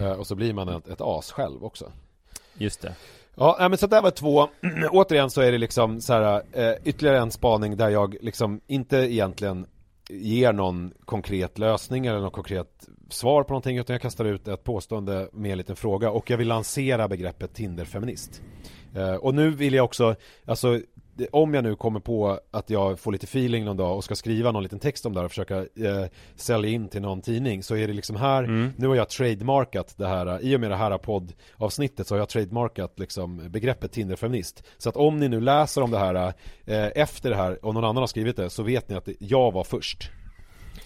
Eh, 0.00 0.12
och 0.12 0.26
så 0.26 0.34
blir 0.34 0.52
man 0.54 0.68
ett, 0.68 0.88
ett 0.88 1.00
as 1.00 1.32
själv 1.32 1.64
också. 1.64 1.92
Just 2.58 2.82
det 2.82 2.94
Ja, 3.34 3.66
men 3.68 3.78
så 3.78 3.86
där 3.86 4.02
var 4.02 4.10
två. 4.10 4.48
Återigen 4.90 5.30
så 5.30 5.40
är 5.40 5.52
det 5.52 5.58
liksom 5.58 6.00
så 6.00 6.12
här, 6.12 6.42
eh, 6.52 6.74
ytterligare 6.84 7.18
en 7.18 7.30
spaning 7.30 7.76
där 7.76 7.88
jag 7.88 8.16
liksom 8.20 8.60
inte 8.66 8.96
egentligen 8.96 9.66
ger 10.08 10.52
någon 10.52 10.92
konkret 11.04 11.58
lösning 11.58 12.06
eller 12.06 12.20
någon 12.20 12.30
konkret 12.30 12.88
svar 13.10 13.42
på 13.42 13.52
någonting 13.52 13.78
utan 13.78 13.94
jag 13.94 14.02
kastar 14.02 14.24
ut 14.24 14.48
ett 14.48 14.64
påstående 14.64 15.28
med 15.32 15.52
en 15.52 15.58
liten 15.58 15.76
fråga 15.76 16.10
och 16.10 16.30
jag 16.30 16.38
vill 16.38 16.48
lansera 16.48 17.08
begreppet 17.08 17.54
Tinder-feminist. 17.54 18.42
Eh, 18.96 19.14
och 19.14 19.34
nu 19.34 19.50
vill 19.50 19.74
jag 19.74 19.84
också, 19.84 20.14
alltså 20.46 20.80
om 21.32 21.54
jag 21.54 21.64
nu 21.64 21.76
kommer 21.76 22.00
på 22.00 22.40
att 22.50 22.70
jag 22.70 22.98
får 23.00 23.12
lite 23.12 23.24
feeling 23.24 23.64
någon 23.64 23.76
dag 23.76 23.96
och 23.96 24.04
ska 24.04 24.14
skriva 24.14 24.52
någon 24.52 24.62
liten 24.62 24.78
text 24.78 25.06
om 25.06 25.12
det 25.12 25.20
här 25.20 25.24
och 25.24 25.30
försöka 25.30 25.56
eh, 25.58 26.06
sälja 26.36 26.70
in 26.70 26.88
till 26.88 27.02
någon 27.02 27.22
tidning 27.22 27.62
så 27.62 27.76
är 27.76 27.88
det 27.88 27.92
liksom 27.94 28.16
här, 28.16 28.44
Mm. 28.44 28.72
nu 28.76 28.86
har 28.88 28.94
jag 28.96 29.08
trademarkat 29.08 29.94
det 29.98 30.06
här, 30.06 30.44
i 30.44 30.56
och 30.56 30.60
med 30.60 30.70
det 30.70 30.76
här 30.76 30.98
poddavsnittet 30.98 32.06
så 32.06 32.14
har 32.14 32.18
jag 32.18 32.28
trademarkat 32.28 32.98
liksom 32.98 33.50
begreppet 33.50 33.92
Tinderfeminist. 33.92 34.64
Så 34.78 34.88
att 34.88 34.96
om 34.96 35.20
ni 35.20 35.28
nu 35.28 35.40
läser 35.40 35.82
om 35.82 35.90
det 35.90 35.98
här 35.98 36.14
eh, 36.66 36.86
efter 36.94 37.30
det 37.30 37.36
här 37.36 37.64
och 37.64 37.74
någon 37.74 37.84
annan 37.84 37.96
har 37.96 38.06
skrivit 38.06 38.36
det 38.36 38.50
så 38.50 38.62
vet 38.62 38.88
ni 38.88 38.96
att 38.96 39.08
jag 39.18 39.52
var 39.52 39.64
först. 39.64 40.10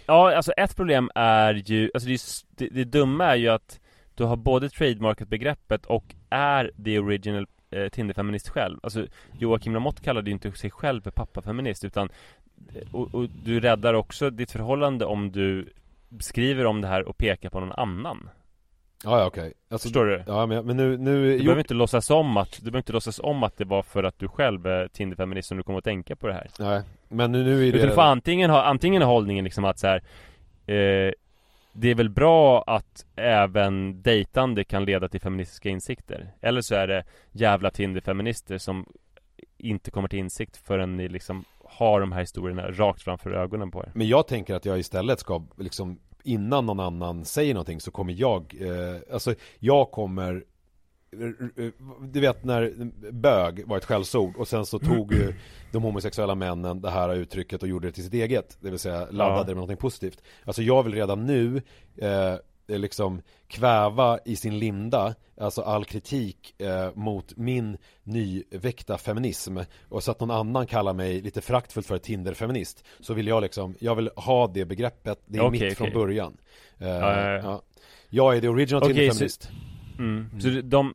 Ja, 0.06 0.36
alltså 0.36 0.52
ett 0.52 0.76
problem 0.76 1.10
är 1.14 1.54
ju, 1.54 1.90
alltså 1.94 2.08
det, 2.08 2.20
det, 2.56 2.68
det 2.74 2.84
dumma 2.84 3.24
är 3.26 3.36
ju 3.36 3.48
att 3.48 3.80
du 4.14 4.24
har 4.24 4.36
både 4.36 4.68
trademarkat 4.68 5.28
begreppet 5.28 5.86
och 5.86 6.14
är 6.30 6.70
the 6.84 6.98
original 6.98 7.46
eh, 7.74 7.88
Tinder-feminist 7.88 8.48
själv. 8.48 8.78
Alltså 8.82 9.06
Joakim 9.38 9.74
Lamotte 9.74 10.02
kallade 10.02 10.30
ju 10.30 10.34
inte 10.34 10.52
sig 10.52 10.70
själv 10.70 11.02
för 11.02 11.10
pappafeminist 11.10 11.84
utan 11.84 12.08
eh, 12.74 12.94
och, 12.94 13.14
och 13.14 13.28
du 13.44 13.60
räddar 13.60 13.94
också 13.94 14.30
ditt 14.30 14.50
förhållande 14.50 15.04
om 15.04 15.32
du 15.32 15.68
skriver 16.20 16.66
om 16.66 16.80
det 16.80 16.88
här 16.88 17.08
och 17.08 17.16
pekar 17.16 17.50
på 17.50 17.60
någon 17.60 17.72
annan. 17.72 18.28
Ja, 19.04 19.18
ja 19.18 19.26
okej. 19.26 19.52
Alltså, 19.70 19.88
Förstår 19.88 20.06
du? 20.06 20.22
Ja, 20.26 20.46
men, 20.46 20.66
men 20.66 20.76
nu, 20.76 20.98
nu 20.98 21.26
Du 21.26 21.37
jo, 21.37 21.42
behöver 21.44 21.60
inte 21.60 21.74
låtsas 21.74 22.10
om 22.10 22.37
att, 22.37 22.58
du 22.58 22.64
behöver 22.64 22.78
inte 22.78 22.92
låtsas 22.92 23.20
om 23.22 23.42
att 23.42 23.56
det 23.56 23.64
var 23.64 23.82
för 23.82 24.04
att 24.04 24.18
du 24.18 24.28
själv 24.28 24.66
är 24.66 24.88
Tinder-feminist 24.88 25.48
som 25.48 25.56
du 25.56 25.62
kommer 25.62 25.78
att 25.78 25.84
tänka 25.84 26.16
på 26.16 26.26
det 26.26 26.32
här. 26.32 26.50
Nej, 26.58 26.82
men 27.08 27.32
nu, 27.32 27.44
nu 27.44 27.68
är 27.68 27.72
det 27.72 27.78
Utan 27.78 27.88
du 27.88 27.94
får 27.94 28.02
antingen 28.02 28.50
ha, 28.50 28.62
antingen 28.62 29.02
ha 29.02 29.12
hållningen 29.12 29.44
liksom 29.44 29.64
att 29.64 29.78
så 29.78 29.87
här, 29.87 30.02
eh, 30.66 31.12
det 31.76 31.90
är 31.90 31.94
väl 31.94 32.10
bra 32.10 32.64
att 32.66 33.06
även 33.16 34.02
dejtande 34.02 34.64
kan 34.64 34.84
leda 34.84 35.08
till 35.08 35.20
feministiska 35.20 35.68
insikter? 35.68 36.34
Eller 36.40 36.60
så 36.60 36.74
är 36.74 36.87
det 36.87 37.04
jävla 37.32 37.70
Tinder-feminister 37.70 38.58
som 38.58 38.87
inte 39.58 39.90
kommer 39.90 40.08
till 40.08 40.18
insikt 40.18 40.56
förrän 40.56 40.96
ni 40.96 41.08
liksom 41.08 41.44
har 41.64 42.00
de 42.00 42.12
här 42.12 42.20
historierna 42.20 42.70
rakt 42.70 43.02
framför 43.02 43.30
ögonen 43.30 43.70
på 43.70 43.82
er. 43.82 43.92
Men 43.94 44.08
jag 44.08 44.26
tänker 44.26 44.54
att 44.54 44.64
jag 44.64 44.78
istället 44.78 45.20
ska 45.20 45.42
liksom 45.58 45.98
Innan 46.26 46.66
någon 46.66 46.80
annan 46.80 47.24
säger 47.24 47.54
någonting 47.54 47.80
så 47.80 47.90
kommer 47.90 48.12
jag 48.12 48.54
eh, 48.60 49.14
Alltså 49.14 49.34
jag 49.58 49.90
kommer 49.90 50.44
du 52.00 52.20
vet 52.20 52.44
när 52.44 52.72
bög 53.12 53.66
var 53.66 53.77
ett 53.77 53.85
skällsord 53.85 54.37
och 54.37 54.48
sen 54.48 54.66
så 54.66 54.79
tog 54.79 55.12
ju 55.12 55.35
de 55.72 55.83
homosexuella 55.83 56.35
männen 56.35 56.81
det 56.81 56.90
här 56.90 57.14
uttrycket 57.14 57.62
och 57.62 57.68
gjorde 57.68 57.88
det 57.88 57.92
till 57.92 58.05
sitt 58.05 58.14
eget 58.14 58.57
Det 58.61 58.70
vill 58.70 58.79
säga 58.79 59.07
laddade 59.11 59.37
Ja. 59.37 59.42
det 59.42 59.46
med 59.46 59.57
någonting 59.57 59.77
positivt 59.77 60.22
Alltså 60.44 60.62
jag 60.62 60.83
vill 60.83 60.94
redan 60.94 61.27
nu 61.27 61.62
eh, 61.98 62.35
liksom 62.66 63.22
kväva 63.48 64.18
i 64.24 64.37
sin 64.37 64.59
linda 64.59 65.14
Alltså 65.40 65.62
all 65.62 65.85
kritik 65.85 66.55
eh, 66.61 66.88
mot 66.94 67.37
min 67.37 67.77
nyväckta 68.03 68.98
feminism 68.98 69.59
Och 69.88 70.03
så 70.03 70.11
att 70.11 70.20
någon 70.20 70.31
annan 70.31 70.66
kallar 70.66 70.92
mig 70.94 71.20
lite 71.20 71.40
föraktfullt 71.40 71.87
för 71.87 71.98
Tinder-feminist 71.98 72.85
Så 73.00 73.14
vill 73.14 73.27
jag 73.27 73.42
liksom, 73.42 73.74
jag 73.81 73.94
vill 73.94 74.11
ha 74.16 74.46
det 74.46 74.64
begreppet 74.64 75.18
Det 75.27 75.38
är 75.38 75.42
Okej, 75.42 75.68
mitt 75.68 75.79
från 75.79 75.88
okej. 75.88 76.00
början 76.00 76.37
eh, 76.79 76.88
Ja, 76.88 77.20
ja, 77.20 77.31
ja. 77.31 77.40
ja. 77.42 77.62
Jag 78.09 78.37
är 78.37 78.40
the 78.40 78.48
original 78.48 78.83
Okej, 78.83 78.94
Tinder-feminist 78.94 79.48
mm. 79.98 80.40
Så 80.40 80.48
det- 80.48 80.62
de, 80.62 80.94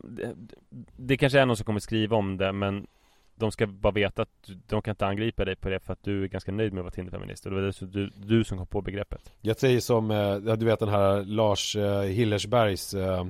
det, 0.96 1.16
kanske 1.16 1.40
är 1.40 1.46
någon 1.46 1.56
som 1.56 1.64
kommer 1.66 1.80
skriva 1.80 2.16
om 2.16 2.36
det 2.36 2.52
men 2.52 2.86
de 3.34 3.52
ska 3.52 3.66
bara 3.66 3.92
veta 3.92 4.22
att 4.22 4.42
du- 4.46 4.58
de 4.68 4.82
kan 4.82 4.92
inte 4.92 5.06
angripa 5.06 5.44
dig 5.44 5.56
på 5.56 5.68
det 5.68 5.80
för 5.80 5.92
att 5.92 6.02
du 6.04 6.24
är 6.24 6.28
ganska 6.28 6.52
nöjd 6.52 6.72
med 6.72 6.80
att 6.80 6.84
vara 6.84 6.92
Tinder-feminist 6.94 7.46
och 7.46 7.52
det 7.52 7.60
var 7.62 7.86
du, 7.86 8.10
du 8.16 8.44
som 8.44 8.58
kom 8.58 8.66
på 8.66 8.82
begreppet. 8.82 9.32
Jag 9.40 9.56
säger 9.56 9.80
som, 9.80 10.10
eh, 10.10 10.36
du 10.36 10.66
vet 10.66 10.78
den 10.78 10.88
här 10.88 11.24
Lars 11.24 11.76
eh, 11.76 12.00
Hillersbergs 12.02 12.94
eh, 12.94 13.26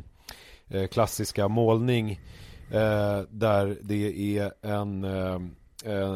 klassiska 0.91 1.49
målning 1.49 2.21
Där 3.31 3.77
det 3.83 4.39
är 4.39 4.53
en, 4.63 5.05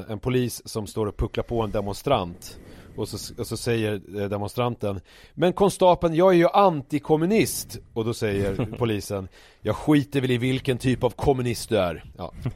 en 0.08 0.18
polis 0.18 0.68
som 0.68 0.86
står 0.86 1.06
och 1.06 1.16
pucklar 1.16 1.44
på 1.44 1.62
en 1.62 1.70
demonstrant 1.70 2.58
och 2.96 3.08
så, 3.08 3.34
och 3.40 3.46
så 3.46 3.56
säger 3.56 4.20
eh, 4.20 4.28
demonstranten 4.28 5.00
Men 5.34 5.52
konstapeln, 5.52 6.14
jag 6.14 6.32
är 6.32 6.36
ju 6.36 6.48
antikommunist 6.48 7.78
Och 7.94 8.04
då 8.04 8.14
säger 8.14 8.54
polisen 8.78 9.28
Jag 9.60 9.76
skiter 9.76 10.20
väl 10.20 10.30
i 10.30 10.38
vilken 10.38 10.78
typ 10.78 11.04
av 11.04 11.10
kommunist 11.10 11.68
du 11.68 11.78
är 11.78 12.04
ja. 12.18 12.32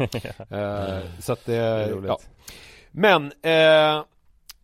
eh, 0.51 0.99
Så 1.21 1.33
att 1.33 1.47
det, 1.47 1.55
är 1.55 1.91
roligt. 1.91 2.09
ja. 2.09 2.19
Men 2.91 3.33
eh, 3.43 4.05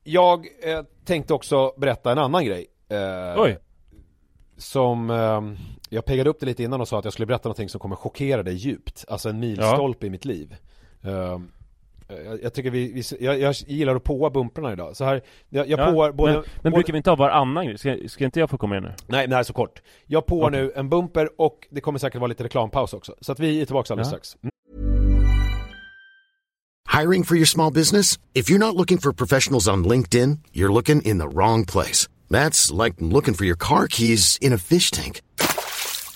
Jag 0.04 0.46
eh, 0.62 0.82
tänkte 1.04 1.34
också 1.34 1.72
berätta 1.76 2.12
en 2.12 2.18
annan 2.18 2.44
grej 2.44 2.66
eh, 2.88 3.42
Oj! 3.42 3.58
Som 4.56 5.10
eh, 5.10 5.42
Jag 5.88 6.04
peggade 6.04 6.30
upp 6.30 6.40
det 6.40 6.46
lite 6.46 6.62
innan 6.62 6.80
och 6.80 6.88
sa 6.88 6.98
att 6.98 7.04
jag 7.04 7.12
skulle 7.12 7.26
berätta 7.26 7.48
någonting 7.48 7.68
som 7.68 7.80
kommer 7.80 7.96
chockera 7.96 8.42
dig 8.42 8.54
djupt 8.54 9.04
Alltså 9.08 9.28
en 9.28 9.40
milstolpe 9.40 10.06
i 10.06 10.10
mitt 10.10 10.24
liv 10.24 10.56
eh, 11.02 11.38
jag, 12.08 12.42
jag 12.42 12.54
tycker 12.54 12.70
vi, 12.70 12.92
vi 12.92 13.02
jag, 13.24 13.40
jag 13.40 13.54
gillar 13.66 13.96
att 13.96 14.04
påa 14.04 14.30
bumprarna 14.30 14.72
idag 14.72 14.96
Så 14.96 15.04
här, 15.04 15.22
jag, 15.48 15.68
jag 15.68 15.80
Ja, 15.80 15.92
påar 15.92 16.12
både, 16.12 16.32
men, 16.32 16.42
men 16.42 16.62
både 16.62 16.74
brukar 16.74 16.92
vi 16.92 16.96
inte 16.96 17.10
ha 17.10 17.16
varannan 17.16 17.66
grej? 17.66 17.78
Ska, 17.78 17.96
ska 18.08 18.24
inte 18.24 18.40
jag 18.40 18.50
få 18.50 18.58
komma 18.58 18.76
in 18.76 18.82
nu? 18.82 18.92
Nej, 19.06 19.26
det 19.26 19.34
här 19.34 19.40
är 19.40 19.44
så 19.44 19.52
kort 19.52 19.82
Jag 20.06 20.26
påar 20.26 20.48
Okej. 20.50 20.60
nu 20.62 20.72
en 20.76 20.88
bumper 20.88 21.28
och 21.40 21.68
det 21.70 21.80
kommer 21.80 21.98
säkert 21.98 22.20
vara 22.20 22.28
lite 22.28 22.44
reklampaus 22.44 22.92
också 22.92 23.14
Så 23.20 23.32
att 23.32 23.40
vi 23.40 23.60
är 23.60 23.64
tillbaka 23.66 23.92
alldeles 23.92 24.12
Ja. 24.12 24.18
strax 24.18 24.36
Mm. 24.42 24.50
Hiring 27.02 27.24
for 27.24 27.36
your 27.36 27.46
small 27.46 27.72
business? 27.72 28.18
If 28.34 28.50
you're 28.50 28.58
not 28.58 28.74
looking 28.76 28.98
for 28.98 29.12
professionals 29.12 29.68
on 29.68 29.84
LinkedIn, 29.88 30.38
you're 30.52 30.72
looking 30.72 31.02
in 31.02 31.18
the 31.18 31.28
wrong 31.28 31.64
place. 31.66 32.08
That's 32.30 32.84
like 32.84 32.96
looking 33.00 33.34
for 33.34 33.44
your 33.44 33.56
car 33.56 33.86
keys 33.88 34.38
in 34.40 34.52
a 34.52 34.58
fish 34.58 34.90
tank. 34.90 35.20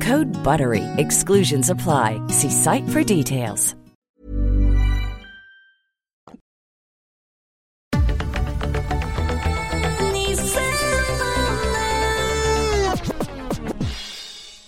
Code 0.00 0.32
BUTTERY. 0.44 0.84
Exclusions 0.96 1.68
apply. 1.68 2.20
See 2.28 2.50
site 2.50 2.88
for 2.88 3.02
details. 3.02 3.76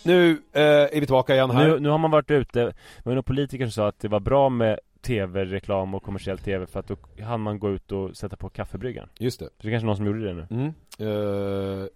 Nu 0.05 0.31
eh, 0.53 0.63
är 0.63 1.01
vi 1.01 1.07
tillbaka 1.07 1.35
igen 1.35 1.51
här. 1.51 1.69
Nu, 1.69 1.81
nu 1.81 1.89
har 1.89 1.99
man 1.99 2.11
varit 2.11 2.31
ute, 2.31 2.61
det 2.65 2.73
var 3.03 3.15
någon 3.15 3.25
politiker 3.25 3.65
som 3.65 3.73
sa 3.73 3.89
att 3.89 4.01
det 4.01 4.09
var 4.09 4.21
bra 4.21 4.49
med 4.49 4.79
tv-reklam 5.03 5.95
och 5.95 6.03
kommersiell 6.03 6.39
tv 6.39 6.67
för 6.67 6.81
att 6.81 6.87
då 6.87 6.97
hann 7.23 7.41
man 7.41 7.59
gå 7.59 7.71
ut 7.71 7.93
och 7.93 8.17
sätta 8.17 8.37
på 8.37 8.49
kaffebryggan. 8.49 9.09
Just 9.19 9.41
det. 9.41 9.45
Så 9.45 9.53
det 9.63 9.69
är 9.69 9.73
kanske 9.73 9.87
någon 9.87 9.97
som 9.97 10.07
gjorde 10.07 10.25
det 10.25 10.35
nu. 10.35 10.47
Mm. 10.51 10.67
Eh, 10.99 11.87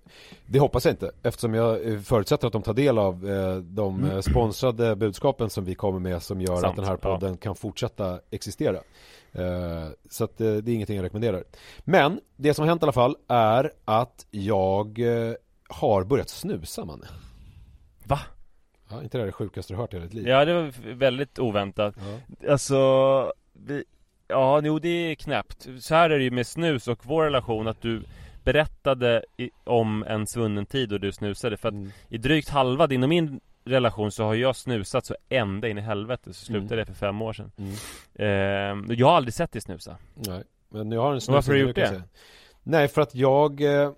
det 0.46 0.58
hoppas 0.58 0.84
jag 0.84 0.92
inte 0.92 1.12
eftersom 1.22 1.54
jag 1.54 1.92
eh, 1.92 1.98
förutsätter 1.98 2.46
att 2.46 2.52
de 2.52 2.62
tar 2.62 2.74
del 2.74 2.98
av 2.98 3.30
eh, 3.30 3.56
de 3.56 4.04
eh, 4.04 4.20
sponsrade 4.20 4.96
budskapen 4.96 5.50
som 5.50 5.64
vi 5.64 5.74
kommer 5.74 5.98
med 5.98 6.22
som 6.22 6.40
gör 6.40 6.56
Sant, 6.56 6.66
att 6.66 6.76
den 6.76 6.84
här 6.84 6.96
podden 6.96 7.36
kan 7.36 7.56
fortsätta 7.56 8.20
existera. 8.30 8.76
Eh, 9.32 9.88
så 10.10 10.24
att 10.24 10.40
eh, 10.40 10.54
det 10.54 10.70
är 10.70 10.74
ingenting 10.74 10.96
jag 10.96 11.04
rekommenderar. 11.04 11.44
Men 11.80 12.20
det 12.36 12.54
som 12.54 12.62
har 12.62 12.68
hänt 12.68 12.82
i 12.82 12.84
alla 12.84 12.92
fall 12.92 13.16
är 13.28 13.72
att 13.84 14.26
jag 14.30 14.98
har 15.68 16.04
börjat 16.04 16.28
snusa 16.28 16.84
man. 16.84 17.04
Va? 18.04 18.20
Ja, 18.88 19.02
inte 19.02 19.18
det 19.18 19.22
här 19.22 19.26
det 19.26 19.32
sjukaste 19.32 19.72
du 19.72 19.76
hört 19.76 19.94
i 19.94 19.98
ditt 19.98 20.14
liv. 20.14 20.28
Ja 20.28 20.44
det 20.44 20.54
var 20.54 20.72
väldigt 20.94 21.38
oväntat. 21.38 21.94
Ja. 22.42 22.50
Alltså, 22.52 23.32
vi, 23.52 23.84
ja 24.28 24.60
jo 24.64 24.78
det 24.78 24.88
är 24.88 25.14
knäppt. 25.14 25.66
Så 25.80 25.94
här 25.94 26.10
är 26.10 26.18
det 26.18 26.24
ju 26.24 26.30
med 26.30 26.46
snus 26.46 26.88
och 26.88 26.98
vår 27.06 27.24
relation 27.24 27.68
att 27.68 27.82
du 27.82 28.02
berättade 28.44 29.24
i, 29.36 29.50
om 29.64 30.04
en 30.08 30.26
svunnen 30.26 30.66
tid 30.66 30.92
och 30.92 31.00
du 31.00 31.12
snusade. 31.12 31.56
För 31.56 31.68
att 31.68 31.74
Mm. 31.74 31.90
i 32.08 32.18
drygt 32.18 32.48
halva 32.48 32.86
din 32.86 33.02
och 33.02 33.08
min 33.08 33.40
relation 33.64 34.12
så 34.12 34.24
har 34.24 34.34
jag 34.34 34.56
snusat 34.56 35.06
så 35.06 35.16
ända 35.28 35.68
in 35.68 35.78
i 35.78 35.80
helvete. 35.80 36.32
Så 36.32 36.44
slutade 36.44 36.74
Mm. 36.74 36.76
det 36.78 36.86
för 36.86 36.94
fem 37.06 37.22
år 37.22 37.32
sedan. 37.32 37.52
Mm. 37.56 37.72
Ehm, 38.14 38.86
jag 38.98 39.06
har 39.06 39.16
aldrig 39.16 39.34
sett 39.34 39.52
dig 39.52 39.62
snusa. 39.62 39.96
Nej, 40.14 40.42
men 40.68 40.92
jag 40.92 41.00
har 41.00 41.12
en 41.14 41.20
snus 41.20 41.34
varför 41.34 41.52
har 41.52 41.58
du 41.58 41.66
gjort 41.66 41.76
det? 41.76 42.02
Nej, 42.62 42.88
för 42.88 43.02
att 43.02 43.14
jag 43.14 43.60
eh, 43.60 43.90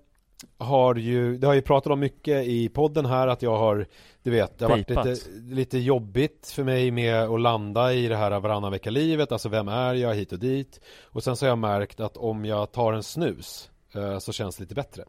har 0.57 0.95
ju, 0.95 1.37
det 1.37 1.47
har 1.47 1.53
ju 1.53 1.61
pratat 1.61 1.93
om 1.93 1.99
mycket 1.99 2.45
i 2.45 2.69
podden 2.69 3.05
här 3.05 3.27
att 3.27 3.41
jag 3.41 3.57
har, 3.57 3.87
du 4.23 4.31
vet, 4.31 4.57
det 4.57 4.65
har 4.65 4.69
varit 4.69 4.89
lite, 4.89 5.15
lite 5.55 5.77
jobbigt 5.77 6.51
för 6.55 6.63
mig 6.63 6.91
med 6.91 7.23
att 7.23 7.41
landa 7.41 7.93
i 7.93 8.07
det 8.07 8.15
här 8.15 8.39
varannan 8.39 8.71
vecka 8.71 8.89
livet, 8.89 9.31
alltså 9.31 9.49
vem 9.49 9.67
är 9.67 9.93
jag 9.93 10.15
hit 10.15 10.31
och 10.31 10.39
dit. 10.39 10.79
Och 11.03 11.23
sen 11.23 11.35
så 11.35 11.45
har 11.45 11.49
jag 11.49 11.57
märkt 11.57 11.99
att 11.99 12.17
om 12.17 12.45
jag 12.45 12.71
tar 12.71 12.93
en 12.93 13.03
snus 13.03 13.69
eh, 13.95 14.19
så 14.19 14.31
känns 14.33 14.57
det 14.57 14.63
lite 14.63 14.75
bättre. 14.75 15.03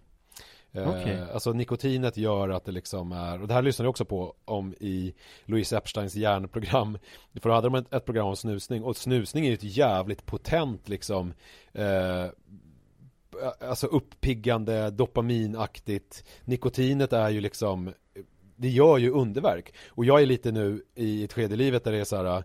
Eh. 0.73 1.35
Alltså 1.35 1.53
nikotinet 1.53 2.17
gör 2.17 2.49
att 2.49 2.65
det 2.65 2.73
liksom 2.73 3.13
är, 3.13 3.43
och 3.43 3.49
det 3.49 3.55
här 3.55 3.63
lyssnade 3.63 3.87
jag 3.87 3.91
också 3.91 4.05
på 4.05 4.35
om 4.45 4.75
i 4.81 5.15
Louise 5.45 5.77
Epsteins 5.77 6.17
hjärnprogram. 6.17 6.99
För 7.43 7.49
då 7.49 7.55
hade 7.55 7.67
de 7.67 7.75
ett, 7.75 7.95
ett 7.95 8.05
program 8.05 8.27
om 8.27 8.37
snusning 8.37 8.85
och 8.85 8.97
snusning 8.97 9.45
är 9.45 9.49
ju 9.49 9.55
ett 9.55 9.77
jävligt 9.77 10.27
potent 10.27 10.89
liksom 10.89 11.35
eh, 11.73 12.27
Eh, 13.43 13.69
alltså 13.69 13.87
uppiggande, 13.87 14.91
dopaminaktigt. 14.91 16.25
Nikotinet 16.45 17.13
är 17.13 17.29
ju 17.29 17.41
liksom 17.41 17.93
Det 18.57 18.69
gör 18.69 18.99
ju 18.99 19.11
underverk. 19.11 19.75
Och 19.89 20.05
jag 20.05 20.23
är 20.23 20.27
lite 20.27 20.53
nu 20.53 20.83
i 20.95 21.25
ett 21.25 21.33
skede 21.33 21.55
i 21.55 21.57
livet 21.57 21.85
där 21.85 21.93
det 21.93 21.99
är 21.99 22.05
så 22.05 22.17
här 22.17 22.45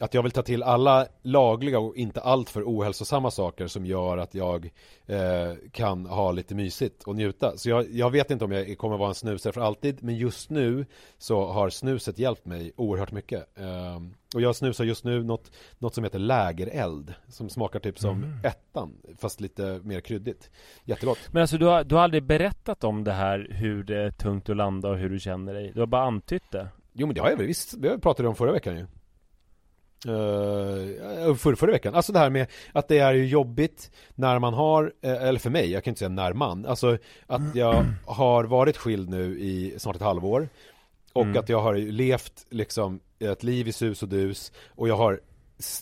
att 0.00 0.14
jag 0.14 0.22
vill 0.22 0.32
ta 0.32 0.42
till 0.42 0.62
alla 0.62 1.06
lagliga 1.22 1.78
och 1.78 1.96
inte 1.96 2.20
alltför 2.20 2.62
ohälsosamma 2.62 3.30
saker 3.30 3.66
som 3.66 3.86
gör 3.86 4.18
att 4.18 4.34
jag 4.34 4.70
eh, 5.06 5.52
kan 5.72 6.06
ha 6.06 6.32
lite 6.32 6.54
mysigt 6.54 7.02
och 7.02 7.16
njuta. 7.16 7.56
Så 7.56 7.70
jag, 7.70 7.90
jag 7.90 8.10
vet 8.10 8.30
inte 8.30 8.44
om 8.44 8.52
jag 8.52 8.78
kommer 8.78 8.96
vara 8.96 9.08
en 9.08 9.14
snusare 9.14 9.52
för 9.52 9.60
alltid, 9.60 10.02
men 10.02 10.16
just 10.16 10.50
nu 10.50 10.86
så 11.18 11.46
har 11.46 11.70
snuset 11.70 12.18
hjälpt 12.18 12.46
mig 12.46 12.72
oerhört 12.76 13.12
mycket. 13.12 13.58
Eh, 13.58 14.00
och 14.34 14.40
jag 14.40 14.56
snusar 14.56 14.84
just 14.84 15.04
nu 15.04 15.22
något, 15.22 15.50
något 15.78 15.94
som 15.94 16.04
heter 16.04 16.18
lägereld, 16.18 17.14
som 17.28 17.48
smakar 17.48 17.80
typ 17.80 17.98
som 17.98 18.40
ettan, 18.44 18.92
fast 19.18 19.40
lite 19.40 19.80
mer 19.84 20.00
kryddigt. 20.00 20.50
Jättegott. 20.84 21.18
Men 21.30 21.40
alltså 21.40 21.58
du 21.58 21.66
har, 21.66 21.84
du 21.84 21.94
har 21.94 22.02
aldrig 22.02 22.22
berättat 22.22 22.84
om 22.84 23.04
det 23.04 23.12
här 23.12 23.48
hur 23.50 23.84
det 23.84 24.02
är 24.02 24.10
tungt 24.10 24.48
att 24.48 24.56
landa 24.56 24.88
och 24.88 24.98
hur 24.98 25.10
du 25.10 25.20
känner 25.20 25.54
dig? 25.54 25.72
Du 25.74 25.80
har 25.80 25.86
bara 25.86 26.02
antytt 26.02 26.50
det? 26.50 26.68
Jo 26.92 27.06
men 27.06 27.14
det 27.14 27.20
har 27.20 27.30
jag 27.30 27.36
väl 27.36 27.46
visst, 27.46 27.82
det 27.82 27.98
pratade 27.98 28.26
jag 28.26 28.30
om 28.30 28.36
förra 28.36 28.52
veckan 28.52 28.76
ju. 28.76 28.86
Uh, 30.06 31.34
för, 31.34 31.54
förra 31.54 31.72
veckan, 31.72 31.94
alltså 31.94 32.12
det 32.12 32.18
här 32.18 32.30
med 32.30 32.46
att 32.72 32.88
det 32.88 32.98
är 32.98 33.14
ju 33.14 33.26
jobbigt 33.26 33.90
när 34.14 34.38
man 34.38 34.54
har, 34.54 34.92
eh, 35.02 35.22
eller 35.22 35.38
för 35.38 35.50
mig, 35.50 35.72
jag 35.72 35.84
kan 35.84 35.90
inte 35.90 35.98
säga 35.98 36.08
när 36.08 36.32
man, 36.32 36.66
alltså 36.66 36.98
att 37.26 37.54
jag 37.54 37.84
har 38.06 38.44
varit 38.44 38.76
skild 38.76 39.08
nu 39.08 39.38
i 39.40 39.74
snart 39.78 39.96
ett 39.96 40.02
halvår 40.02 40.48
och 41.12 41.22
Mm. 41.22 41.38
att 41.38 41.48
jag 41.48 41.60
har 41.60 41.74
levt 41.74 42.46
liksom 42.50 43.00
ett 43.18 43.42
liv 43.42 43.68
i 43.68 43.72
sus 43.72 44.02
och 44.02 44.08
dus 44.08 44.52
och 44.68 44.88
jag 44.88 44.96
har 44.96 45.20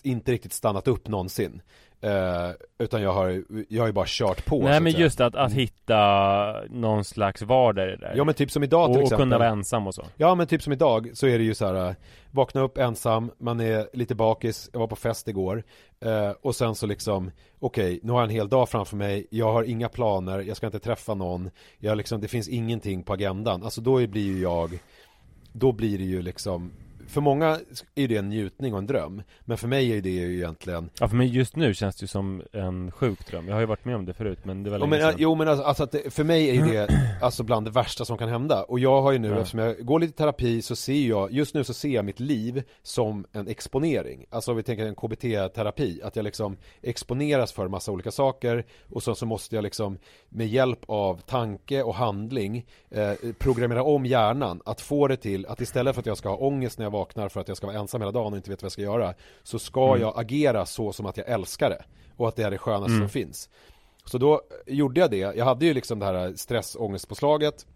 inte 0.03 0.33
riktigt 0.33 0.53
stannat 0.53 0.89
upp 0.89 1.09
någonsin. 1.09 1.63
Eh, 2.05 2.51
utan 2.79 3.03
jag 3.03 3.13
har, 3.13 3.45
jag 3.69 3.83
har 3.83 3.87
ju 3.87 3.93
bara 3.93 4.05
kört 4.09 4.45
på 4.47 4.63
Nej 4.63 4.81
men 4.81 4.93
säga. 4.93 5.05
just 5.05 5.21
att, 5.21 5.35
att 5.35 5.53
hitta 5.53 6.65
någon 6.71 7.05
slags 7.05 7.43
vardag 7.43 7.89
i 7.89 7.91
det 7.91 7.97
där. 7.97 8.15
Ja 8.17 8.25
men 8.25 8.35
typ 8.35 8.51
som 8.51 8.63
idag 8.63 8.87
till 8.87 8.91
och, 8.91 8.97
och 8.97 9.03
exempel. 9.03 9.25
kunna 9.25 9.39
vara 9.39 9.49
ensam 9.49 9.87
och 9.87 9.95
så. 9.95 10.05
Ja 10.17 10.35
men 10.35 10.47
typ 10.47 10.63
som 10.63 10.73
idag 10.73 11.11
så 11.15 11.27
är 11.27 11.39
det 11.39 11.45
ju 11.45 11.55
så 11.55 11.67
här 11.67 11.89
äh, 11.89 11.95
Vakna 12.31 12.61
upp 12.61 12.79
ensam, 12.79 13.31
man 13.39 13.61
är 13.61 13.89
lite 13.93 14.15
bakis, 14.15 14.71
jag 14.73 14.81
var 14.81 14.87
på 14.87 14.97
fest 14.97 15.29
igår 15.29 15.63
eh, 16.01 16.31
Och 16.43 16.57
sen 16.57 16.75
så 16.75 16.87
liksom 16.87 17.31
Okej, 17.59 18.01
nu 18.03 18.13
har 18.13 18.19
jag 18.19 18.29
en 18.29 18.35
hel 18.35 18.49
dag 18.49 18.69
framför 18.69 18.97
mig 18.97 19.27
Jag 19.31 19.53
har 19.53 19.63
inga 19.63 19.89
planer, 19.89 20.41
jag 20.41 20.57
ska 20.57 20.67
inte 20.67 20.79
träffa 20.79 21.15
någon 21.15 21.51
jag 21.79 21.97
liksom, 21.97 22.21
Det 22.21 22.29
finns 22.29 22.49
ingenting 22.49 23.03
på 23.03 23.13
agendan. 23.13 23.63
Alltså 23.63 23.81
då 23.81 24.07
blir 24.07 24.23
ju 24.23 24.43
jag 24.43 24.79
Då 25.53 25.73
blir 25.73 25.99
det 25.99 26.05
ju 26.05 26.23
liksom 26.23 26.73
För 27.09 27.21
många 27.21 27.59
är 27.95 28.09
det 28.09 28.17
en 28.17 28.29
njutning 28.29 28.73
och 28.73 28.79
en 28.79 28.87
dröm 28.87 29.23
Men 29.45 29.59
för 29.59 29.69
mig 29.69 29.99
är 29.99 30.03
det 30.03 30.11
ju 30.11 30.35
egentligen 30.37 30.91
Ja 31.01 31.09
för 31.09 31.17
mig 31.17 31.27
just 31.37 31.57
nu 31.57 31.75
känns 31.75 31.97
det 31.97 32.03
ju 32.03 32.09
som 32.09 32.43
en 32.53 32.91
sjuk 32.91 33.27
dröm. 33.27 33.49
Jag 33.49 33.55
har 33.55 33.61
ju 33.61 33.67
varit 33.67 33.85
med 33.85 33.97
om 33.97 34.05
det 34.05 34.15
förut 34.15 34.39
men 34.43 34.63
det 34.63 34.71
var 34.71 34.79
länge 34.79 34.91
men, 34.91 35.01
sedan. 35.01 35.15
jo 35.19 35.35
men 35.35 35.49
alltså, 35.49 35.65
alltså 35.65 35.83
att 35.83 35.93
det, 35.93 36.15
för 36.15 36.25
mig 36.25 36.59
är 36.59 36.67
det 36.67 36.89
alltså 37.23 37.43
bland 37.43 37.67
det 37.67 37.71
värsta 37.71 38.05
som 38.05 38.19
kan 38.19 38.29
hända. 38.29 38.63
Och 38.63 38.79
jag 38.79 39.03
har 39.03 39.13
ju 39.13 39.19
nu, 39.19 39.29
Ja. 39.29 39.35
eftersom 39.37 39.61
jag 39.61 39.87
går 39.87 40.01
lite 40.01 40.13
terapi 40.19 40.63
så 40.63 40.77
ser 40.77 41.09
jag, 41.09 41.33
just 41.33 41.55
nu 41.55 41.65
så 41.65 41.75
ser 41.75 41.89
jag 41.89 42.05
mitt 42.05 42.21
liv 42.21 42.63
som 42.83 43.27
en 43.33 43.49
exponering. 43.49 44.27
Alltså 44.31 44.51
om 44.51 44.57
vi 44.57 44.63
tänker 44.63 44.87
en 44.87 44.95
KBT-terapi, 44.95 46.01
att 46.03 46.17
jag 46.17 46.23
liksom 46.23 46.57
exponeras 46.83 47.53
för 47.53 47.69
massa 47.69 47.93
olika 47.93 48.11
saker 48.11 48.65
Och 48.91 49.03
så, 49.03 49.15
så 49.15 49.27
måste 49.27 49.55
jag 49.55 49.63
liksom 49.63 49.99
med 50.29 50.47
hjälp 50.49 50.79
av 50.87 51.21
tanke 51.21 51.83
och 51.83 51.95
handling 51.95 52.67
eh, 52.91 53.13
programmera 53.39 53.83
om 53.83 54.07
hjärnan 54.07 54.61
Att 54.65 54.81
få 54.81 55.09
det 55.09 55.17
till 55.17 55.47
att 55.47 55.61
istället 55.61 55.95
för 55.95 56.01
att 56.03 56.07
jag 56.07 56.19
ska 56.19 56.29
ha 56.29 56.37
ångest 56.37 56.79
när 56.79 56.87
jag 56.87 56.91
vaknar 56.95 57.29
för 57.29 57.41
att 57.41 57.49
jag 57.49 57.57
ska 57.57 57.67
vara 57.67 57.79
ensam 57.79 58.01
hela 58.01 58.13
dagen 58.13 58.33
och 58.33 58.37
inte 58.37 58.51
vet 58.51 58.63
vad 58.63 58.67
jag 58.67 58.73
ska 58.73 58.83
göra 58.83 59.15
Så 59.43 59.59
ska 59.59 59.89
Mm. 59.89 60.01
jag 60.01 60.13
agera 60.17 60.67
så 60.67 60.93
som 60.93 61.07
att 61.07 61.17
jag 61.17 61.29
älskar 61.29 61.71
det 61.71 61.85
Och 62.17 62.29
att 62.29 62.37
det 62.37 62.43
är 62.43 62.51
det 62.51 62.59
skönaste 62.59 62.93
Mm. 62.93 63.01
som 63.03 63.09
finns 63.09 63.49
så 64.07 64.19
då 64.19 64.41
gjorde 64.67 65.01
jag 65.01 65.11
det. 65.11 65.17
Jag 65.17 65.45
hade 65.45 65.67
ju 65.67 65.75
liksom 65.75 65.99
det 65.99 66.07
här 66.07 66.33
stressångestpåslaget. 66.37 67.67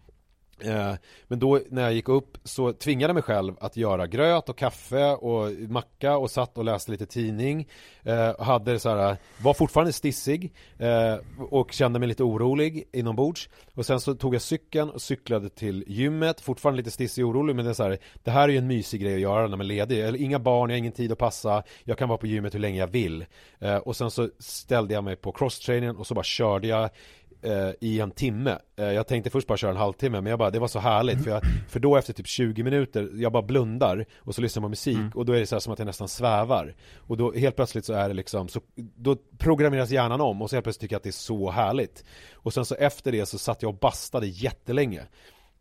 Eh, 0.64 0.94
men 1.28 1.38
då 1.38 1.60
när 1.70 1.82
jag 1.82 1.92
gick 1.92 2.08
upp 2.08 2.38
så 2.44 2.72
tvingade 2.72 3.08
jag 3.10 3.14
mig 3.14 3.22
själv 3.22 3.54
att 3.60 3.76
göra 3.76 4.06
gröt 4.06 4.48
och 4.48 4.58
kaffe 4.58 5.04
och 5.14 5.52
macka 5.68 6.16
och 6.16 6.30
satt 6.30 6.58
och 6.58 6.64
läste 6.64 6.90
lite 6.92 7.06
tidning. 7.06 7.68
Eh, 8.02 8.40
Hade 8.40 8.78
så 8.78 8.88
här, 8.88 9.16
var 9.42 9.54
fortfarande 9.54 9.92
stissig 9.92 10.52
eh, 10.78 11.16
och 11.50 11.72
kände 11.72 11.98
mig 11.98 12.08
lite 12.08 12.22
orolig 12.22 12.84
inombords. 12.92 13.48
Och 13.74 13.86
sen 13.86 14.00
så 14.00 14.14
tog 14.14 14.34
jag 14.34 14.42
cykeln 14.42 14.90
och 14.90 15.02
cyklade 15.02 15.48
till 15.48 15.84
gymmet, 15.86 16.40
fortfarande 16.40 16.76
lite 16.76 16.90
stissig 16.90 17.24
och 17.24 17.30
orolig 17.30 17.56
men 17.56 17.64
det 17.64 17.70
är 17.70 17.74
så 17.74 17.82
här, 17.82 17.98
det 18.24 18.30
här 18.30 18.42
är 18.48 18.52
ju 18.52 18.58
en 18.58 18.66
mysig 18.66 19.00
grej 19.00 19.14
att 19.14 19.20
göra 19.20 19.40
när 19.40 19.48
man 19.56 19.60
är 19.60 19.64
ledig. 19.64 20.00
Eller 20.00 20.18
inga 20.22 20.38
barn, 20.38 20.70
jag 20.70 20.74
har 20.74 20.78
ingen 20.78 20.92
tid 20.92 21.12
att 21.12 21.18
passa, 21.18 21.62
jag 21.84 21.98
kan 21.98 22.08
vara 22.08 22.18
på 22.18 22.26
gymmet 22.26 22.54
hur 22.54 22.58
länge 22.58 22.78
jag 22.78 22.86
vill. 22.86 23.24
Eh, 23.58 23.76
Och 23.76 23.96
sen 23.96 24.10
så 24.10 24.28
ställde 24.38 24.94
jag 24.94 25.04
mig 25.04 25.16
på 25.16 25.32
crosstrainern 25.32 25.96
och 25.96 26.06
så 26.06 26.14
bara 26.14 26.24
körde 26.24 26.68
jag 26.68 26.90
eh, 27.42 27.70
i 27.80 28.00
en 28.00 28.10
timme. 28.10 28.58
Eh, 28.76 28.84
jag 28.84 29.06
tänkte 29.06 29.30
först 29.30 29.46
bara 29.46 29.58
köra 29.58 29.70
en 29.70 29.76
halvtimme 29.76 30.20
men 30.20 30.30
jag 30.30 30.38
bara, 30.38 30.50
det 30.50 30.58
var 30.58 30.68
så 30.68 30.78
härligt 30.78 31.24
för, 31.24 31.30
jag, 31.30 31.42
för 31.68 31.80
då 31.80 31.96
efter 31.96 32.12
typ 32.12 32.26
20 32.26 32.62
minuter, 32.62 33.10
jag 33.14 33.32
bara 33.32 33.42
blundar 33.42 34.06
och 34.18 34.34
så 34.34 34.40
lyssnar 34.40 34.60
man 34.60 34.70
musik 34.70 35.14
och 35.14 35.26
då 35.26 35.32
är 35.32 35.40
det 35.40 35.46
så 35.46 35.54
här 35.54 35.60
som 35.60 35.72
att 35.72 35.78
jag 35.78 35.86
nästan 35.86 36.08
svävar. 36.08 36.74
Och 36.96 37.16
då 37.16 37.32
helt 37.32 37.56
plötsligt 37.56 37.84
så 37.84 37.92
är 37.92 38.08
det 38.08 38.14
liksom, 38.14 38.48
så, 38.48 38.60
då 38.96 39.16
programmeras 39.38 39.90
hjärnan 39.90 40.20
om 40.20 40.42
och 40.42 40.50
så 40.50 40.56
helt 40.56 40.64
plötsligt 40.64 40.80
tycker 40.80 40.94
jag 40.94 40.98
att 40.98 41.04
det 41.04 41.10
är 41.10 41.12
så 41.12 41.50
härligt. 41.50 42.04
Och 42.34 42.54
sen 42.54 42.64
så 42.64 42.74
efter 42.74 43.12
det 43.12 43.26
så 43.26 43.38
satt 43.38 43.62
jag 43.62 43.68
och 43.68 43.78
bastade 43.78 44.26
jättelänge. 44.26 45.02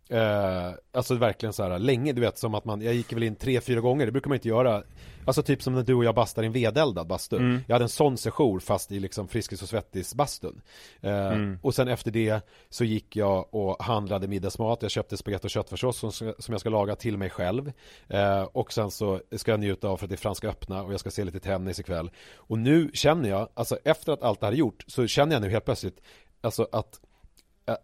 Eh, 0.10 0.72
alltså 0.92 1.16
verkligen 1.16 1.54
så 1.54 1.64
här 1.64 1.80
länge, 1.80 2.14
du 2.14 2.22
vet 2.22 2.38
som 2.38 2.56
att 2.56 2.66
man, 2.66 2.82
jag 2.82 2.94
gick 2.94 3.14
väl 3.14 3.24
in 3.24 3.36
tre, 3.36 3.62
fyra 3.62 3.80
gånger, 3.82 4.06
det 4.06 4.12
brukar 4.12 4.30
man 4.30 4.36
inte 4.36 4.48
göra. 4.48 4.84
Alltså 5.26 5.44
typ 5.44 5.62
som 5.62 5.74
när 5.74 5.84
du 5.84 5.94
och 5.94 6.04
jag 6.04 6.16
bastar 6.16 6.44
i 6.44 6.46
en 6.46 6.52
vedeldad 6.52 7.08
bastu. 7.08 7.38
Mm. 7.38 7.62
Jag 7.68 7.76
hade 7.76 7.86
en 7.86 7.90
sån 7.90 8.18
session 8.18 8.62
fast 8.62 8.92
i 8.92 9.00
liksom 9.00 9.28
Friskis 9.28 9.62
och 9.62 9.70
Svettis 9.70 10.16
bastun 10.16 10.62
eh, 11.02 11.28
Mm. 11.28 11.60
Och 11.62 11.76
sen 11.76 11.88
efter 11.88 12.12
det 12.12 12.42
så 12.70 12.84
gick 12.84 13.16
jag 13.16 13.54
och 13.54 13.84
handlade 13.84 14.28
middagsmat, 14.28 14.82
jag 14.82 14.92
köpte 14.92 15.18
spagetti 15.18 15.48
och 15.48 15.52
köttfärssås 15.52 15.98
som, 15.98 16.12
som 16.12 16.34
jag 16.48 16.60
ska 16.60 16.70
laga 16.70 16.96
till 16.96 17.18
mig 17.18 17.30
själv. 17.30 17.72
Eh, 18.08 18.44
Och 18.44 18.74
sen 18.74 18.92
så 18.92 19.22
ska 19.36 19.52
jag 19.52 19.60
njuta 19.60 19.88
av 19.88 19.98
för 19.98 20.06
att 20.06 20.10
det 20.10 20.16
är 20.16 20.18
Franska 20.18 20.50
öppna 20.50 20.84
och 20.84 20.94
jag 20.94 21.00
ska 21.00 21.12
se 21.12 21.24
lite 21.24 21.40
tennis 21.40 21.80
ikväll. 21.80 22.12
Och 22.36 22.60
nu 22.60 22.90
känner 22.94 23.30
jag, 23.30 23.50
alltså 23.54 23.78
efter 23.84 24.14
att 24.14 24.24
allt 24.24 24.40
det 24.40 24.46
här 24.46 24.54
är 24.54 24.58
gjort 24.58 24.84
så 24.88 25.08
känner 25.08 25.36
jag 25.36 25.42
nu 25.42 25.50
helt 25.50 25.66
plötsligt 25.66 26.02
Alltså 26.42 26.68
att 26.72 27.00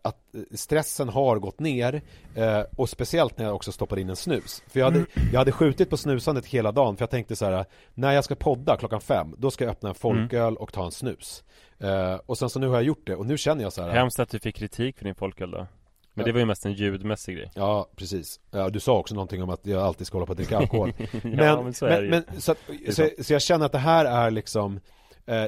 att 0.01 0.17
stressen 0.51 1.09
har 1.09 1.39
gått 1.39 1.59
ner 1.59 2.01
eh, 2.35 2.61
och 2.77 2.89
speciellt 2.89 3.37
när 3.37 3.45
jag 3.45 3.55
också 3.55 3.71
stoppar 3.71 3.99
in 3.99 4.09
en 4.09 4.15
snus. 4.15 4.63
För 4.67 4.79
jag 4.79 4.91
hade, 4.91 5.05
jag 5.31 5.39
hade 5.39 5.51
skjutit 5.51 5.89
på 5.89 5.97
snusandet 5.97 6.45
hela 6.45 6.71
dagen 6.71 6.97
för 6.97 7.03
jag 7.03 7.09
tänkte 7.09 7.35
så 7.35 7.45
här 7.45 7.65
när 7.93 8.11
jag 8.11 8.23
ska 8.23 8.35
podda 8.35 8.77
klockan 8.77 9.01
fem 9.01 9.35
då 9.37 9.51
ska 9.51 9.63
jag 9.63 9.71
öppna 9.71 9.89
en 9.89 9.95
folköl 9.95 10.57
och 10.57 10.73
ta 10.73 10.85
en 10.85 10.91
snus. 10.91 11.43
Eh, 11.79 12.15
och 12.25 12.37
sen 12.37 12.49
så 12.49 12.59
nu 12.59 12.67
har 12.67 12.75
jag 12.75 12.83
gjort 12.83 13.07
det 13.07 13.15
och 13.15 13.25
nu 13.25 13.37
känner 13.37 13.63
jag 13.63 13.73
så 13.73 13.81
här 13.81 13.89
Hemskt 13.89 14.19
att 14.19 14.29
du 14.29 14.39
fick 14.39 14.55
kritik 14.55 14.97
för 14.97 15.05
din 15.05 15.15
folköl 15.15 15.51
då 15.51 15.67
Men 16.13 16.25
det 16.25 16.31
var 16.31 16.39
ju 16.39 16.45
mest 16.45 16.65
en 16.65 16.73
ljudmässig 16.73 17.35
grej 17.35 17.51
Ja, 17.55 17.89
precis. 17.95 18.39
Ja, 18.51 18.69
du 18.69 18.79
sa 18.79 18.97
också 18.97 19.15
någonting 19.15 19.43
om 19.43 19.49
att 19.49 19.65
jag 19.65 19.81
alltid 19.81 20.07
ska 20.07 20.15
hålla 20.15 20.25
på 20.25 20.31
att 20.31 20.37
dricka 20.37 20.57
alkohol. 20.57 20.93
Ja, 21.11 21.19
men, 21.21 21.63
men 21.63 21.73
så 21.73 21.85
men, 21.85 22.09
men 22.09 22.23
så, 22.37 22.51
att, 22.51 22.57
så, 22.89 23.09
så 23.19 23.33
jag 23.33 23.41
känner 23.41 23.65
att 23.65 23.71
det 23.71 23.77
här 23.77 24.05
är 24.05 24.31
liksom 24.31 24.75
eh, 24.75 24.79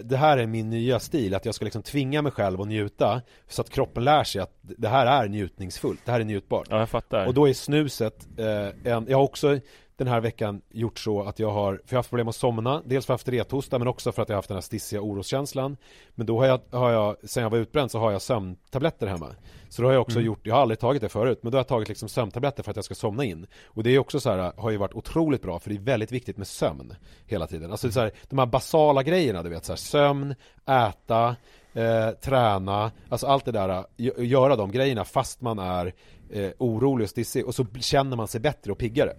det 0.03 0.17
här 0.17 0.37
är 0.37 0.47
min 0.47 0.69
nya 0.69 0.99
stil, 0.99 1.35
att 1.35 1.45
jag 1.45 1.55
ska 1.55 1.65
liksom 1.65 1.83
tvinga 1.83 2.21
mig 2.21 2.31
själv 2.31 2.61
att 2.61 2.67
njuta 2.67 3.21
Så 3.47 3.61
att 3.61 3.69
kroppen 3.69 4.03
lär 4.03 4.23
sig 4.23 4.41
att 4.41 4.51
det 4.61 4.87
här 4.87 5.23
är 5.23 5.27
njutningsfullt, 5.27 5.99
det 6.05 6.11
här 6.11 6.19
är 6.19 6.23
njutbart. 6.23 6.67
Ja 6.69 6.79
jag 6.79 6.89
fattar. 6.89 7.25
Och 7.25 7.33
då 7.33 7.49
är 7.49 7.53
snuset, 7.53 8.27
eh, 8.37 8.93
en, 8.93 9.05
jag 9.09 9.17
har 9.17 9.23
också 9.23 9.59
den 9.97 10.07
här 10.07 10.21
veckan 10.21 10.61
gjort 10.71 10.99
så 10.99 11.23
att 11.23 11.39
jag 11.39 11.51
har, 11.51 11.73
för 11.73 11.81
jag 11.87 11.95
har 11.95 11.99
haft 11.99 12.09
problem 12.09 12.27
att 12.27 12.35
somna, 12.35 12.81
dels 12.85 13.05
för 13.05 13.13
att 13.13 13.27
jag 13.27 13.33
haft 13.33 13.47
rethosta 13.53 13.79
men 13.79 13.87
också 13.87 14.11
för 14.11 14.21
att 14.21 14.29
jag 14.29 14.33
har 14.33 14.37
haft 14.37 14.47
den 14.47 14.55
här 14.55 14.61
stissiga 14.61 15.01
oroskänslan. 15.01 15.77
Men 16.15 16.25
då 16.25 16.39
har 16.39 16.45
jag, 16.45 16.59
har 16.71 16.91
jag, 16.91 17.15
sen 17.23 17.43
jag 17.43 17.49
var 17.49 17.57
utbränd 17.57 17.91
så 17.91 17.99
har 17.99 18.11
jag 18.11 18.21
sömntabletter 18.21 19.07
hemma. 19.07 19.27
Så 19.69 19.81
då 19.81 19.87
har 19.87 19.93
jag 19.93 20.01
också 20.01 20.17
Mm. 20.19 20.25
gjort, 20.25 20.39
jag 20.47 20.55
har 20.55 20.61
aldrig 20.61 20.79
tagit 20.79 21.01
det 21.01 21.09
förut, 21.09 21.39
men 21.41 21.51
då 21.51 21.55
har 21.55 21.59
jag 21.59 21.67
tagit 21.67 21.89
liksom 21.89 22.09
sömntabletter 22.09 22.63
för 22.63 22.71
att 22.71 22.75
jag 22.75 22.85
ska 22.85 22.95
somna 22.95 23.23
in. 23.23 23.47
Och 23.65 23.83
det 23.83 23.89
är 23.95 23.99
också 23.99 24.19
så 24.19 24.29
här, 24.31 24.51
har 24.57 24.69
ju 24.71 24.77
varit 24.77 24.93
otroligt 24.93 25.41
bra 25.41 25.59
för 25.59 25.69
det 25.69 25.75
är 25.75 25.79
väldigt 25.79 26.11
viktigt 26.11 26.37
med 26.37 26.47
sömn 26.47 26.93
hela 27.25 27.47
tiden. 27.47 27.71
Alltså 27.71 27.91
så 27.91 27.99
här, 27.99 28.11
de 28.29 28.39
här 28.39 28.45
basala 28.45 29.03
grejerna 29.03 29.43
du 29.43 29.49
vet 29.49 29.65
så 29.65 29.71
här, 29.71 29.77
sömn, 29.77 30.35
äta, 30.65 31.35
eh, 31.73 32.09
träna, 32.21 32.91
alltså 33.09 33.27
allt 33.27 33.45
det 33.45 33.51
där, 33.51 33.83
gö- 33.97 34.21
göra 34.21 34.55
de 34.55 34.71
grejerna 34.71 35.03
fast 35.05 35.41
man 35.41 35.59
är 35.59 35.93
eh, 36.31 36.49
orolig 36.57 37.03
och 37.05 37.09
stissig 37.09 37.45
och 37.45 37.55
så 37.55 37.65
känner 37.79 38.17
man 38.17 38.27
sig 38.27 38.41
bättre 38.41 38.71
och 38.71 38.77
piggare. 38.77 39.13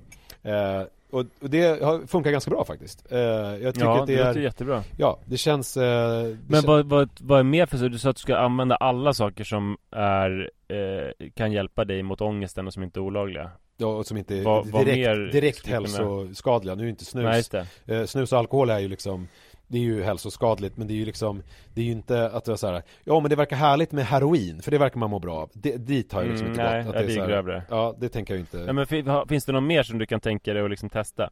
Eh, 0.46 0.82
och, 1.10 1.24
och 1.42 1.50
det 1.50 1.82
har- 1.82 2.06
funkar 2.06 2.30
ganska 2.30 2.50
bra 2.50 2.64
faktiskt. 2.64 3.12
Eh, 3.12 3.18
jag 3.18 3.74
tycker 3.74 3.86
Ja 3.86 4.00
att 4.00 4.06
det 4.06 4.16
det 4.16 4.22
är, 4.22 4.34
jättebra. 4.38 4.82
Ja 4.98 5.18
det 5.24 5.36
känns... 5.36 5.76
Eh, 5.76 6.22
det 6.22 6.36
Men 6.48 6.60
kän- 6.62 6.66
vad, 6.66 6.86
vad, 6.86 7.08
vad 7.20 7.38
är 7.38 7.42
mer 7.42 7.66
för 7.66 7.78
så? 7.78 7.88
Du 7.88 7.98
sa 7.98 8.10
att 8.10 8.16
du 8.16 8.20
ska 8.20 8.36
använda 8.36 8.76
alla 8.76 9.14
saker 9.14 9.44
som 9.44 9.76
är 9.90 10.50
eh, 10.68 11.28
Kan 11.34 11.52
hjälpa 11.52 11.84
dig 11.84 12.02
mot 12.02 12.20
ångesten 12.20 12.66
och 12.66 12.72
som 12.72 12.82
inte 12.82 12.98
är 12.98 13.02
olagliga. 13.02 13.50
Ja, 13.76 13.86
och 13.86 14.06
som 14.06 14.16
inte 14.16 14.34
är 14.36 14.84
direkt, 14.84 15.32
direkt 15.32 15.66
hälsoskadliga, 15.66 16.74
nu 16.74 16.84
är 16.84 16.88
inte 16.88 17.04
snus. 17.04 17.52
Nej 17.52 17.66
Eh, 17.86 18.04
snus 18.06 18.32
och 18.32 18.38
alkohol 18.38 18.70
är 18.70 18.78
ju 18.78 18.88
liksom 18.88 19.28
det 19.68 19.78
är 19.78 19.82
ju 19.82 20.02
hälsoskadligt 20.02 20.76
men 20.76 20.86
det 20.86 20.92
är 20.94 20.96
ju 20.96 21.04
liksom 21.04 21.42
Det 21.74 21.80
är 21.80 21.84
ju 21.84 21.92
inte 21.92 22.30
att 22.30 22.44
det 22.44 22.52
är 22.52 22.56
så 22.56 22.66
här 22.66 22.82
Ja 23.04 23.20
men 23.20 23.30
det 23.30 23.36
verkar 23.36 23.56
härligt 23.56 23.92
med 23.92 24.04
heroin 24.06 24.62
för 24.62 24.70
det 24.70 24.78
verkar 24.78 24.98
man 25.00 25.10
må 25.10 25.18
bra 25.18 25.36
av. 25.36 25.50
Det, 25.52 25.76
Dit 25.76 26.12
har 26.12 26.22
jag 26.22 26.28
liksom 26.30 26.46
Mm, 26.46 26.60
inte 26.60 26.72
nej, 26.72 26.84
gått 26.84 26.94
ja, 26.94 27.00
att 27.00 27.06
det 27.06 27.14
är 27.14 27.20
här- 27.20 27.26
grövre. 27.28 27.62
Ja 27.70 27.94
det 27.98 28.08
tänker 28.08 28.34
jag 28.34 28.40
inte. 28.40 28.58
Ja, 28.58 28.72
men 28.72 28.86
Finns 29.28 29.44
det 29.44 29.52
något 29.52 29.62
mer 29.62 29.82
som 29.82 29.98
du 29.98 30.06
kan 30.06 30.20
tänka 30.20 30.52
dig 30.54 30.62
att 30.64 30.70
liksom 30.70 30.90
testa? 30.90 31.30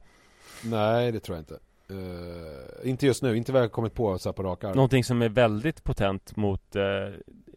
Nej 0.65 1.13
det 1.13 1.21
tror 1.21 1.37
jag 1.37 1.41
inte. 1.43 1.59
Eh, 1.91 2.91
Inte 2.91 3.07
just 3.07 3.23
nu, 3.23 3.37
inte 3.37 3.53
vad 3.53 3.61
jag 3.63 3.65
har 3.65 3.71
kommit 3.71 3.95
på 3.95 4.19
så 4.19 4.29
här 4.29 4.33
på 4.35 4.43
rak 4.43 4.65
arm. 4.65 4.73
Någonting 4.77 5.05
som 5.05 5.23
är 5.23 5.29
väldigt 5.29 5.85
potent 5.85 6.37
mot 6.37 6.77
eh, 6.77 6.83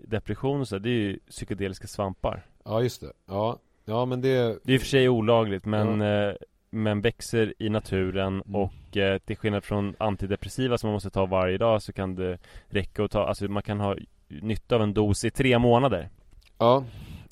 depression 0.08 0.62
och 0.62 0.68
så, 0.68 0.78
det 0.78 0.90
är 0.90 0.92
ju 0.92 1.20
psykedeliska 1.30 1.88
svampar. 1.88 2.46
Ja 2.66 2.82
just 2.82 3.02
det, 3.02 3.12
ja 3.28 3.60
Ja 3.86 4.06
men 4.06 4.22
det 4.22 4.60
Det 4.64 4.72
är 4.72 4.76
i 4.76 4.78
och 4.78 4.82
för 4.82 4.88
sig 4.88 5.10
olagligt 5.10 5.66
men, 5.66 6.02
eh, 6.02 6.34
men 6.70 7.02
växer 7.02 7.54
i 7.60 7.70
naturen 7.70 8.34
Mm. 8.34 8.56
och 8.56 8.98
eh, 8.98 9.18
till 9.18 9.38
skillnad 9.38 9.64
från 9.64 9.96
antidepressiva 9.98 10.78
som 10.78 10.88
man 10.88 10.94
måste 10.94 11.10
ta 11.10 11.26
varje 11.26 11.58
dag 11.58 11.82
så 11.82 11.94
kan 11.94 12.16
det 12.16 12.38
räcka 12.70 13.04
att 13.04 13.12
ta, 13.12 13.28
alltså 13.28 13.48
man 13.48 13.64
kan 13.64 13.80
ha 13.80 13.96
nytta 14.28 14.76
av 14.76 14.82
en 14.82 14.94
dos 14.94 15.26
i 15.26 15.30
tre 15.30 15.60
månader. 15.60 16.10
Ja. 16.58 16.84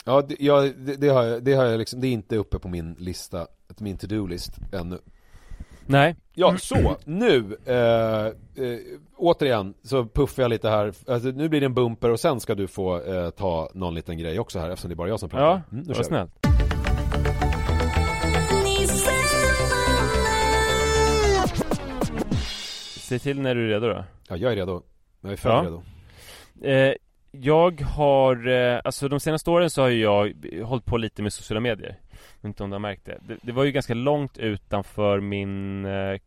Ja, 0.05 0.21
det, 0.21 0.36
ja, 0.39 0.61
det, 0.61 0.95
det 0.95 1.07
har 1.07 1.23
jag, 1.23 1.43
det 1.43 1.53
har 1.53 1.65
jag 1.65 1.77
liksom, 1.77 2.01
det 2.01 2.07
är 2.07 2.11
inte 2.11 2.38
uppe 2.38 2.59
på 2.59 2.67
min 2.67 2.95
lista, 2.99 3.47
min 3.77 3.97
to-do-list 3.97 4.51
ännu. 4.71 4.97
Nej. 5.88 6.15
Ja, 6.33 6.57
så, 6.57 6.97
nu, 7.05 7.57
eh, 7.65 8.25
eh, 8.65 8.79
återigen 9.17 9.73
så 9.83 10.05
puffar 10.05 10.43
jag 10.43 10.49
lite 10.49 10.69
här, 10.69 10.93
alltså, 11.07 11.29
nu 11.29 11.49
blir 11.49 11.59
det 11.59 11.65
en 11.65 11.73
bumper 11.73 12.11
och 12.11 12.19
sen 12.19 12.39
ska 12.39 12.55
du 12.55 12.67
få 12.67 13.01
eh, 13.01 13.29
ta 13.29 13.69
någon 13.73 13.95
liten 13.95 14.17
grej 14.17 14.39
också 14.39 14.59
här 14.59 14.69
eftersom 14.69 14.89
det 14.89 14.93
är 14.93 14.95
bara 14.95 15.09
jag 15.09 15.19
som 15.19 15.29
pratar. 15.29 15.45
Ja, 15.45 15.61
mm, 15.77 15.86
vad 15.88 16.05
snällt 16.05 16.45
Se 23.06 23.20
till 23.20 23.41
när 23.41 23.56
du 23.56 23.64
är 23.64 23.68
redo 23.68 23.88
då 23.88 24.03
Ja, 24.30 24.38
jag 24.38 24.51
är 24.51 24.56
redo, 24.56 24.82
jag 25.22 25.32
är 25.32 25.36
för 25.36 25.49
Ja. 25.49 25.64
redo 25.64 25.84
eh, 26.70 26.93
Jag 27.32 27.82
har, 27.82 28.47
eh, 28.47 28.82
alltså 28.84 29.08
de 29.08 29.20
senaste 29.20 29.49
åren 29.49 29.70
så 29.70 29.82
har 29.82 29.89
jag 29.89 30.34
hållit 30.64 30.86
på 30.86 30.97
lite 30.97 31.22
med 31.24 31.34
sociala 31.34 31.60
medier 31.60 31.99
inte 32.43 32.64
om 32.64 32.70
du 32.70 32.74
har 32.74 32.80
märkt 32.80 33.06
det 33.06 33.18
Det, 33.28 33.38
det 33.41 33.51
var 33.51 33.64
ju 33.64 33.72
ganska 33.72 33.93
långt 33.93 34.38
utanför 34.38 35.20
min 35.20 35.86
eh, 35.86 36.18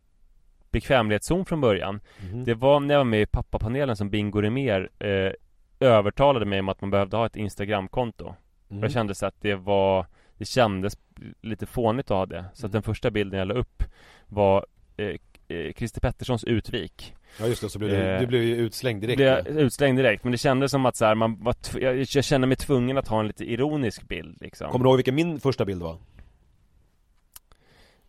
bekvämlighetszon 0.71 1.45
från 1.45 1.61
början 1.61 1.99
Mhm. 2.23 2.43
Det 2.43 2.53
var 2.53 2.79
när 2.79 2.93
jag 2.93 2.99
var 2.99 3.05
med 3.05 3.21
i 3.21 3.25
pappapanelen 3.25 3.95
som 3.95 4.09
Bingo 4.09 4.41
Rimér 4.41 4.89
eh, 4.99 5.31
övertalade 5.79 6.45
mig 6.45 6.59
om 6.59 6.69
att 6.69 6.81
man 6.81 6.89
behövde 6.89 7.17
ha 7.17 7.25
ett 7.25 7.35
Instagramkonto. 7.35 8.25
Och 8.67 8.75
jag 8.83 8.91
kände 8.91 9.15
så 9.15 9.25
att 9.25 9.41
det 9.41 9.55
var 9.55 10.05
Det 10.37 10.45
kändes 10.45 10.97
lite 11.41 11.65
fånigt 11.65 12.11
att 12.11 12.17
ha 12.17 12.25
det 12.25 12.45
Så 12.53 12.65
att 12.65 12.69
Mm. 12.69 12.71
den 12.71 12.83
första 12.83 13.11
bilden 13.11 13.39
jag 13.39 13.47
la 13.47 13.53
upp 13.53 13.83
var 14.27 14.65
eh, 14.97 15.15
eh, 15.49 15.73
Christer 15.73 16.01
Petterssons 16.01 16.43
utvik. 16.43 17.13
Ja 17.39 17.47
just 17.47 17.61
det, 17.61 17.69
så 17.69 17.79
blev 17.79 17.91
du, 17.91 17.97
Eh, 17.97 18.19
du 18.19 18.27
blev 18.27 18.43
ju 18.43 18.55
utslängd 18.55 19.01
direkt 19.01 19.17
Blev 19.17 19.27
ja. 19.29 19.39
utslängd 19.61 19.97
direkt 19.99 20.23
men 20.23 20.31
det 20.31 20.37
kändes 20.37 20.71
som 20.71 20.85
att 20.85 20.95
så 20.95 21.05
här, 21.05 21.15
man 21.15 21.43
var 21.43 21.55
jag, 21.81 21.97
jag 21.99 22.23
kände 22.23 22.47
mig 22.47 22.57
tvungen 22.57 22.97
att 22.97 23.07
ha 23.07 23.19
en 23.19 23.27
lite 23.27 23.43
ironisk 23.51 24.07
bild 24.07 24.37
liksom. 24.41 24.71
Kommer 24.71 24.83
du 24.85 24.89
ihåg 24.89 24.97
vilken 24.97 25.15
min 25.15 25.39
första 25.39 25.65
bild 25.65 25.81
var? 25.81 25.97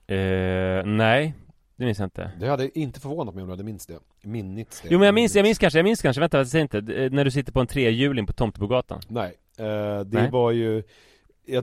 eh, 0.07 0.84
Nej 0.84 1.34
Det 1.76 1.84
minns 1.84 1.99
jag 1.99 2.07
inte. 2.07 2.30
Det 2.41 2.47
hade 2.49 2.78
inte 2.78 3.01
förvånat 3.01 3.34
mig 3.34 3.43
om 3.43 3.49
du 3.49 3.53
hade 3.53 3.64
minst 3.64 3.88
det. 3.88 3.99
Minnits 4.22 4.80
det. 4.80 4.88
Jo 4.91 4.99
men 4.99 5.07
jag 5.07 5.14
minns, 5.14 5.34
jag 5.36 5.43
minns 5.43 5.59
kanske, 5.59 5.78
jag 5.78 5.84
minns 5.84 6.03
kanske, 6.03 6.20
vänta 6.20 6.45
säger 6.45 6.62
inte. 6.62 6.78
Eh, 6.78 7.11
När 7.11 7.24
du 7.24 7.30
sitter 7.30 7.53
på 7.53 7.61
en 7.61 7.66
trehjuling 7.66 8.26
på 8.26 8.32
Tomtebogatan. 8.32 9.01
Nej, 9.09 9.32
eh, 9.59 9.64
det 10.01 10.07
Nej. 10.20 10.30
var 10.30 10.51
ju 10.51 10.82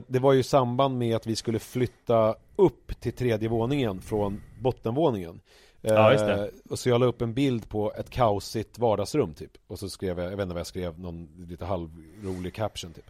Det 0.06 0.18
var 0.18 0.32
ju 0.32 0.40
i 0.40 0.42
samband 0.42 0.98
med 0.98 1.16
att 1.16 1.26
vi 1.26 1.36
skulle 1.36 1.58
flytta 1.58 2.34
upp 2.56 3.00
till 3.00 3.12
tredje 3.12 3.48
våningen 3.48 4.00
från 4.00 4.42
bottenvåningen 4.60 5.40
Ja, 5.82 6.12
just 6.12 6.26
det. 6.26 6.50
Och 6.70 6.78
så 6.78 6.88
jag 6.88 7.00
la 7.00 7.06
upp 7.06 7.22
en 7.22 7.34
bild 7.34 7.68
på 7.68 7.92
ett 7.98 8.10
kaosigt 8.10 8.78
vardagsrum 8.78 9.34
typ. 9.34 9.50
Och 9.66 9.78
så 9.78 9.88
skrev 9.88 10.18
jag, 10.18 10.32
jag 10.32 10.36
vet 10.36 10.42
inte 10.44 10.54
vad 10.54 10.60
jag 10.60 10.66
skrev, 10.66 10.98
någon 11.00 11.28
lite 11.48 11.64
halvrolig 11.64 12.54
caption 12.54 12.92
typ. 12.92 13.04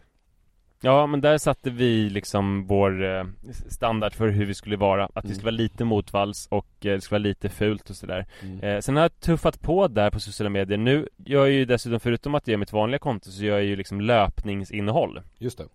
Ja 0.81 1.07
men 1.07 1.21
där 1.21 1.37
satte 1.37 1.69
vi 1.69 2.09
liksom 2.09 2.67
vår 2.67 3.03
eh, 3.03 3.23
standard 3.69 4.13
för 4.13 4.27
hur 4.27 4.45
vi 4.45 4.53
skulle 4.53 4.77
vara. 4.77 5.05
Att 5.05 5.25
vi 5.25 5.27
Mm. 5.27 5.35
skulle 5.35 5.45
vara 5.51 5.57
lite 5.61 5.85
motvalls 5.85 6.47
och 6.51 6.65
eh, 6.85 6.91
det 6.93 7.01
skulle 7.01 7.19
vara 7.19 7.27
lite 7.27 7.49
fult 7.49 7.89
och 7.89 7.95
sådär. 7.95 8.25
Mm. 8.41 8.59
eh, 8.59 8.79
Sen 8.79 8.95
har 8.95 9.03
jag 9.03 9.19
tuffat 9.19 9.61
på 9.61 9.87
där 9.87 10.09
på 10.11 10.19
sociala 10.19 10.49
medier. 10.49 10.77
Nu 10.77 11.07
gör 11.17 11.39
jag 11.45 11.51
ju 11.51 11.65
dessutom, 11.65 11.99
förutom 11.99 12.35
att 12.35 12.47
jag 12.47 12.51
gör 12.51 12.57
mitt 12.57 12.73
vanliga 12.73 12.99
konto 12.99 13.31
Så 13.31 13.43
gör 13.43 13.55
jag 13.57 13.65
ju 13.65 13.75
liksom 13.75 14.01
löpningsinnehåll. 14.01 15.21
Just 15.37 15.57
det 15.57 15.65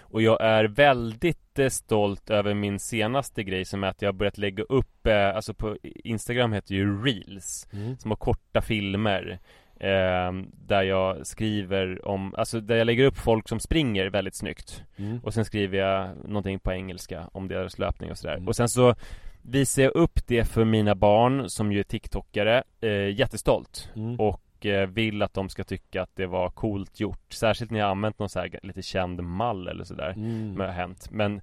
Och 0.00 0.22
jag 0.22 0.40
är 0.40 0.64
väldigt 0.64 1.58
eh, 1.58 1.68
stolt 1.68 2.30
över 2.30 2.54
min 2.54 2.78
senaste 2.78 3.42
grej 3.42 3.64
som 3.64 3.84
är 3.84 3.88
att 3.88 4.02
jag 4.02 4.08
har 4.08 4.12
börjat 4.12 4.38
lägga 4.38 4.62
upp 4.62 5.06
eh, 5.06 5.36
Alltså 5.36 5.54
på 5.54 5.76
Instagram 5.82 6.52
heter 6.52 6.74
ju 6.74 7.02
Reels 7.04 7.68
mm. 7.72 7.98
Som 7.98 8.10
har 8.10 8.16
korta 8.16 8.60
filmer 8.60 9.38
eh, 9.80 10.32
Där 10.66 10.82
jag 10.82 11.26
skriver 11.26 12.08
om, 12.08 12.34
alltså 12.34 12.60
där 12.60 12.76
jag 12.76 12.84
lägger 12.86 13.04
upp 13.04 13.16
folk 13.18 13.48
som 13.48 13.60
springer 13.60 14.06
väldigt 14.06 14.34
snyggt 14.36 14.82
Mm. 14.96 15.20
Och 15.24 15.34
sen 15.34 15.44
skriver 15.44 15.78
jag 15.78 16.08
någonting 16.24 16.58
på 16.60 16.72
engelska 16.72 17.28
om 17.32 17.48
deras 17.48 17.78
löpning 17.78 18.10
och 18.10 18.18
sådär 18.18 18.34
Mm. 18.36 18.48
Och 18.48 18.56
sen 18.56 18.68
så 18.68 18.94
visar 19.42 19.82
jag 19.82 19.94
upp 19.94 20.26
det 20.26 20.44
för 20.44 20.64
mina 20.64 20.94
barn 20.94 21.50
som 21.50 21.72
ju 21.72 21.78
är 21.78 21.82
TikTokare 21.84 22.62
eh, 22.80 23.18
Jättestolt 23.18 23.90
Mm. 23.96 24.20
och 24.20 24.40
eh, 24.66 24.86
vill 24.86 25.22
att 25.22 25.34
de 25.34 25.48
ska 25.48 25.64
tycka 25.64 26.02
att 26.02 26.16
det 26.16 26.26
var 26.26 26.50
coolt 26.50 27.00
gjort 27.00 27.32
Särskilt 27.32 27.70
när 27.70 27.78
jag 27.80 27.90
använt 27.90 28.18
någon 28.18 28.28
så 28.28 28.40
här 28.40 28.58
lite 28.62 28.82
känd 28.82 29.22
mall 29.22 29.68
eller 29.68 29.84
sådär 29.84 30.12
Mm. 30.16 30.52
som 30.52 30.60
har 30.60 30.68
hänt 30.68 31.08
Men 31.10 31.40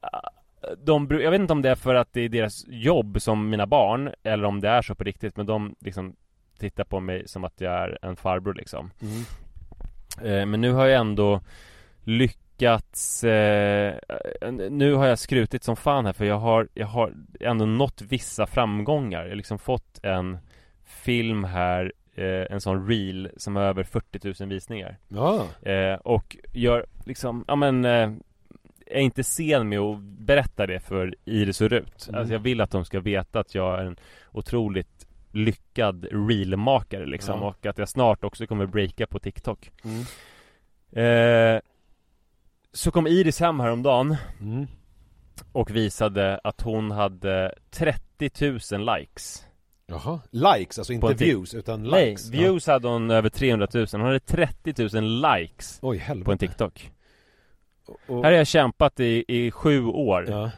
ah, 0.00 0.28
de, 0.84 1.08
jag 1.10 1.30
vet 1.30 1.40
inte 1.40 1.52
om 1.52 1.62
det 1.62 1.70
är 1.70 1.74
för 1.74 1.94
att 1.94 2.12
det 2.12 2.20
är 2.20 2.28
deras 2.28 2.64
jobb 2.68 3.22
som 3.22 3.50
mina 3.50 3.66
barn 3.66 4.10
Eller 4.22 4.44
om 4.44 4.60
det 4.60 4.68
är 4.68 4.82
så 4.82 4.94
på 4.94 5.04
riktigt 5.04 5.36
Men 5.36 5.46
de 5.46 5.74
liksom 5.80 6.16
tittar 6.58 6.84
på 6.84 7.00
mig 7.00 7.28
som 7.28 7.44
att 7.44 7.60
jag 7.60 7.72
är 7.72 7.98
en 8.02 8.16
farbror 8.16 8.54
liksom 8.54 8.90
Mm. 9.02 9.22
eh, 10.40 10.46
Men 10.46 10.60
nu 10.60 10.72
har 10.72 10.86
jag 10.86 11.00
ändå 11.00 11.40
lyckats 12.12 13.24
eh, 13.24 13.94
Nu 14.70 14.94
har 14.94 15.06
jag 15.06 15.18
skrutit 15.18 15.64
som 15.64 15.76
fan 15.76 16.06
här 16.06 16.12
för 16.12 16.24
jag 16.24 16.38
har, 16.38 16.68
jag 16.74 16.86
har 16.86 17.12
ändå 17.40 17.66
nått 17.66 18.02
vissa 18.02 18.46
framgångar 18.46 19.22
Jag 19.22 19.28
har 19.28 19.36
liksom 19.36 19.58
fått 19.58 20.00
en 20.04 20.38
film 20.84 21.44
här 21.44 21.92
En 22.20 22.60
sån 22.60 22.88
reel 22.88 23.30
som 23.36 23.56
har 23.56 23.62
över 23.62 23.84
40 23.84 24.42
000 24.42 24.48
visningar 24.48 24.98
Ja, 25.08 25.46
eh, 25.62 25.94
Och 25.94 26.36
gör 26.52 26.86
liksom, 27.04 27.44
ja 27.48 27.56
men 27.56 27.84
eh, 27.84 28.12
är 28.86 29.00
inte 29.00 29.24
sen 29.24 29.68
med 29.68 29.78
att 29.78 30.00
berätta 30.02 30.66
det 30.66 30.80
för 30.80 31.14
Iris 31.24 31.60
och 31.60 31.70
Rut 31.70 32.06
Mm. 32.08 32.18
Alltså 32.20 32.32
jag 32.34 32.40
vill 32.40 32.60
att 32.60 32.70
de 32.70 32.84
ska 32.84 33.00
veta 33.00 33.40
att 33.40 33.54
jag 33.54 33.80
är 33.80 33.84
en 33.84 33.96
otroligt 34.32 35.06
lyckad 35.30 36.04
reelmakare 36.10 37.06
liksom 37.06 37.40
Ja. 37.40 37.46
och 37.48 37.66
att 37.66 37.78
jag 37.78 37.88
snart 37.88 38.24
också 38.24 38.46
kommer 38.46 38.66
breaka 38.66 39.06
på 39.06 39.18
TikTok 39.18 39.70
mm. 39.84 41.56
eh, 41.56 41.60
Så 42.72 42.90
kom 42.90 43.06
Iris 43.06 43.40
hem 43.40 43.60
häromdagen 43.60 44.16
Mm. 44.40 44.66
och 45.52 45.70
visade 45.70 46.40
att 46.44 46.60
hon 46.60 46.90
hade 46.90 47.54
30 47.70 48.30
000 48.76 48.98
likes 48.98 49.46
Jaha, 49.92 50.20
likes, 50.30 50.78
alltså 50.78 50.92
inte 50.92 51.14
views 51.14 51.54
utan 51.54 51.84
likes. 51.84 52.30
Nej, 52.30 52.40
views 52.40 52.66
hade 52.66 52.88
hon 52.88 53.10
över 53.10 53.28
300 53.28 53.68
000, 53.74 53.86
hon 53.92 54.00
hade 54.00 54.20
30 54.20 54.98
000 55.00 55.22
likes. 55.38 55.78
Oj 55.82 55.96
helvete. 55.98 56.24
på 56.24 56.32
en 56.32 56.38
TikTok. 56.38 56.90
Och- 58.06 58.16
Här 58.16 58.22
har 58.24 58.38
jag 58.38 58.46
kämpat 58.46 59.00
i, 59.00 59.24
i 59.28 59.50
sju 59.50 59.84
år. 59.84 60.26
Ja, 60.30 60.50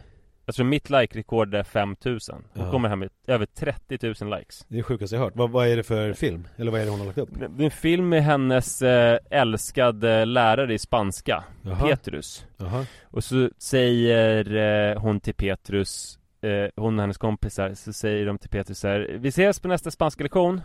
tror 0.54 0.66
mitt 0.66 0.90
like-rekord 0.90 1.54
är 1.54 1.62
5000 1.62 2.44
Hon 2.54 2.64
Ja. 2.64 2.70
kommer 2.70 2.88
hem 2.88 2.98
med 2.98 3.10
över 3.26 3.46
30 3.46 3.98
000 4.24 4.38
likes. 4.38 4.64
Det 4.68 4.74
är 4.74 4.76
det 4.76 4.82
sjukaste 4.82 5.16
jag 5.16 5.22
hört. 5.22 5.32
Vad, 5.36 5.50
vad 5.50 5.68
är 5.68 5.76
det 5.76 5.82
för 5.82 6.12
film? 6.12 6.48
Eller 6.56 6.70
vad 6.72 6.80
är 6.80 6.84
det 6.84 6.90
hon 6.90 6.98
har 7.00 7.06
lagt 7.06 7.18
upp? 7.18 7.28
Det 7.56 7.62
är 7.62 7.64
en 7.64 7.70
film 7.70 8.08
med 8.08 8.24
hennes 8.24 8.82
eh, 8.82 9.18
älskade 9.30 10.24
lärare 10.24 10.74
i 10.74 10.78
spanska. 10.78 11.44
Jaha. 11.62 11.88
Petrus. 11.88 12.46
Jaha, 12.56 12.86
Och 13.04 13.24
så 13.24 13.50
säger 13.58 14.54
eh, 14.92 15.00
hon 15.00 15.20
till 15.20 15.34
Petrus 15.34 16.18
eh, 16.44 16.70
Hon 16.76 16.94
och 16.94 17.00
hennes 17.00 17.18
kompisar 17.18 17.74
Så 17.74 17.92
säger 17.92 18.26
de 18.26 18.38
till 18.38 18.50
Petrus 18.50 18.78
så 18.78 18.88
här 18.88 19.16
Vi 19.20 19.28
ses 19.28 19.60
på 19.60 19.68
nästa 19.68 19.90
spanska 19.90 20.22
lektion. 20.22 20.60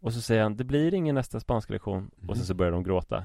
Och 0.00 0.12
så 0.12 0.20
säger 0.20 0.42
han 0.42 0.56
Det 0.56 0.64
blir 0.64 0.94
ingen 0.94 1.14
nästa 1.14 1.40
spanska 1.40 1.72
lektion. 1.72 2.10
Och 2.28 2.36
sen 2.36 2.46
så 2.46 2.54
börjar 2.54 2.72
de 2.72 2.82
gråta. 2.82 3.24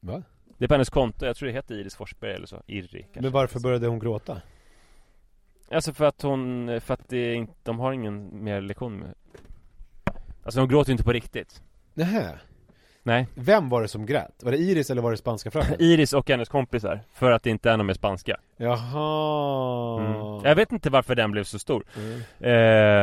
Va? 0.00 0.22
Det 0.58 0.64
är 0.64 0.68
på 0.68 0.74
hennes 0.74 0.90
konto, 0.90 1.26
jag 1.26 1.36
tror 1.36 1.46
det 1.46 1.52
heter 1.52 1.74
Iris 1.74 1.96
Forsberg 1.96 2.32
eller 2.32 2.46
så 2.46 2.62
Irri 2.66 3.02
kanske 3.02 3.20
Men 3.20 3.32
varför 3.32 3.60
började 3.60 3.86
hon 3.86 3.98
gråta? 3.98 4.42
Alltså 5.70 5.92
för 5.92 6.04
att 6.04 6.22
hon, 6.22 6.66
för 6.80 6.94
att 6.94 7.08
det 7.08 7.34
inte, 7.34 7.52
de 7.62 7.78
har 7.78 7.92
ingen 7.92 8.44
mer 8.44 8.60
lektion 8.60 8.96
med 8.96 9.14
Alltså 10.42 10.60
de 10.60 10.68
gråter 10.68 10.90
ju 10.90 10.92
inte 10.92 11.04
på 11.04 11.12
riktigt. 11.12 11.62
Nähä. 11.94 12.38
Nej. 13.02 13.28
Vem 13.34 13.68
var 13.68 13.82
det 13.82 13.88
som 13.88 14.06
grät? 14.06 14.42
Var 14.42 14.52
det 14.52 14.58
Iris 14.58 14.90
eller 14.90 15.02
var 15.02 15.10
det 15.10 15.16
spanska 15.16 15.50
fröken? 15.50 15.76
Iris 15.78 16.12
och 16.12 16.28
hennes 16.30 16.48
kompisar 16.48 17.00
För 17.12 17.30
att 17.30 17.42
det 17.42 17.50
inte 17.50 17.70
är 17.70 17.76
någon 17.76 17.86
mer 17.86 17.94
spanska 17.94 18.36
Jaha 18.58 20.00
mm. 20.00 20.40
Jag 20.44 20.54
vet 20.56 20.72
inte 20.72 20.90
varför 20.90 21.14
den 21.14 21.30
blev 21.30 21.44
så 21.44 21.58
stor 21.58 21.84
Mm. 21.96 22.20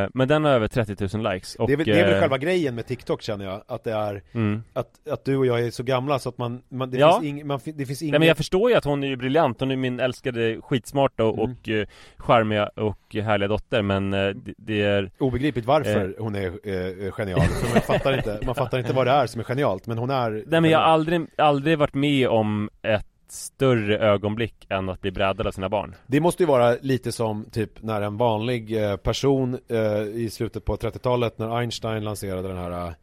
eh, 0.03 0.09
Men 0.13 0.27
den 0.27 0.43
har 0.45 0.51
över 0.51 0.67
30 0.67 1.17
000 1.17 1.33
likes 1.33 1.55
och, 1.55 1.67
det, 1.67 1.73
är 1.73 1.77
väl, 1.77 1.85
det 1.85 1.99
är 1.99 2.05
väl 2.05 2.13
eh, 2.13 2.19
själva 2.19 2.37
grejen 2.37 2.75
med 2.75 2.87
TikTok 2.87 3.21
känner 3.21 3.45
jag, 3.45 3.63
att 3.67 3.83
det 3.83 3.91
är 3.93 4.21
mm. 4.31 4.63
Att, 4.73 5.07
att 5.11 5.25
du 5.25 5.37
och 5.37 5.45
jag 5.45 5.59
är 5.61 5.71
så 5.71 5.83
gamla 5.83 6.19
så 6.19 6.29
att 6.29 6.37
man, 6.37 6.61
man 6.69 6.91
det 6.91 6.97
Ja. 6.97 7.19
finns 7.21 7.23
ing, 7.39 7.47
man, 7.47 7.59
det 7.65 7.85
finns 7.85 8.01
inget 8.01 8.11
Nej 8.11 8.19
men 8.19 8.27
jag 8.27 8.37
förstår 8.37 8.69
ju 8.69 8.75
att 8.75 8.83
hon 8.85 9.03
är 9.03 9.07
ju 9.07 9.15
briljant, 9.15 9.59
hon 9.59 9.71
är 9.71 9.75
min 9.75 9.99
älskade 9.99 10.61
skitsmarta 10.61 11.23
och, 11.25 11.33
Mm. 11.43 11.51
och 11.61 11.69
eh, 11.69 11.85
charmiga 12.17 12.67
och 12.75 13.15
härliga 13.15 13.47
dotter 13.47 13.81
men 13.81 14.13
eh, 14.13 14.19
det, 14.29 14.53
det 14.57 14.81
är 14.81 15.11
Obegripligt 15.19 15.65
varför 15.65 16.15
hon 16.19 16.35
är 16.35 16.45
eh, 16.45 17.11
genial, 17.11 17.39
man 17.73 17.81
fattar, 17.81 18.13
inte, 18.17 18.39
man 18.45 18.55
fattar 18.55 18.79
inte 18.79 18.93
vad 18.93 19.07
det 19.07 19.11
är 19.11 19.27
som 19.27 19.39
är 19.39 19.45
genialt, 19.45 19.87
men 19.87 19.97
hon 19.97 20.09
är 20.09 20.43
Nej 20.47 20.61
men 20.61 20.71
jag 20.71 20.79
har 20.79 20.85
aldrig, 20.85 21.27
aldrig 21.37 21.77
varit 21.77 21.93
med 21.93 22.27
om 22.27 22.69
ett 22.81 23.05
större 23.33 23.97
ögonblick 23.97 24.65
än 24.69 24.89
att 24.89 25.01
bli 25.01 25.11
brädad 25.11 25.47
av 25.47 25.51
sina 25.51 25.69
barn 25.69 25.95
Det 26.07 26.19
måste 26.19 26.43
ju 26.43 26.47
vara 26.47 26.75
lite 26.81 27.11
som 27.11 27.45
typ 27.51 27.81
när 27.83 28.01
en 28.01 28.17
vanlig 28.17 28.83
eh, 28.83 28.95
person 28.97 29.59
eh, 29.67 30.01
i 30.01 30.29
slutet 30.31 30.65
på 30.65 30.75
30-talet 30.75 31.37
när 31.37 31.57
Einstein 31.57 32.03
lanserade 32.03 32.47
den 32.47 32.57
här 32.57 32.93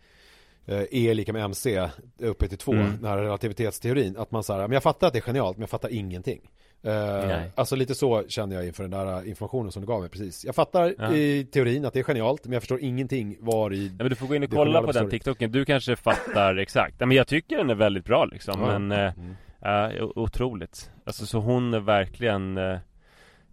eh, 0.67 0.81
E 0.91 1.11
är 1.11 1.15
lika 1.15 1.33
med 1.33 1.45
MC 1.45 1.89
uppe 2.19 2.49
till 2.49 2.59
två, 2.59 2.73
Mm. 2.73 2.87
den 3.01 3.11
här 3.11 3.17
relativitetsteorin, 3.19 4.17
att 4.17 4.31
man 4.31 4.43
säger 4.45 4.61
men 4.61 4.73
jag 4.73 4.83
fattar 4.83 5.07
att 5.07 5.13
det 5.13 5.19
är 5.19 5.23
genialt, 5.23 5.57
men 5.57 5.63
jag 5.63 5.71
fattar 5.71 5.93
ingenting. 5.93 6.41
Nej. 6.83 7.51
alltså 7.55 7.77
lite 7.77 7.95
så 7.95 8.25
känner 8.29 8.57
jag 8.57 8.67
inför 8.67 8.83
den 8.83 8.91
där 8.91 9.27
informationen 9.29 9.73
som 9.73 9.83
du 9.83 9.87
gav 9.89 10.01
mig 10.01 10.11
precis. 10.11 10.45
Jag 10.45 10.55
fattar 10.55 10.95
Ja. 10.99 11.13
i 11.15 11.45
teorin 11.53 11.85
att 11.85 11.93
det 11.93 11.99
är 11.99 12.03
genialt, 12.05 12.45
men 12.45 12.53
jag 12.53 12.63
förstår 12.63 12.81
ingenting 12.81 13.37
var 13.41 13.73
i 13.73 13.79
Nej 13.89 13.91
men 13.99 14.09
du 14.09 14.15
får 14.15 14.27
gå 14.27 14.35
in 14.35 14.43
och 14.43 14.51
kolla 14.51 14.83
på 14.83 14.93
den. 14.93 15.11
TikToken, 15.11 15.53
du 15.53 15.65
kanske 15.65 15.97
fattar 15.97 16.57
exakt 16.59 17.01
Nej 17.01 17.07
men 17.07 17.17
jag 17.17 17.27
tycker 17.27 17.57
den 17.57 17.71
är 17.71 17.75
väldigt 17.75 18.05
bra 18.05 18.25
liksom, 18.25 18.61
Ja. 18.61 18.79
men 18.79 18.93
Mm. 18.93 19.37
Ja, 19.61 20.03
o- 20.05 20.13
otroligt. 20.17 20.91
Alltså 21.05 21.27
så 21.27 21.39
hon 21.39 21.75
är 21.75 21.81
verkligen 21.81 22.59
eh, 22.59 22.79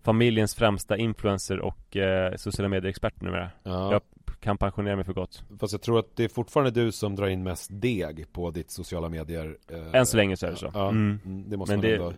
Familjens 0.04 0.56
främsta 0.56 0.98
influencer 0.98 1.60
och 1.60 1.98
eh, 1.98 2.36
sociala 2.36 2.70
medier-expert 2.70 3.22
numera. 3.22 3.50
Ja. 3.64 3.92
Jag 3.92 4.02
kan 4.40 4.58
pensionera 4.58 4.96
mig 4.96 5.06
för 5.06 5.14
gott. 5.14 5.44
Fast 5.60 5.74
jag 5.74 5.82
tror 5.82 6.00
att 6.00 6.16
det 6.16 6.24
är 6.24 6.30
fortfarande 6.30 6.72
du 6.72 6.92
som 6.92 7.16
drar 7.16 7.28
in 7.28 7.44
mest 7.44 7.70
deg 7.74 8.34
på 8.34 8.52
ditt 8.52 8.72
sociala 8.72 9.10
medier 9.10 9.58
eh, 9.72 9.96
Än 9.96 10.06
så 10.06 10.18
länge 10.18 10.38
så 10.38 10.46
är 10.46 10.52
det 10.52 10.58
så. 10.58 10.72
Ja, 10.74 10.90
mm. 10.90 11.20
mm, 11.26 11.50
det 11.50 11.58
måste 11.58 11.74
Men 11.74 11.80
man 11.80 11.90
det 11.90 11.96
ändå 11.96 12.14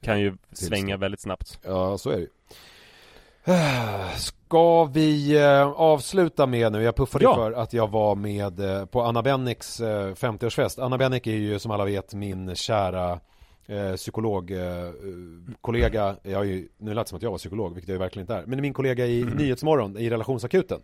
Kan 0.00 0.20
ju 0.20 0.36
svänga 0.52 0.96
väldigt 0.96 1.22
snabbt. 1.22 1.60
Ja, 1.64 1.98
så 1.98 2.10
är 2.10 2.16
det. 2.16 2.26
Ska 4.16 4.84
vi 4.84 5.36
eh, 5.42 5.68
avsluta 5.70 6.46
med 6.46 6.72
nu, 6.72 6.82
jag 6.82 6.96
puffade 6.96 7.24
Ja. 7.24 7.34
för 7.34 7.52
att 7.52 7.72
jag 7.72 7.90
var 7.90 8.14
med 8.14 8.60
eh, 8.60 8.84
på 8.86 9.02
Anna 9.02 9.22
Bennicks 9.22 9.80
eh, 9.80 10.14
50-årsfest. 10.14 10.82
Anna 10.82 10.98
Bennick 10.98 11.26
är 11.26 11.32
ju 11.36 11.58
som 11.58 11.70
alla 11.70 11.84
vet 11.84 12.14
min 12.14 12.54
kära 12.54 13.20
eh, 13.66 13.94
psykologkollega. 13.96 16.16
jag 16.22 16.36
har 16.38 16.44
ju, 16.44 16.68
nu 16.78 16.94
lät 16.94 17.06
det 17.06 17.08
som 17.08 17.16
att 17.16 17.22
jag 17.22 17.30
var 17.30 17.38
psykolog, 17.38 17.74
vilket 17.74 17.92
jag 17.92 17.98
verkligen 17.98 18.22
inte 18.24 18.34
är. 18.34 18.46
Men 18.46 18.60
min 18.62 18.72
kollega 18.72 19.06
i 19.06 19.24
Nyhetsmorgon 19.24 19.98
i 19.98 20.10
relationsakuten. 20.10 20.80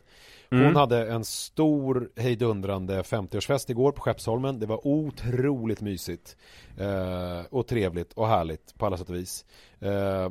Hon 0.50 0.60
Mm. 0.60 0.76
hade 0.76 1.12
en 1.12 1.24
stor 1.24 2.08
hejdundrande 2.16 3.02
50-årsfest 3.02 3.70
igår 3.70 3.92
på 3.92 4.00
Skeppsholmen. 4.02 4.60
Det 4.60 4.66
var 4.66 4.86
otroligt 4.86 5.80
mysigt. 5.80 6.36
Eh, 6.78 7.40
och 7.50 7.66
trevligt 7.66 8.12
och 8.12 8.28
härligt 8.28 8.74
på 8.78 8.86
alla 8.86 8.96
sätt 8.96 9.08
och 9.08 9.14
vis. 9.16 9.44
Eh, 9.80 10.30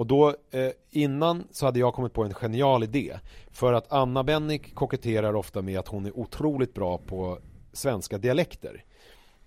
och 0.00 0.06
då 0.06 0.28
eh, 0.50 0.70
innan 0.90 1.44
så 1.50 1.66
hade 1.66 1.78
jag 1.78 1.94
kommit 1.94 2.12
på 2.12 2.24
en 2.24 2.34
genial 2.34 2.82
idé. 2.82 3.18
För 3.50 3.72
att 3.72 3.92
Anna 3.92 4.24
Bennick 4.24 4.74
koketterar 4.74 5.34
ofta 5.34 5.62
med 5.62 5.78
att 5.78 5.88
hon 5.88 6.06
är 6.06 6.18
otroligt 6.18 6.74
bra 6.74 6.98
på 6.98 7.38
svenska 7.72 8.18
dialekter. 8.18 8.84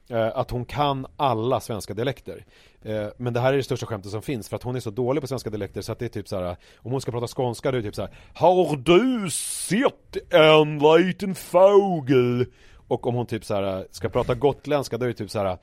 Eh, 0.10 0.38
att 0.38 0.52
hon 0.52 0.66
kan 0.66 1.06
alla 1.18 1.60
svenska 1.60 1.94
dialekter. 1.94 2.46
Eh, 2.82 3.08
men 3.18 3.34
det 3.34 3.40
här 3.40 3.54
är 3.54 3.58
det 3.58 3.64
största 3.64 3.86
skämtet 3.86 4.12
som 4.12 4.22
finns 4.22 4.50
för 4.50 4.56
att 4.56 4.64
hon 4.64 4.76
är 4.76 4.80
så 4.80 4.90
dålig 4.90 5.22
på 5.22 5.28
svenska 5.28 5.50
dialekter 5.50 5.82
så 5.82 5.92
att 5.92 6.00
det 6.00 6.06
är 6.06 6.10
typ 6.10 6.28
så 6.28 6.40
här. 6.40 6.58
Om 6.78 6.92
hon 6.92 7.02
ska 7.02 7.12
prata 7.12 7.28
skånska 7.28 7.72
då 7.72 7.78
är 7.78 7.82
det 7.82 7.88
typ 7.88 7.96
så 7.96 8.02
här. 8.02 8.12
Har 8.34 8.76
du 8.76 9.30
sett 9.30 10.34
en 10.34 10.80
liten 10.80 11.36
fågel? 11.36 12.46
Och 12.94 13.08
om 13.08 13.16
hon 13.16 13.26
typ 13.26 13.46
så 13.46 13.54
här 13.56 13.88
ska 13.92 14.10
prata 14.10 14.36
gotländska 14.36 14.98
då 14.98 15.06
är 15.06 15.08
det 15.08 15.14
typ 15.14 15.32
så 15.32 15.40
här. 15.40 15.58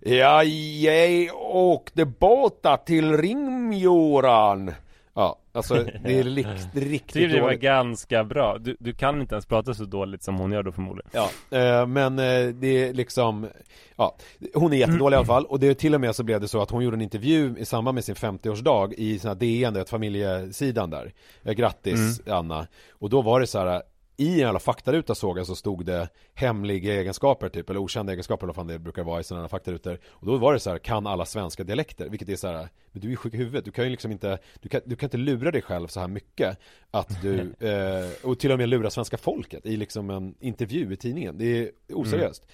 Ja, 0.00 0.44
jag 0.44 1.30
åkte 1.54 2.04
båta 2.04 2.76
till 2.76 3.16
Ringmjoran. 3.16 4.72
Ja, 5.14 5.38
alltså 5.52 5.74
det 6.04 6.18
är 6.18 6.24
likt, 6.24 6.50
riktigt 6.74 7.12
Tycker 7.12 7.28
det 7.28 7.40
var 7.40 7.48
dåligt. 7.48 7.60
ganska 7.60 8.24
bra 8.24 8.58
du, 8.58 8.76
du 8.80 8.92
kan 8.92 9.20
inte 9.20 9.34
ens 9.34 9.46
prata 9.46 9.74
så 9.74 9.84
dåligt 9.84 10.22
som 10.22 10.36
hon 10.36 10.52
gör 10.52 10.62
då 10.62 10.72
förmodligen 10.72 11.10
Ja, 11.12 11.30
eh, 11.58 11.86
men 11.86 12.18
eh, 12.18 12.46
det 12.46 12.88
är 12.88 12.94
liksom 12.94 13.48
Ja, 13.96 14.16
hon 14.54 14.72
är 14.72 14.76
jättedålig 14.76 15.14
i 15.14 15.18
alla 15.18 15.26
fall 15.26 15.44
och 15.44 15.60
det 15.60 15.68
är 15.68 15.74
till 15.74 15.94
och 15.94 16.00
med 16.00 16.16
så 16.16 16.22
blev 16.22 16.40
det 16.40 16.48
så 16.48 16.62
att 16.62 16.70
hon 16.70 16.84
gjorde 16.84 16.96
en 16.96 17.00
intervju 17.02 17.54
i 17.58 17.64
samband 17.64 17.94
med 17.94 18.04
sin 18.04 18.14
50-årsdag 18.14 18.94
i 18.96 19.18
sån 19.18 19.28
här 19.28 19.34
DN, 19.34 19.74
det 19.74 19.90
familjesidan 19.90 20.90
där 20.90 21.12
eh, 21.44 21.52
Grattis 21.52 22.28
Anna 22.28 22.66
Och 22.92 23.10
då 23.10 23.22
var 23.22 23.40
det 23.40 23.46
så 23.46 23.58
här 23.58 23.82
i 24.16 24.32
en 24.32 24.38
jävla 24.38 24.58
faktaruta 24.58 25.14
såg 25.14 25.38
jag 25.38 25.46
så 25.46 25.56
stod 25.56 25.86
det 25.86 26.08
hemliga 26.34 26.94
egenskaper 26.94 27.48
typ, 27.48 27.70
eller 27.70 27.80
okända 27.80 28.12
egenskaper 28.12 28.46
eller 28.46 28.54
vad 28.54 28.56
fan 28.56 28.66
det 28.66 28.78
brukar 28.78 29.04
vara 29.04 29.20
i 29.20 29.24
sådana 29.24 29.42
här 29.42 29.48
faktarutor. 29.48 29.98
Och 30.06 30.26
då 30.26 30.36
var 30.36 30.52
det 30.52 30.60
så 30.60 30.70
här, 30.70 30.78
kan 30.78 31.06
alla 31.06 31.26
svenska 31.26 31.64
dialekter? 31.64 32.08
Vilket 32.08 32.28
är 32.28 32.36
så 32.36 32.46
här, 32.46 32.68
men 32.92 33.02
du 33.02 33.12
är 33.12 33.16
sjuk 33.16 33.34
i 33.34 33.36
huvudet, 33.36 33.64
du 33.64 33.70
kan 33.70 33.84
ju 33.84 33.90
liksom 33.90 34.12
inte 34.12 34.38
Du 34.60 34.68
kan, 34.68 34.80
du 34.84 34.96
kan 34.96 35.06
inte 35.06 35.16
lura 35.16 35.50
dig 35.50 35.62
själv 35.62 35.86
så 35.86 36.00
här 36.00 36.08
mycket 36.08 36.58
Att 36.90 37.22
du, 37.22 37.38
eh, 37.60 38.28
och 38.28 38.38
till 38.38 38.52
och 38.52 38.58
med 38.58 38.68
lura 38.68 38.90
svenska 38.90 39.16
folket 39.16 39.66
i 39.66 39.76
liksom 39.76 40.10
en 40.10 40.34
intervju 40.40 40.92
i 40.92 40.96
tidningen. 40.96 41.38
Det 41.38 41.58
är 41.58 41.70
oseriöst. 41.92 42.46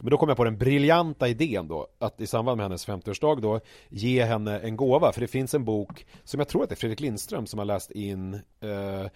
Men 0.00 0.10
då 0.10 0.16
kom 0.16 0.28
jag 0.28 0.36
på 0.36 0.44
den 0.44 0.58
briljanta 0.58 1.28
idén 1.28 1.68
då 1.68 1.86
Att 1.98 2.20
i 2.20 2.26
samband 2.26 2.56
med 2.56 2.64
hennes 2.64 2.88
50-årsdag 2.88 3.40
då 3.40 3.60
Ge 3.88 4.24
henne 4.24 4.58
en 4.58 4.76
gåva, 4.76 5.12
för 5.12 5.20
det 5.20 5.26
finns 5.26 5.54
en 5.54 5.64
bok 5.64 6.06
Som 6.24 6.40
jag 6.40 6.48
tror 6.48 6.62
att 6.62 6.68
det 6.68 6.74
är 6.74 6.76
Fredrik 6.76 7.00
Lindström 7.00 7.46
som 7.46 7.58
har 7.58 7.66
läst 7.66 7.90
in 7.90 8.34
eh, 8.60 9.06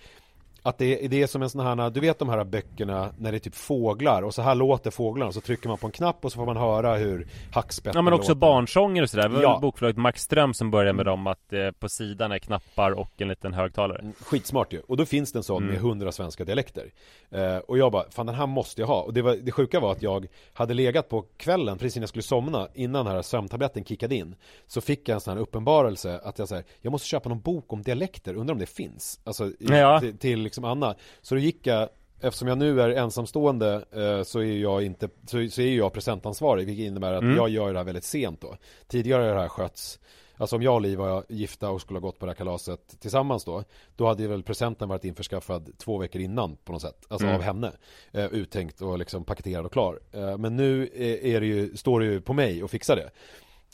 Att 0.62 0.78
det, 0.78 1.08
det 1.08 1.22
är 1.22 1.26
som 1.26 1.42
en 1.42 1.50
sån 1.50 1.60
här, 1.78 1.90
du 1.90 2.00
vet 2.00 2.18
de 2.18 2.28
här 2.28 2.44
böckerna 2.44 3.12
när 3.18 3.32
det 3.32 3.36
är 3.36 3.38
typ 3.38 3.54
fåglar 3.54 4.22
och 4.22 4.34
så 4.34 4.42
här 4.42 4.54
låter 4.54 4.90
fåglarna 4.90 5.32
så 5.32 5.40
trycker 5.40 5.68
man 5.68 5.78
på 5.78 5.86
en 5.86 5.92
knapp 5.92 6.24
och 6.24 6.32
så 6.32 6.36
får 6.36 6.46
man 6.46 6.56
höra 6.56 6.96
hur 6.96 7.26
hackspetten 7.52 7.98
Ja 7.98 8.02
men 8.02 8.12
också 8.12 8.28
låter. 8.30 8.40
barnsånger 8.40 9.02
och 9.02 9.10
sådär. 9.10 9.28
Det 9.28 9.34
var 9.34 9.42
Ja. 9.42 9.58
bokförlaget 9.62 9.96
Max 9.96 10.22
Ström 10.22 10.54
som 10.54 10.70
började 10.70 10.92
med 10.96 11.06
dem 11.06 11.26
att 11.26 11.52
eh, 11.52 11.70
på 11.70 11.88
sidan 11.88 12.32
är 12.32 12.38
knappar 12.38 12.90
och 12.90 13.10
en 13.16 13.28
liten 13.28 13.54
högtalare. 13.54 13.98
Mm, 13.98 14.12
Skitsmart 14.20 14.72
ju, 14.72 14.80
och 14.80 14.96
då 14.96 15.04
finns 15.06 15.32
det 15.32 15.38
en 15.38 15.42
sån 15.42 15.62
Mm. 15.62 15.72
med 15.74 15.82
hundra 15.82 16.12
svenska 16.12 16.44
dialekter 16.44 16.92
eh, 17.30 17.56
Och 17.56 17.78
jag 17.78 17.92
bara, 17.92 18.04
fan 18.10 18.26
den 18.26 18.34
här 18.34 18.46
måste 18.46 18.80
jag 18.80 18.86
ha 18.88 19.02
Och 19.02 19.14
det, 19.14 19.22
var, 19.22 19.36
det 19.36 19.52
sjuka 19.52 19.80
var 19.80 19.92
att 19.92 20.02
jag 20.02 20.26
hade 20.52 20.74
legat 20.74 21.08
på 21.08 21.24
kvällen 21.36 21.78
precis 21.78 21.96
innan 21.96 22.02
jag 22.02 22.08
skulle 22.08 22.22
somna 22.22 22.68
Innan 22.74 23.04
den 23.06 23.14
här 23.14 23.22
sömntabletten 23.22 23.84
kickade 23.84 24.14
in 24.14 24.34
Så 24.66 24.80
fick 24.80 25.08
jag 25.08 25.14
en 25.14 25.20
sån 25.20 25.34
här 25.34 25.40
uppenbarelse 25.42 26.20
att 26.24 26.38
jag 26.38 26.48
säger 26.48 26.64
Jag 26.80 26.90
måste 26.90 27.08
köpa 27.08 27.28
någon 27.28 27.40
bok 27.40 27.72
om 27.72 27.82
dialekter, 27.82 28.34
undrar 28.34 28.52
om 28.54 28.58
det 28.58 28.66
finns 28.66 29.20
Alltså 29.24 29.50
Ja. 29.58 30.00
till, 30.00 30.18
till 30.18 30.49
liksom 30.50 30.64
Anna 30.64 30.94
Så 31.22 31.34
då 31.34 31.40
gick 31.40 31.66
jag 31.66 31.88
Eftersom 32.22 32.48
jag 32.48 32.58
nu 32.58 32.80
är 32.82 32.88
ensamstående 32.90 33.84
eh, 33.92 34.22
så 34.22 34.38
är 34.40 34.58
jag 34.58 34.82
inte, 34.82 35.08
så, 35.26 35.48
så 35.50 35.60
är 35.62 35.76
jag 35.76 35.92
presentansvarig 35.92 36.66
vilket 36.66 36.86
innebär 36.86 37.12
att 37.12 37.22
Mm. 37.22 37.36
jag 37.36 37.48
gör 37.48 37.72
det 37.72 37.78
här 37.78 37.84
väldigt 37.84 38.04
sent 38.04 38.40
då 38.40 38.56
Tidigare 38.88 39.22
har 39.22 39.34
det 39.34 39.40
här 39.40 39.48
skötts 39.48 40.00
Alltså 40.36 40.56
om 40.56 40.62
jag 40.62 40.74
och 40.74 40.80
Liv 40.80 40.98
var 40.98 41.24
gifta 41.28 41.70
och 41.70 41.80
skulle 41.80 41.98
ha 41.98 42.06
gått 42.06 42.18
på 42.18 42.26
det 42.26 42.30
här 42.32 42.36
kalaset 42.36 42.96
tillsammans 43.00 43.44
då 43.44 43.64
Då 43.96 44.06
hade 44.06 44.28
väl 44.28 44.42
presenten 44.42 44.88
varit 44.88 45.04
införskaffad 45.04 45.70
två 45.78 45.98
veckor 45.98 46.20
innan 46.20 46.56
på 46.56 46.72
något 46.72 46.82
sätt 46.82 47.06
Alltså 47.08 47.26
Mm. 47.26 47.36
av 47.36 47.42
henne 47.42 47.72
eh, 48.12 48.24
Uttänkt 48.26 48.80
och 48.82 48.98
liksom 48.98 49.24
paketerad 49.24 49.66
och 49.66 49.72
klar 49.72 50.00
eh, 50.12 50.38
Men 50.38 50.56
nu 50.56 50.82
är, 50.94 51.24
är 51.24 51.40
det 51.40 51.46
ju, 51.46 51.76
står 51.76 52.00
det 52.00 52.06
ju 52.06 52.20
på 52.20 52.32
mig 52.32 52.62
att 52.62 52.70
fixa 52.70 52.94
det 52.94 53.10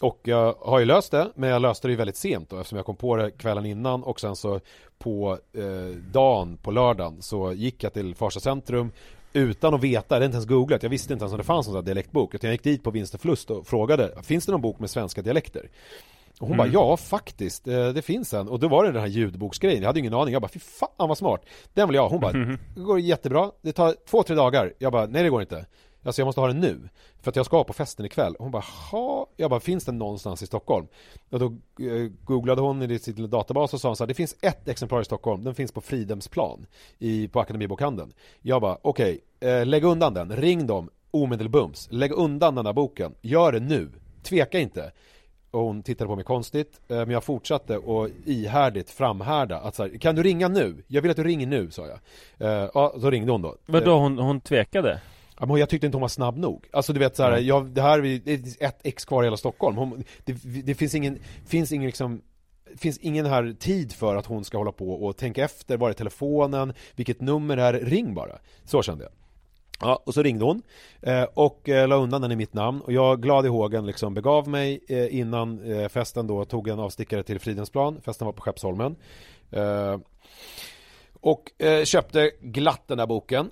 och 0.01 0.21
jag 0.23 0.55
har 0.61 0.79
ju 0.79 0.85
löst 0.85 1.11
det, 1.11 1.31
men 1.35 1.51
jag 1.51 1.63
löste 1.63 1.89
det 1.89 1.93
ju 1.93 1.97
väldigt 1.97 2.17
sent 2.17 2.51
då 2.51 2.59
eftersom 2.59 2.77
jag 2.77 2.87
kom 2.87 2.97
på 2.97 3.17
det 3.17 3.31
kvällen 3.31 3.67
innan 3.67 4.03
och 4.03 4.21
sen 4.21 4.37
så 4.37 4.61
på 4.99 5.39
eh, 5.53 5.97
dagen, 6.13 6.57
på 6.63 6.71
lördagen, 6.71 7.23
så 7.23 7.53
gick 7.53 7.85
jag 7.85 7.93
till 7.93 8.15
Farsta 8.15 8.41
centrum 8.41 8.93
utan 9.33 9.75
att 9.75 9.83
veta, 9.83 10.07
jag 10.09 10.17
hade 10.17 10.27
inte 10.27 10.37
ens 10.37 10.49
googlat, 10.49 10.83
jag 10.83 10.91
visste 10.91 11.13
inte 11.13 11.23
ens 11.23 11.33
om 11.33 11.39
det 11.39 11.45
fanns 11.45 11.67
någon 11.67 11.73
sån 11.73 11.83
här 11.83 11.87
dialektbok 11.87 12.35
utan 12.35 12.49
jag 12.49 12.55
gick 12.55 12.65
dit 12.65 12.83
på 12.83 12.91
vinst 12.91 13.15
och 13.15 13.21
förlust 13.21 13.51
och 13.51 13.67
frågade, 13.67 14.23
finns 14.23 14.47
det 14.47 14.53
någon 14.53 14.61
bok 14.61 14.79
med 14.79 14.91
svenska 14.91 15.23
dialekter? 15.23 15.69
Och 16.41 16.49
hon 16.49 16.57
bara, 16.57 16.69
ja 16.69 16.97
faktiskt, 16.97 17.69
eh, 17.69 17.89
det 17.89 18.03
finns 18.03 18.35
en. 18.35 18.49
Och 18.49 18.61
då 18.61 18.69
var 18.69 18.85
det 18.85 18.93
den 18.93 19.01
här 19.01 19.09
ljudboksgrejen, 19.09 19.83
jag 19.83 19.89
hade 19.89 20.01
ingen 20.01 20.15
aning. 20.15 20.33
Jag 20.33 20.43
bara, 20.43 20.49
fy 20.49 20.59
fan 20.59 20.89
vad 21.09 21.19
smart. 21.19 21.41
Den 21.75 21.89
vill 21.89 21.95
jag 21.95 22.03
ha. 22.03 22.09
Hon 22.09 22.21
bara, 22.21 22.33
det 22.33 22.81
går 22.81 23.01
jättebra. 23.01 23.51
Det 23.63 23.73
tar 23.73 23.95
två, 24.11 24.23
tre 24.23 24.37
dagar. 24.37 24.73
Jag 24.79 24.93
bara, 24.93 25.07
nej 25.07 25.23
det 25.23 25.29
går 25.29 25.41
inte. 25.41 25.67
Alltså 26.07 26.21
jag 26.21 26.27
måste 26.27 26.41
ha 26.41 26.49
den 26.49 26.61
nu. 26.61 26.89
För 27.21 27.31
att 27.31 27.37
jag 27.37 27.47
ska 27.47 27.65
på 27.65 27.73
festen 27.73 28.07
ikväll. 28.07 28.37
Hon 28.39 28.51
bara, 28.51 28.65
ha. 28.91 29.27
Jag 29.37 29.51
bara, 29.51 29.61
finns 29.61 29.85
den 29.85 29.99
någonstans 29.99 30.43
i 30.43 30.47
Stockholm? 30.47 30.87
Och 31.31 31.39
då 31.39 31.47
eh, 31.85 32.11
googlade 32.25 32.61
hon 32.61 32.83
i 32.83 32.99
sin 32.99 33.15
lilla 33.15 33.29
databas 33.29 33.75
och 33.75 33.81
sa 33.81 33.95
så 33.95 34.05
här, 34.05 34.09
det 34.09 34.15
finns 34.15 34.37
ett 34.41 34.69
exemplar 34.69 35.01
i 35.01 35.05
Stockholm. 35.05 35.45
Den 35.45 35.55
finns 35.55 35.73
på 35.73 35.81
Fridhemsplan 35.81 36.67
i, 36.99 37.29
på 37.29 37.41
Akademibokhandeln. 37.41 38.13
Jag 38.43 38.61
bara, 38.63 38.79
okej, 38.83 39.21
eh, 39.41 39.67
lägg 39.67 39.85
undan 39.85 40.15
den. 40.15 40.37
Ring 40.37 40.67
dem 40.67 40.91
omedelbums. 41.11 41.89
Lägg 41.91 42.13
undan 42.13 42.55
den 42.55 42.65
där 42.65 42.73
boken. 42.73 43.15
Gör 43.21 43.53
det 43.53 43.61
nu. 43.61 43.91
Tveka 44.23 44.59
inte. 44.59 44.93
Och 45.51 45.61
hon 45.61 45.83
tittade 45.83 46.09
på 46.09 46.17
mig 46.17 46.25
konstigt, 46.25 46.81
eh, 46.89 46.97
men 46.97 47.11
jag 47.11 47.25
fortsatte 47.25 47.79
och 47.79 48.09
ihärdigt 48.25 48.91
framhärda 48.91 49.59
att 49.61 49.75
så 49.75 49.83
här, 49.83 49.99
kan 49.99 50.15
du 50.15 50.23
ringa 50.23 50.49
nu? 50.49 50.85
Jag 50.87 51.03
vill 51.03 51.11
att 51.11 51.17
du 51.17 51.25
ringer 51.25 51.47
nu, 51.47 51.71
sa 51.71 51.87
jag. 51.87 51.99
Eh, 52.39 52.71
Ja, 52.75 52.95
så 53.01 53.11
ringde 53.11 53.33
hon 53.33 53.43
då. 53.43 53.57
Vadå, 53.67 53.99
hon, 53.99 54.19
hon 54.19 54.41
tvekade? 54.41 55.01
Ja, 55.41 55.47
men 55.47 55.57
jag 55.57 55.69
tyckte 55.69 55.87
inte 55.87 55.97
hon 55.97 56.03
var 56.03 56.09
snabb 56.09 56.37
nog. 56.37 56.67
Alltså 56.73 56.93
du 56.93 56.99
vet 57.01 57.17
så 57.17 57.23
här, 57.23 57.33
Mm. 57.33 57.47
jag, 57.47 57.67
det 57.67 57.83
här 57.83 58.05
är 58.05 58.65
ett 58.65 58.81
ex 58.85 59.05
kvar 59.05 59.23
i 59.23 59.27
hela 59.27 59.37
Stockholm. 59.37 59.77
Hon, 59.77 60.05
det, 60.25 60.33
det 60.63 60.75
finns 60.75 60.95
ingen, 60.95 61.19
finns 61.47 61.73
ingen 61.73 61.87
liksom 61.87 62.23
finns 62.77 62.99
ingen 62.99 63.27
här 63.27 63.57
tid 63.59 63.93
för 63.93 64.17
att 64.17 64.27
hon 64.27 64.45
ska 64.45 64.59
hålla 64.59 64.73
på 64.73 64.91
och 64.91 65.17
tänka 65.17 65.45
efter, 65.45 65.77
var 65.77 65.89
är 65.91 65.93
telefonen, 65.93 66.73
vilket 66.97 67.21
nummer 67.21 67.57
är, 67.57 67.73
ring 67.73 68.15
bara. 68.15 68.39
Så 68.65 68.83
kände 68.83 69.05
jag. 69.05 69.13
Ja, 69.81 70.03
och 70.07 70.15
så 70.15 70.23
ringde 70.23 70.45
hon 70.45 70.63
eh, 71.03 71.23
och 71.23 71.69
eh, 71.69 71.89
la 71.89 71.97
undan 71.97 72.23
den 72.23 72.33
i 72.33 72.37
mitt 72.37 72.55
namn 72.55 72.81
och 72.81 72.93
jag 72.93 73.23
glad 73.23 73.47
i 73.47 73.49
hågen 73.49 73.87
liksom 73.87 74.15
begav 74.15 74.49
mig 74.49 74.81
eh, 74.89 75.19
innan 75.19 75.61
festen 75.89 76.27
då 76.27 76.45
tog 76.45 76.69
en 76.69 76.79
avstickare 76.81 77.23
till 77.23 77.41
Fridhemsplan, 77.41 78.01
festen 78.05 78.27
var 78.27 78.33
på 78.33 78.43
Skeppsholmen 78.43 78.97
och 81.21 81.51
köpte 81.85 82.31
glatt 82.41 82.83
den 82.87 82.99
där 82.99 83.07
boken 83.07 83.51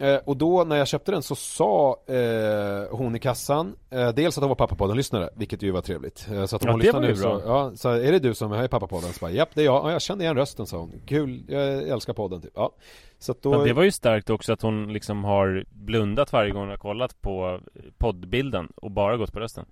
Eh, 0.00 0.16
och 0.24 0.36
då 0.36 0.64
när 0.64 0.76
jag 0.76 0.88
köpte 0.88 1.12
den 1.12 1.22
så 1.22 1.34
sa 1.34 1.96
eh, 2.06 2.96
hon 2.96 3.16
i 3.16 3.18
kassan 3.18 3.76
eh, 3.90 4.08
Dels 4.08 4.38
att 4.38 4.42
hon 4.42 4.48
var 4.48 4.54
pappapodden-lyssnare, 4.56 5.30
vilket 5.36 5.62
ju 5.62 5.70
var 5.70 5.80
trevligt 5.80 6.28
eh, 6.32 6.46
Så 6.46 6.56
att 6.56 6.64
Ja, 6.64 6.70
hon 6.70 6.80
lyssnar 6.80 7.02
ju 7.02 7.08
nu 7.08 7.14
bra. 7.14 7.40
så, 7.40 7.46
ja, 7.46 7.72
så 7.74 7.88
är 7.88 8.12
det 8.12 8.18
du 8.18 8.34
som 8.34 8.52
är 8.52 8.64
i 8.64 8.68
pappapodden? 8.68 9.12
Så 9.12 9.20
bara, 9.20 9.30
japp 9.30 9.48
det 9.54 9.60
är 9.60 9.64
jag, 9.64 9.84
ja, 9.84 9.92
jag 9.92 10.02
kände 10.02 10.24
igen 10.24 10.36
rösten 10.36 10.66
sa 10.66 10.76
hon 10.76 10.92
Kul, 11.06 11.44
jag 11.48 11.88
älskar 11.88 12.12
podden 12.12 12.40
typ 12.40 12.52
Ja, 12.54 12.72
så 13.18 13.32
att 13.32 13.42
då 13.42 13.50
Men 13.50 13.64
det 13.64 13.72
var 13.72 13.82
ju 13.82 13.90
starkt 13.92 14.30
också 14.30 14.52
att 14.52 14.62
hon 14.62 14.92
liksom 14.92 15.24
har 15.24 15.64
blundat 15.70 16.32
varje 16.32 16.50
gång 16.50 16.60
hon 16.60 16.70
har 16.70 16.76
kollat 16.76 17.20
på 17.20 17.60
poddbilden 17.98 18.72
och 18.76 18.90
bara 18.90 19.16
gått 19.16 19.32
på 19.32 19.40
rösten. 19.40 19.64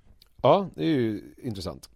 Ja, 0.42 0.68
det 0.74 0.82
är 0.82 0.86
ju 0.88 1.34
intressant 1.42 1.90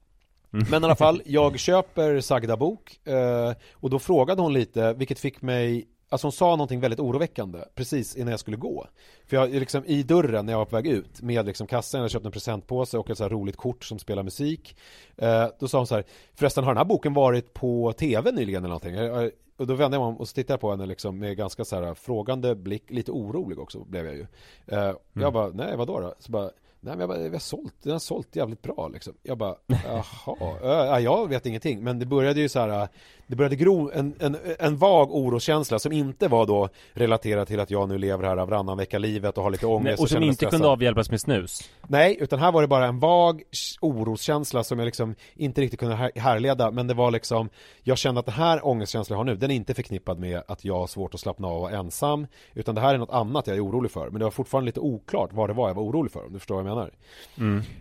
Mm. 0.53 0.67
Men 0.71 0.83
i 0.83 0.85
alla 0.85 0.97
fall, 0.97 1.23
jag 1.27 1.59
köper 1.59 2.21
sagda 2.21 2.57
bok 2.57 3.01
eh, 3.07 3.53
Och 3.75 3.91
då 3.91 3.99
frågade 3.99 4.43
hon 4.43 4.53
lite, 4.53 4.93
vilket 4.93 5.19
fick 5.19 5.43
mig 5.43 5.89
Alltså 6.09 6.27
hon 6.27 6.33
sa 6.33 6.51
någonting 6.51 6.81
väldigt 6.81 7.01
oroväckande 7.01 7.59
precis 7.75 8.17
innan 8.17 8.31
jag 8.31 8.41
skulle 8.41 8.57
gå. 8.57 8.87
För 9.27 9.37
jag 9.37 9.51
liksom 9.51 9.85
i 9.87 10.03
dörren 10.03 10.47
när 10.47 10.53
jag 10.53 10.59
var 10.59 10.65
på 10.67 10.77
väg 10.77 10.87
ut 10.87 11.23
med 11.23 11.47
liksom 11.47 11.67
kassan, 11.67 11.99
jag 11.99 12.03
hade 12.03 12.13
köpt 12.13 12.27
en 12.27 12.33
presentpåse 12.33 12.99
och 12.99 13.11
ett 13.11 13.19
så 13.19 13.25
här 13.25 13.31
roligt 13.31 13.57
kort 13.57 13.85
som 13.85 13.99
spelar 13.99 14.23
musik 14.23 14.77
eh, 15.17 15.47
Då 15.59 15.69
sa 15.69 15.79
hon 15.79 15.87
så 15.87 15.95
här, 15.95 16.05
förresten 16.35 16.65
har 16.65 16.71
den 16.71 16.79
här 16.79 16.85
boken 16.85 17.15
varit 17.15 17.55
på 17.55 17.93
tv 17.93 18.33
nyligen 18.33 18.65
eller 18.65 18.75
någonting? 18.75 19.33
Och 19.57 19.67
då 19.67 19.75
vände 19.75 19.97
jag 19.97 20.01
mig 20.03 20.09
om 20.09 20.17
och 20.17 20.29
tittade 20.29 20.59
på 20.59 20.71
henne 20.71 20.87
liksom 20.87 21.19
med 21.19 21.37
ganska 21.37 21.65
så 21.65 21.77
här 21.77 21.95
frågande 21.95 22.55
blick, 22.55 22.91
lite 22.91 23.11
orolig 23.13 23.59
också 23.59 23.85
blev 23.85 24.07
jag 24.07 24.15
ju. 24.15 24.27
Eh, 24.67 24.93
Jag 25.13 25.33
bara, 25.33 25.49
nej 25.49 25.77
vadå 25.77 26.01
då? 26.01 26.15
Så 26.19 26.33
bara, 26.33 26.51
Nej 26.81 26.97
men 26.97 27.01
jag 27.01 27.09
bara, 27.09 27.19
vi 27.19 27.29
har 27.29 27.39
sålt, 27.39 27.75
den 27.83 27.93
har 27.93 27.99
sålt 27.99 28.37
jävligt 28.37 28.63
bra 28.63 28.89
liksom. 28.93 29.15
Jag 29.23 29.39
bara, 29.39 29.57
jaha, 29.67 30.97
äh, 30.99 31.05
jag 31.05 31.29
vet 31.29 31.47
ingenting. 31.47 31.85
Men 31.85 31.99
det 31.99 32.07
började 32.07 32.41
ju 32.41 32.49
så 32.49 32.61
här 32.61 32.89
Det 33.31 33.37
började 33.37 33.57
gro 33.57 33.91
en, 33.95 34.15
en, 34.21 34.37
en 34.59 34.77
vag 34.77 35.15
oroskänsla 35.15 35.79
som 35.79 35.93
inte 35.93 36.29
var 36.29 36.47
då 36.47 36.69
relaterad 36.93 37.49
till 37.49 37.61
att 37.61 37.71
jag 37.71 37.89
nu 37.89 37.99
lever 37.99 38.25
här 38.25 38.37
varannan 38.37 38.77
vecka 38.79 38.99
livet 38.99 39.39
och 39.39 39.45
har 39.45 39.51
lite 39.51 39.67
ångest 39.67 39.85
Nej, 39.85 39.93
och 39.93 39.99
som 39.99 40.07
känner 40.09 40.21
mig 40.21 40.29
inte 40.29 40.45
kunde 40.45 40.57
stressad. 40.57 40.73
avhjälpas 40.73 41.11
med 41.11 41.21
snus. 41.21 41.71
Nej, 41.89 42.17
utan 42.21 42.39
här 42.39 42.53
var 42.53 42.63
det 42.63 42.69
bara 42.69 42.87
en 42.87 42.99
vag 42.99 43.43
oroskänsla 43.81 44.65
som 44.65 44.79
jag 44.79 44.87
liksom 44.87 45.15
inte 45.37 45.61
riktigt 45.61 45.81
kunde 45.81 45.95
här- 45.95 46.11
härleda 46.17 46.71
Men 46.71 46.87
det 46.87 46.95
var 46.95 47.11
liksom 47.11 47.49
Jag 47.83 47.99
kände 47.99 48.19
att 48.19 48.27
den 48.27 48.35
här 48.35 48.67
ångestkänslan 48.67 49.15
jag 49.15 49.21
har 49.21 49.25
nu 49.25 49.37
Den 49.37 49.51
är 49.51 49.55
inte 49.55 49.75
förknippad 49.75 50.19
med 50.19 50.43
att 50.49 50.65
jag 50.65 50.75
har 50.79 50.87
svårt 50.87 51.15
att 51.15 51.21
slappna 51.21 51.49
av 51.49 51.55
och 51.55 51.61
vara 51.61 51.73
ensam 51.73 52.27
Utan 52.55 52.75
det 52.75 52.81
här 52.81 52.95
är 52.95 52.99
något 52.99 53.11
annat 53.11 53.47
jag 53.47 53.57
är 53.57 53.65
orolig 53.65 53.91
för 53.91 54.11
Men 54.11 54.19
det 54.19 54.25
var 54.25 54.31
fortfarande 54.31 54.67
lite 54.67 54.81
oklart 54.81 55.31
vad 55.33 55.49
det 55.51 55.55
var 55.55 55.69
jag 55.69 55.75
var 55.75 55.83
orolig 55.83 56.13
för 56.13 56.27
Om 56.27 56.33
du 56.33 56.39
förstår 56.39 56.63
vad 56.63 56.67
jag 56.71 56.77
menar 56.77 56.91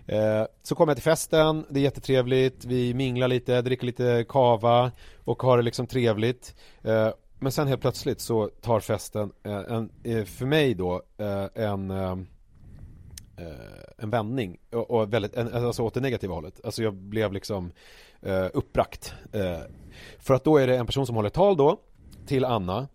eh, 0.08 0.46
Så 0.64 0.76
kommer 0.76 0.92
jag 0.92 0.98
till 0.98 1.04
festen 1.04 1.66
Det 1.70 1.80
är 1.80 1.84
jättetrevligt 1.84 2.66
Vi 2.66 2.94
minglar 2.94 3.28
lite, 3.28 3.62
dricker 3.62 3.86
lite 3.86 4.26
kava 4.30 4.92
och 5.28 5.44
har 5.44 5.58
det 5.58 5.64
liksom 5.64 5.88
trevligt 5.88 6.56
eh, 6.84 7.10
Men 7.40 7.52
sen 7.52 7.68
helt 7.68 7.82
plötsligt 7.82 8.22
så 8.22 8.48
tar 8.48 8.80
festen 8.80 9.32
eh, 9.44 9.54
en, 9.54 9.90
eh, 10.04 10.24
För 10.26 10.46
mig 10.46 10.74
då 10.74 11.02
En 11.56 11.92
en 13.98 14.10
vändning 14.10 14.58
och, 14.72 15.14
väldigt, 15.14 15.38
alltså 15.38 15.84
åt 15.84 15.94
det 15.94 16.00
negativa 16.00 16.34
hållet. 16.34 16.62
Alltså 16.64 16.84
jag 16.84 16.94
blev 16.94 17.34
liksom 17.34 17.72
eh, 18.22 18.48
uppbragt. 18.54 19.14
För 20.20 20.34
att 20.34 20.44
då 20.44 20.58
är 20.58 20.68
det 20.68 20.78
en 20.78 20.86
person 20.86 21.06
som 21.06 21.16
håller 21.16 21.30
tal 21.30 21.58
då 21.58 21.80
till 22.28 22.46
Anna 22.46 22.88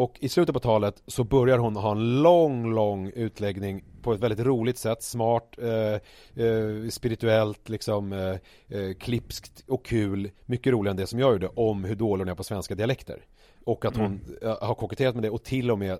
och 0.00 0.18
i 0.20 0.28
slutet 0.28 0.52
på 0.52 0.60
talet 0.60 1.02
så 1.06 1.24
börjar 1.24 1.58
hon 1.58 1.76
ha 1.76 1.92
en 1.92 2.22
lång, 2.22 2.74
lång 2.74 3.10
utläggning 3.14 3.84
på 4.02 4.12
ett 4.12 4.20
väldigt 4.20 4.46
roligt 4.46 4.78
sätt, 4.78 5.02
smart, 5.02 5.58
eh, 5.58 6.44
eh, 6.44 6.88
spirituellt, 6.90 7.68
liksom 7.68 8.12
eh, 8.12 8.36
eh, 8.78 8.94
klipskt 9.00 9.64
och 9.68 9.84
kul, 9.84 10.30
mycket 10.46 10.72
roligare 10.72 10.90
än 10.90 10.96
det 10.96 11.06
som 11.06 11.18
jag 11.18 11.32
gjorde 11.32 11.48
om 11.48 11.84
hur 11.84 11.94
dålig 11.94 12.20
hon 12.24 12.28
är 12.28 12.34
på 12.34 12.44
svenska 12.44 12.74
dialekter. 12.74 13.24
Och 13.64 13.84
att 13.84 13.96
hon 13.96 14.20
eh, 14.42 14.56
har 14.60 14.74
koketterat 14.74 15.14
med 15.14 15.24
det 15.24 15.30
och 15.30 15.42
till 15.42 15.70
och 15.70 15.78
med 15.78 15.98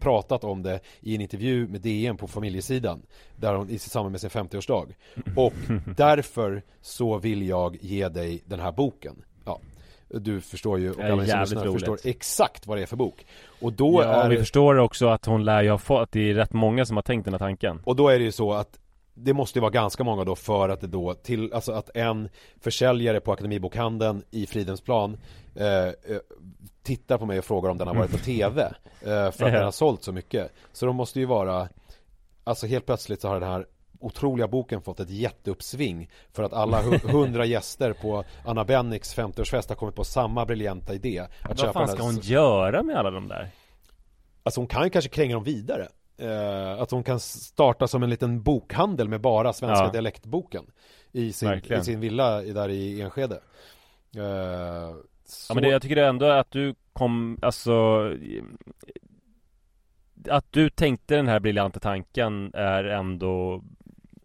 pratat 0.00 0.44
om 0.44 0.62
det 0.62 0.80
i 1.00 1.14
en 1.14 1.20
intervju 1.20 1.68
med 1.68 1.80
DN 1.80 2.16
på 2.16 2.28
familjesidan. 2.28 3.02
Där 3.36 3.54
hon 3.54 3.70
i 3.70 3.78
samband 3.78 4.12
med 4.12 4.20
sin 4.20 4.30
50-årsdag. 4.30 4.94
Och 5.36 5.54
därför 5.96 6.62
så 6.80 7.18
vill 7.18 7.48
jag 7.48 7.76
ge 7.80 8.08
dig 8.08 8.42
den 8.46 8.60
här 8.60 8.72
boken. 8.72 9.22
Du 10.08 10.40
förstår 10.40 10.78
ju, 10.78 10.92
och 10.92 11.04
alla 11.04 11.26
som 11.26 11.40
lyssnar 11.40 11.72
förstår 11.72 11.98
exakt 12.04 12.66
vad 12.66 12.78
det 12.78 12.82
är 12.82 12.86
för 12.86 12.96
bok. 12.96 13.26
Och 13.60 13.72
då 13.72 14.02
ja, 14.02 14.08
är 14.08 14.28
vi 14.28 14.36
förstår 14.36 14.78
också 14.78 15.08
att 15.08 15.26
hon 15.26 15.44
lär 15.44 15.62
ju 15.62 15.70
ha 15.70 15.78
fått, 15.78 16.02
att 16.02 16.12
det 16.12 16.30
är 16.30 16.34
rätt 16.34 16.52
många 16.52 16.86
som 16.86 16.96
har 16.96 17.02
tänkt 17.02 17.24
den 17.24 17.34
här 17.34 17.38
tanken. 17.38 17.80
Och 17.84 17.96
då 17.96 18.08
är 18.08 18.18
det 18.18 18.24
ju 18.24 18.32
så 18.32 18.52
att 18.52 18.78
det 19.14 19.32
måste 19.32 19.58
ju 19.58 19.60
vara 19.60 19.70
ganska 19.70 20.04
många 20.04 20.24
då 20.24 20.34
för 20.34 20.68
att 20.68 20.80
det 20.80 20.86
då 20.86 21.14
till, 21.14 21.52
alltså 21.52 21.72
att 21.72 21.90
en 21.94 22.28
försäljare 22.60 23.20
på 23.20 23.32
Akademibokhandeln 23.32 24.22
i 24.30 24.46
Fridhemsplan 24.46 25.16
eh, 25.54 25.66
eh, 25.66 25.92
tittar 26.82 27.18
på 27.18 27.26
mig 27.26 27.38
och 27.38 27.44
frågar 27.44 27.70
om 27.70 27.78
den 27.78 27.88
har 27.88 27.94
varit 27.94 28.10
på 28.10 28.18
TV 28.18 28.62
eh, 28.62 28.70
för 29.02 29.26
att 29.26 29.38
den 29.38 29.64
har 29.64 29.70
sålt 29.70 30.02
så 30.02 30.12
mycket. 30.12 30.52
Så 30.72 30.86
de 30.86 30.96
måste 30.96 31.20
ju 31.20 31.26
vara, 31.26 31.68
alltså 32.44 32.66
helt 32.66 32.86
plötsligt 32.86 33.20
så 33.20 33.28
har 33.28 33.40
den 33.40 33.48
här 33.48 33.66
otroliga 34.00 34.48
boken 34.48 34.82
fått 34.82 35.00
ett 35.00 35.10
jätteuppsving 35.10 36.10
för 36.32 36.42
att 36.42 36.52
alla 36.52 36.82
hu- 36.82 37.08
hundra 37.12 37.44
gäster 37.44 37.92
på 37.92 38.24
Anna 38.44 38.64
Bennicks 38.64 39.16
50-årsfest 39.16 39.68
har 39.68 39.76
kommit 39.76 39.94
på 39.94 40.04
samma 40.04 40.46
briljanta 40.46 40.94
idé. 40.94 41.26
Att 41.42 41.62
Vad 41.62 41.72
fan 41.72 41.86
den 41.86 41.96
ska 41.96 42.04
hon 42.04 42.18
göra 42.22 42.82
med 42.82 42.96
alla 42.96 43.10
de 43.10 43.28
där? 43.28 43.48
Alltså 44.42 44.60
hon 44.60 44.68
kan 44.68 44.84
ju 44.84 44.90
kanske 44.90 45.08
kränga 45.10 45.34
dem 45.34 45.44
vidare. 45.44 45.88
Eh, 46.18 46.80
att 46.82 46.90
hon 46.90 47.02
kan 47.04 47.20
starta 47.20 47.88
som 47.88 48.02
en 48.02 48.10
liten 48.10 48.42
bokhandel 48.42 49.08
med 49.08 49.20
bara 49.20 49.52
svenska 49.52 49.84
Ja. 49.84 49.90
dialektboken 49.92 50.64
i 51.12 51.32
sin, 51.32 51.48
Verkligen. 51.48 51.82
i 51.82 51.84
sin 51.84 52.00
villa 52.00 52.40
där 52.42 52.68
i 52.68 53.00
Enskede. 53.00 53.34
Eh, 54.16 54.94
så... 55.24 55.50
Ja 55.50 55.54
men 55.54 55.62
det, 55.62 55.68
jag 55.68 55.82
tycker 55.82 55.96
ändå 55.96 56.26
att 56.26 56.50
du 56.50 56.74
kom, 56.92 57.38
alltså 57.42 58.02
Att 60.30 60.46
du 60.52 60.70
tänkte 60.70 61.16
den 61.16 61.28
här 61.28 61.40
briljanta 61.40 61.80
tanken 61.80 62.50
är 62.54 62.84
ändå 62.84 63.62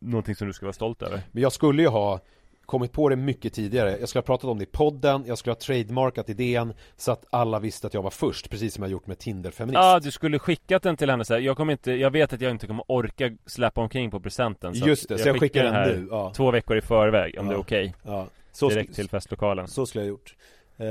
Någonting 0.02 0.36
som 0.36 0.48
du 0.48 0.54
ska 0.54 0.66
vara 0.66 0.74
stolt 0.74 1.02
över 1.02 1.22
Men 1.32 1.44
jag 1.44 1.52
skulle 1.52 1.82
ju 1.82 1.88
ha 1.88 2.20
kommit 2.66 2.92
på 2.92 3.10
det 3.10 3.16
mycket 3.16 3.54
tidigare. 3.54 3.98
Jag 4.00 4.10
skulle 4.10 4.20
ha 4.20 4.26
pratat 4.26 4.50
om 4.50 4.58
det 4.58 4.64
i 4.64 4.68
podden, 4.68 5.24
jag 5.28 5.38
skulle 5.38 5.52
ha 5.52 5.60
trademarkat 5.60 6.30
idén 6.30 6.74
så 6.98 7.12
att 7.12 7.26
alla 7.30 7.60
visste 7.60 7.88
att 7.88 7.94
jag 7.94 8.02
var 8.02 8.10
först, 8.10 8.50
precis 8.50 8.74
som 8.74 8.84
jag 8.84 8.92
gjort 8.92 9.08
med 9.08 9.18
Tinder-feminist. 9.18 9.74
Ja, 9.74 10.00
du 10.00 10.12
skulle 10.12 10.40
skickat 10.40 10.84
den 10.84 10.98
till 10.98 11.10
henne 11.10 11.26
så 11.26 11.34
här. 11.34 11.42
Jag 11.42 11.58
kommer 11.58 11.72
inte, 11.72 11.92
jag 11.92 12.12
vet 12.12 12.34
att 12.34 12.42
jag 12.42 12.52
inte 12.52 12.68
kommer 12.68 12.84
orka 12.88 13.32
släppa 13.46 13.82
omkring 13.82 14.12
på 14.12 14.20
presenten 14.20 14.76
så 14.76 14.88
Just 14.88 15.08
det, 15.10 15.16
att 15.16 15.22
så 15.22 15.28
jag 15.28 15.40
skickar 15.40 15.64
den 15.64 15.74
här 15.74 15.88
nu, 15.88 16.08
ja. 16.12 16.34
två 16.36 16.52
veckor 16.52 16.78
i 16.78 16.82
förväg 16.82 17.36
om 17.40 17.46
Ja. 17.46 17.52
det 17.52 17.56
är 17.58 17.60
okej 17.62 17.96
Ja, 18.04 18.28
så, 18.52 18.70
Direkt 18.70 18.96
till 18.96 19.10
festlokalen 19.10 19.68
så 19.68 19.86
skulle 19.86 20.04
jag 20.04 20.10
gjort. 20.10 20.36
Eh, 20.78 20.86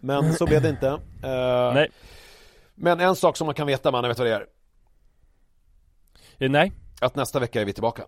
men 0.00 0.34
så 0.34 0.46
blev 0.46 0.62
det 0.62 0.68
inte. 0.68 0.88
Eh, 0.88 1.74
Nej, 1.74 1.88
Men 2.74 3.00
en 3.00 3.16
sak 3.16 3.36
som 3.36 3.46
man 3.46 3.54
kan 3.54 3.66
veta, 3.66 3.90
man 3.90 4.08
vet 4.08 4.18
vad 4.18 4.26
det 4.28 4.34
är? 4.34 4.46
Eh, 6.38 6.50
nej 6.50 6.72
Att 7.00 7.14
nästa 7.16 7.40
vecka 7.40 7.60
är 7.60 7.64
vi 7.64 7.72
tillbaka. 7.72 8.02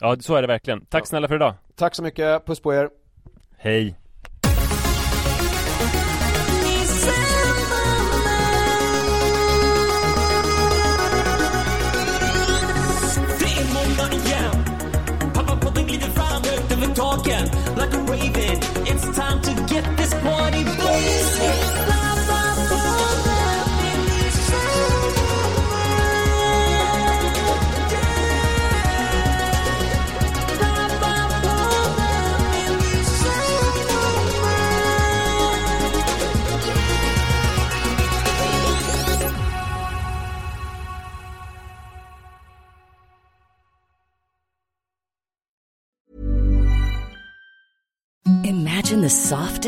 Ja, 0.00 0.16
så 0.20 0.34
är 0.34 0.42
det 0.42 0.48
verkligen. 0.48 0.84
Tack 0.86 1.02
Ja. 1.02 1.06
snälla 1.06 1.28
för 1.28 1.34
idag 1.34 1.54
Tack 1.76 1.94
så 1.94 2.02
mycket, 2.02 2.46
puss 2.46 2.60
på 2.60 2.74
er. 2.74 2.90
Hej 3.56 3.98